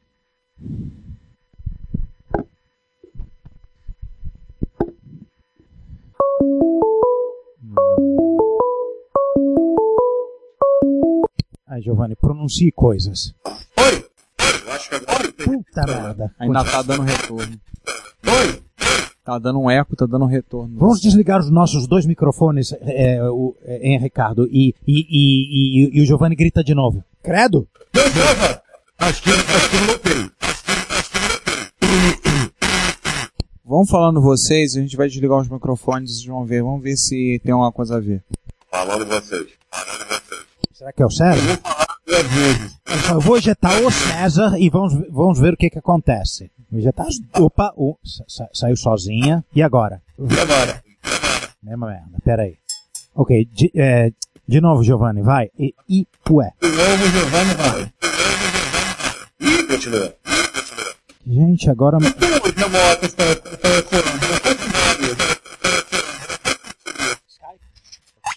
[11.66, 13.34] Ai, Giovanni, pronuncie coisas.
[14.66, 15.32] Eu acho que agora
[15.82, 16.34] Puta merda.
[16.38, 17.60] Ainda tá dando retorno.
[19.24, 20.78] Tá dando um eco, tá dando um retorno.
[20.78, 24.46] Vamos desligar os nossos dois microfones, é, o, é, hein, Ricardo?
[24.46, 27.04] E, e, e, e, e o Giovanni grita de novo.
[27.22, 27.68] Credo!
[28.98, 29.68] Acho que, acho
[30.00, 30.36] que.
[33.64, 36.62] Vamos falando vocês, a gente vai desligar os microfones, vocês vão ver.
[36.62, 38.22] Vamos ver se tem alguma coisa a ver.
[38.70, 39.48] Falando vocês.
[40.72, 41.60] Será que é o César?
[43.12, 46.50] Eu vou ejetar o César e vamos, vamos ver o que que acontece.
[46.70, 47.16] Vou ejetar as...
[47.40, 49.44] Opa, o, sa- sa- saiu sozinha.
[49.54, 50.02] E agora?
[50.18, 50.82] E agora?
[51.62, 52.56] Mesma merda, peraí.
[53.14, 54.10] Ok, de, é,
[54.46, 55.50] de novo, Giovanni, vai.
[55.58, 56.52] E, e ué.
[56.60, 57.92] De novo, Giovanni vai.
[59.68, 60.14] Continua.
[61.26, 61.98] Gente, agora...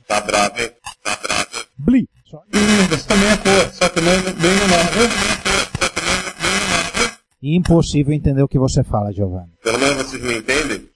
[0.07, 0.71] Tá bravo, hein?
[1.03, 1.65] Tá bravo.
[1.77, 2.09] Bli.
[2.29, 4.85] Você também é cor, só que bem, bem menor?
[7.41, 9.49] Impossível entender o que você fala, Giovanni.
[9.63, 10.87] Pelo menos vocês me entendem?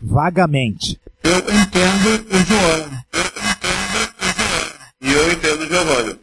[0.00, 1.00] Vagamente.
[1.24, 3.02] Eu entendo o João.
[5.00, 6.20] E eu entendo o Giovanni.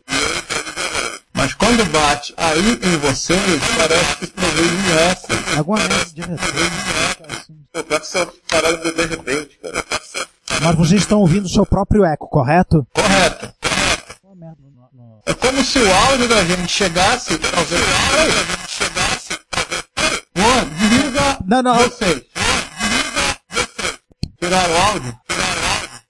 [1.34, 3.40] Mas quando bate aí em vocês,
[3.78, 5.58] parece que talvez não é assim.
[5.58, 7.58] Alguma merda de repente.
[7.74, 9.84] Pô, pior que essa parada de de repente, cara.
[10.62, 12.86] Mas vocês estão ouvindo o seu próprio eco, correto?
[12.94, 13.54] Correto.
[15.26, 17.82] É como se o áudio da gente chegasse, talvez.
[20.36, 21.76] Juan, desliga não, não.
[21.76, 22.22] vocês.
[24.40, 25.16] Tiraram o áudio?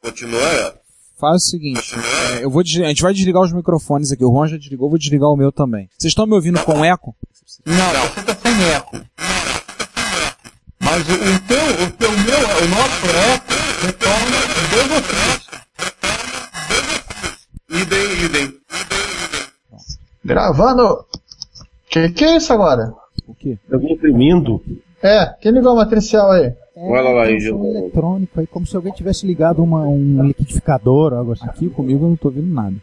[0.02, 0.78] Continua ela.
[1.20, 4.24] Faz o seguinte, é, eu vou a gente vai desligar os microfones aqui.
[4.24, 5.90] O Ron já desligou, eu vou desligar o meu também.
[5.98, 7.16] Vocês estão me ouvindo com eco?
[7.66, 9.02] Não, você tá sem eco.
[10.80, 14.38] Mas o, o teu, o teu meu, o nosso eco retorna
[14.70, 15.48] de vocês.
[17.70, 18.54] Idem, idem.
[20.24, 21.06] Gravando.
[21.90, 22.94] Que que é isso agora?
[23.28, 23.58] O quê?
[23.70, 24.62] Eu vim imprimindo.
[25.02, 26.54] É, quem ligou o matricial aí?
[26.76, 31.20] Olha lá, É, um eletrônico aí, como se alguém tivesse ligado uma, um liquidificador ou
[31.20, 31.46] algo assim.
[31.46, 32.76] Aqui comigo eu não tô ouvindo nada.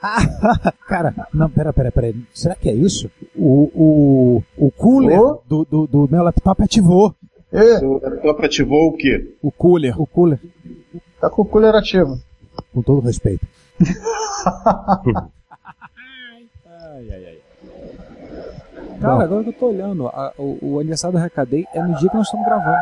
[0.88, 2.14] Cara, não, pera, pera, pera.
[2.32, 3.10] Será que é isso?
[3.36, 7.14] O, o, o cooler do, do, do meu laptop ativou.
[7.52, 9.34] O laptop ativou o quê?
[9.42, 10.00] O cooler.
[10.00, 10.38] O cooler.
[11.20, 12.18] Tá com o cooler ativo.
[12.74, 13.46] Com todo respeito.
[19.00, 19.20] Cara, Bom.
[19.20, 22.16] agora que eu tô olhando, a- o, o aniversário do Recadei é no dia que
[22.16, 22.76] nós estamos gravando.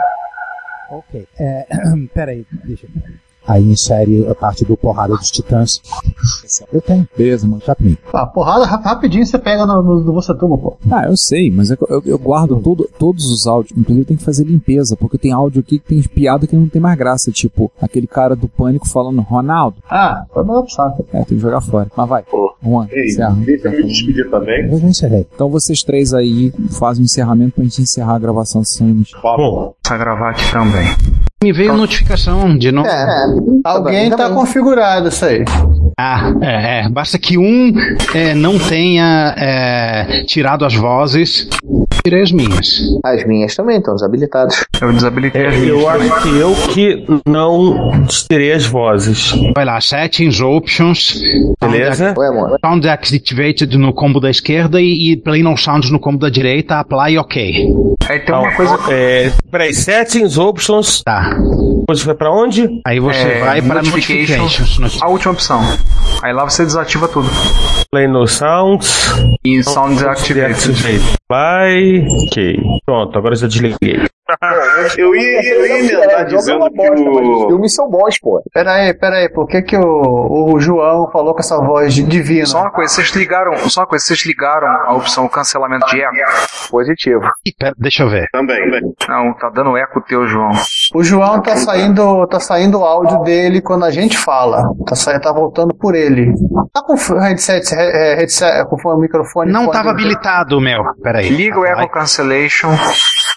[0.90, 1.26] Ok.
[1.38, 1.66] É,
[2.14, 2.86] pera aí, deixa.
[3.47, 5.81] Aí insere a parte do porrada dos titãs.
[6.73, 7.09] Eu tenho.
[7.16, 7.62] Beleza, mano.
[7.64, 7.98] Já comigo.
[8.12, 10.77] Ah, porrada, rap- rapidinho você pega no, no, no você turma, pô.
[10.90, 13.77] Ah, eu sei, mas é que eu, eu guardo todo, todos os áudios.
[13.78, 16.81] Inclusive tem que fazer limpeza, porque tem áudio aqui que tem piada que não tem
[16.82, 17.31] mais graça.
[17.31, 19.77] Tipo, aquele cara do pânico falando Ronaldo.
[19.89, 21.05] Ah, foi mal pro saco.
[21.12, 21.89] É, tem que jogar fora.
[21.97, 22.24] Mas vai.
[22.64, 23.35] Juan, Ei, encerra.
[23.44, 24.70] deixa eu me despedir também.
[24.73, 25.27] Eu já encerrei.
[25.35, 28.62] Então vocês três aí fazem o encerramento pra gente encerrar a gravação.
[29.23, 30.86] Bom, Pra gravar aqui também.
[31.44, 32.88] Me veio notificação de novo.
[32.88, 33.26] É,
[33.62, 35.44] alguém tá configurado isso aí.
[35.98, 36.88] Ah, é, é.
[36.88, 37.74] Basta que um
[38.14, 41.48] é, não tenha é, tirado as vozes.
[42.02, 42.80] Tirei as minhas.
[43.04, 44.64] As minhas também estão desabilitadas.
[44.80, 49.32] Eu desabilitei as É, eu acho que eu que não tirei as vozes.
[49.54, 51.20] Vai lá, settings, options.
[51.60, 52.14] Beleza?
[52.64, 56.78] Sound activated no combo da esquerda e, e play no sounds no combo da direita,
[56.78, 57.74] apply ok.
[58.08, 58.78] Aí tem uma coisa.
[58.90, 61.02] É, peraí, settings, options.
[61.02, 61.26] Tá.
[61.89, 62.81] Você foi pra onde?
[62.86, 65.01] Aí você é, vai para notifications.
[65.01, 65.61] A última opção.
[66.23, 67.28] Aí lá você desativa tudo.
[67.90, 69.12] Play no sounds.
[69.44, 71.01] E sound deactivated.
[71.28, 72.05] Vai.
[72.28, 72.59] Ok.
[72.85, 74.01] Pronto, agora eu já desliguei.
[74.98, 77.47] Eu ia, eu ia emendar dizendo que o.
[77.48, 78.43] Filmes são bons, pô.
[78.53, 82.47] Pera aí, pera aí, por que que o, o João falou com essa voz divina?
[82.47, 83.57] Só uma coisa, vocês ligaram.
[83.69, 86.15] Só uma coisa, vocês ligaram a opção cancelamento de eco?
[86.70, 87.23] Positivo.
[87.47, 88.27] Ih, pera, deixa eu ver.
[88.32, 88.59] Também.
[89.09, 90.51] Não, tá dando eco o teu, João.
[90.94, 94.62] O João tá saindo, tá saindo o áudio dele quando a gente fala.
[94.86, 96.32] Tá, sa- tá voltando por ele.
[96.73, 99.51] Tá com o headset, é, headset com o microfone?
[99.53, 100.82] Não estava habilitado meu.
[101.03, 101.28] Pera aí.
[101.28, 102.70] Liga o eco cancellation.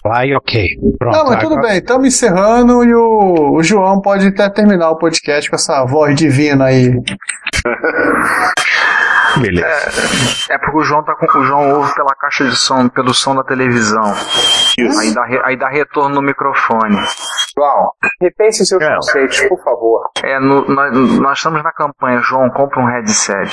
[0.02, 0.78] Apply ok.
[0.98, 1.14] Pronto.
[1.16, 4.96] Não, mas tudo agora- bem, estamos encerrando e o, o João pode até terminar o
[4.96, 6.90] podcast com essa voz divina aí.
[9.38, 9.66] Beleza.
[10.50, 13.34] É porque o João tá com o João ouve pela caixa de som, pelo som
[13.34, 14.02] da televisão.
[14.98, 16.96] Aí dá, re- aí dá retorno no microfone.
[17.56, 17.90] João,
[18.20, 20.10] repense seus conceitos, por favor.
[20.24, 23.50] É, no- nós, nós estamos na campanha, João, compra um headset.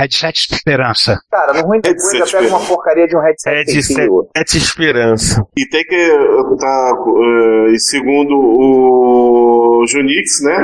[0.00, 1.20] Headset Esperança.
[1.30, 4.00] Cara, no ruim de Headset já pega uma porcaria de um headset Headset,
[4.36, 5.44] headset esperança.
[5.56, 6.92] E tem que tá,
[7.72, 10.56] e segundo o Junix, né?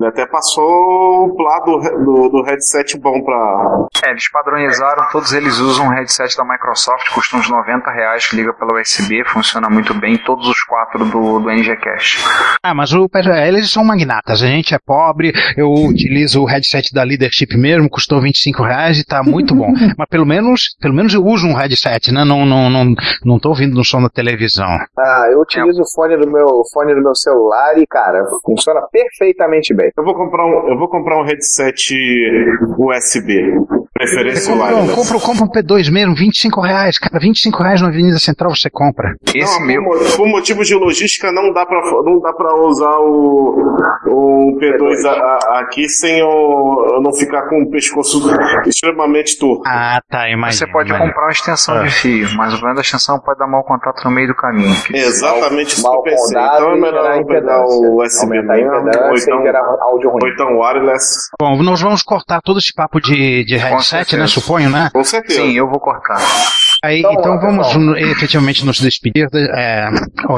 [0.00, 3.86] Ele até passou o plá do, do, do headset bom pra.
[4.06, 8.36] É, eles padronizaram, todos eles usam um headset da Microsoft, custa uns 90 reais, que
[8.36, 12.24] liga pela USB, funciona muito bem, todos os quatro do, do NGCast.
[12.62, 14.42] Ah, mas o, pera, eles são magnatas.
[14.42, 19.04] A gente é pobre, eu utilizo o headset da Leadership mesmo, custou 25 reais e
[19.04, 19.70] tá muito bom.
[19.98, 22.24] mas pelo menos, pelo menos eu uso um headset, né?
[22.24, 24.78] Não, não, não, não tô ouvindo no som da televisão.
[24.98, 28.80] Ah, eu utilizo o fone do meu o fone do meu celular e, cara, funciona
[28.90, 29.89] perfeitamente bem.
[29.96, 31.94] Eu vou comprar um, eu vou comprar um headset
[32.78, 33.54] USB.
[34.00, 36.98] Preferência Compra, compra, compra um P2 mesmo, 25 reais.
[36.98, 39.14] Cara, 25 reais na Avenida Central você compra.
[39.34, 43.62] não, Por, mo- por motivos de logística não dá pra, não dá pra usar o,
[44.06, 48.22] o P2 a- a- aqui sem o, eu não ficar com o pescoço
[48.66, 49.62] extremamente torto.
[49.66, 51.82] Ah, tá, Você pode comprar uma extensão Ah.
[51.82, 54.74] de fio, mas o problema da extensão pode dar mau contato no meio do caminho.
[54.94, 56.38] Exatamente isso que Mal eu pensei.
[56.38, 60.20] Então é melhor eu pegar o USB mesmo, ou então, gerar áudio ruim.
[60.22, 61.28] ou então wireless.
[61.40, 64.22] Bom, nós vamos cortar todo esse papo de, de headset, certeza.
[64.22, 64.26] né?
[64.28, 64.90] Suponho, né?
[64.92, 65.40] Com certeza.
[65.40, 66.18] Sim, eu vou cortar.
[66.82, 69.28] Aí, Então, então, vamos no- efetivamente nos despedir.
[69.34, 69.88] É,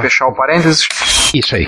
[0.01, 0.89] Fechar o parênteses.
[1.32, 1.66] Isso aí.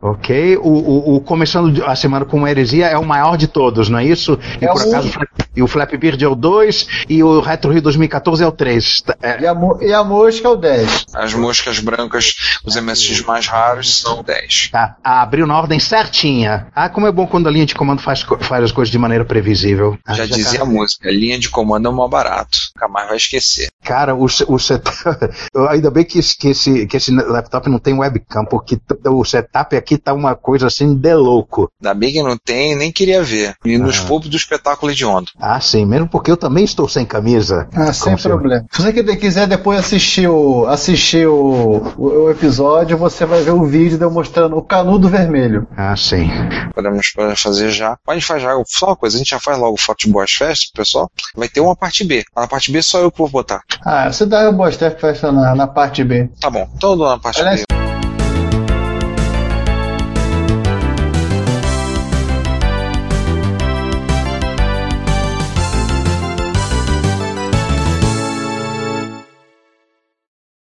[0.00, 0.56] Ok.
[0.56, 3.98] O, o, o começando a semana com uma heresia é o maior de todos, não
[3.98, 4.38] é isso?
[4.60, 5.12] E É por o- acaso
[5.56, 9.04] e o Flap Beard é o 2 e o Retro Rio 2014 é o 3.
[9.40, 11.06] E, a, e a mosca é o 10.
[11.14, 12.34] As moscas brancas,
[12.64, 14.70] os MSX mais raros, são 10.
[14.72, 16.66] Tá, abriu na ordem certinha.
[16.74, 19.24] Ah, como é bom quando a linha de comando faz, faz as coisas de maneira
[19.24, 19.96] previsível.
[20.04, 22.58] Ah, Já dizia tá- a música, linha de comando é o mais barato.
[22.74, 23.68] Nunca mais vai esquecer.
[23.84, 24.94] Cara, o, o setup.
[25.70, 29.76] Ainda bem que esse, que, esse, que esse laptop não tem webcam, porque o setup
[29.76, 31.70] aqui tá uma coisa assim de louco.
[31.82, 33.54] Ainda bem que não tem, nem queria ver.
[33.64, 35.30] E nos poupe do espetáculo hediondo.
[35.38, 37.68] Ah, sim, mesmo porque eu também estou sem camisa.
[37.74, 38.64] Ah, sem se- problema.
[38.72, 43.52] Se você que- quiser depois assistir o, assistir o, o, o episódio, você vai ver
[43.52, 45.66] o vídeo de eu mostrando o canudo vermelho.
[45.76, 46.28] Ah, sim.
[46.74, 47.96] Podemos fazer já.
[48.06, 48.50] Mas a gente faz já.
[48.66, 51.10] Só uma coisa, a gente já faz logo foto de boas festas, pessoal.
[51.36, 52.24] Vai ter uma parte B.
[52.36, 53.62] Na parte B só eu que vou botar.
[53.84, 56.28] Ah, você dá o Boas Festa na, na parte B.
[56.40, 57.83] Tá bom, então eu dou na parte Aliás, B.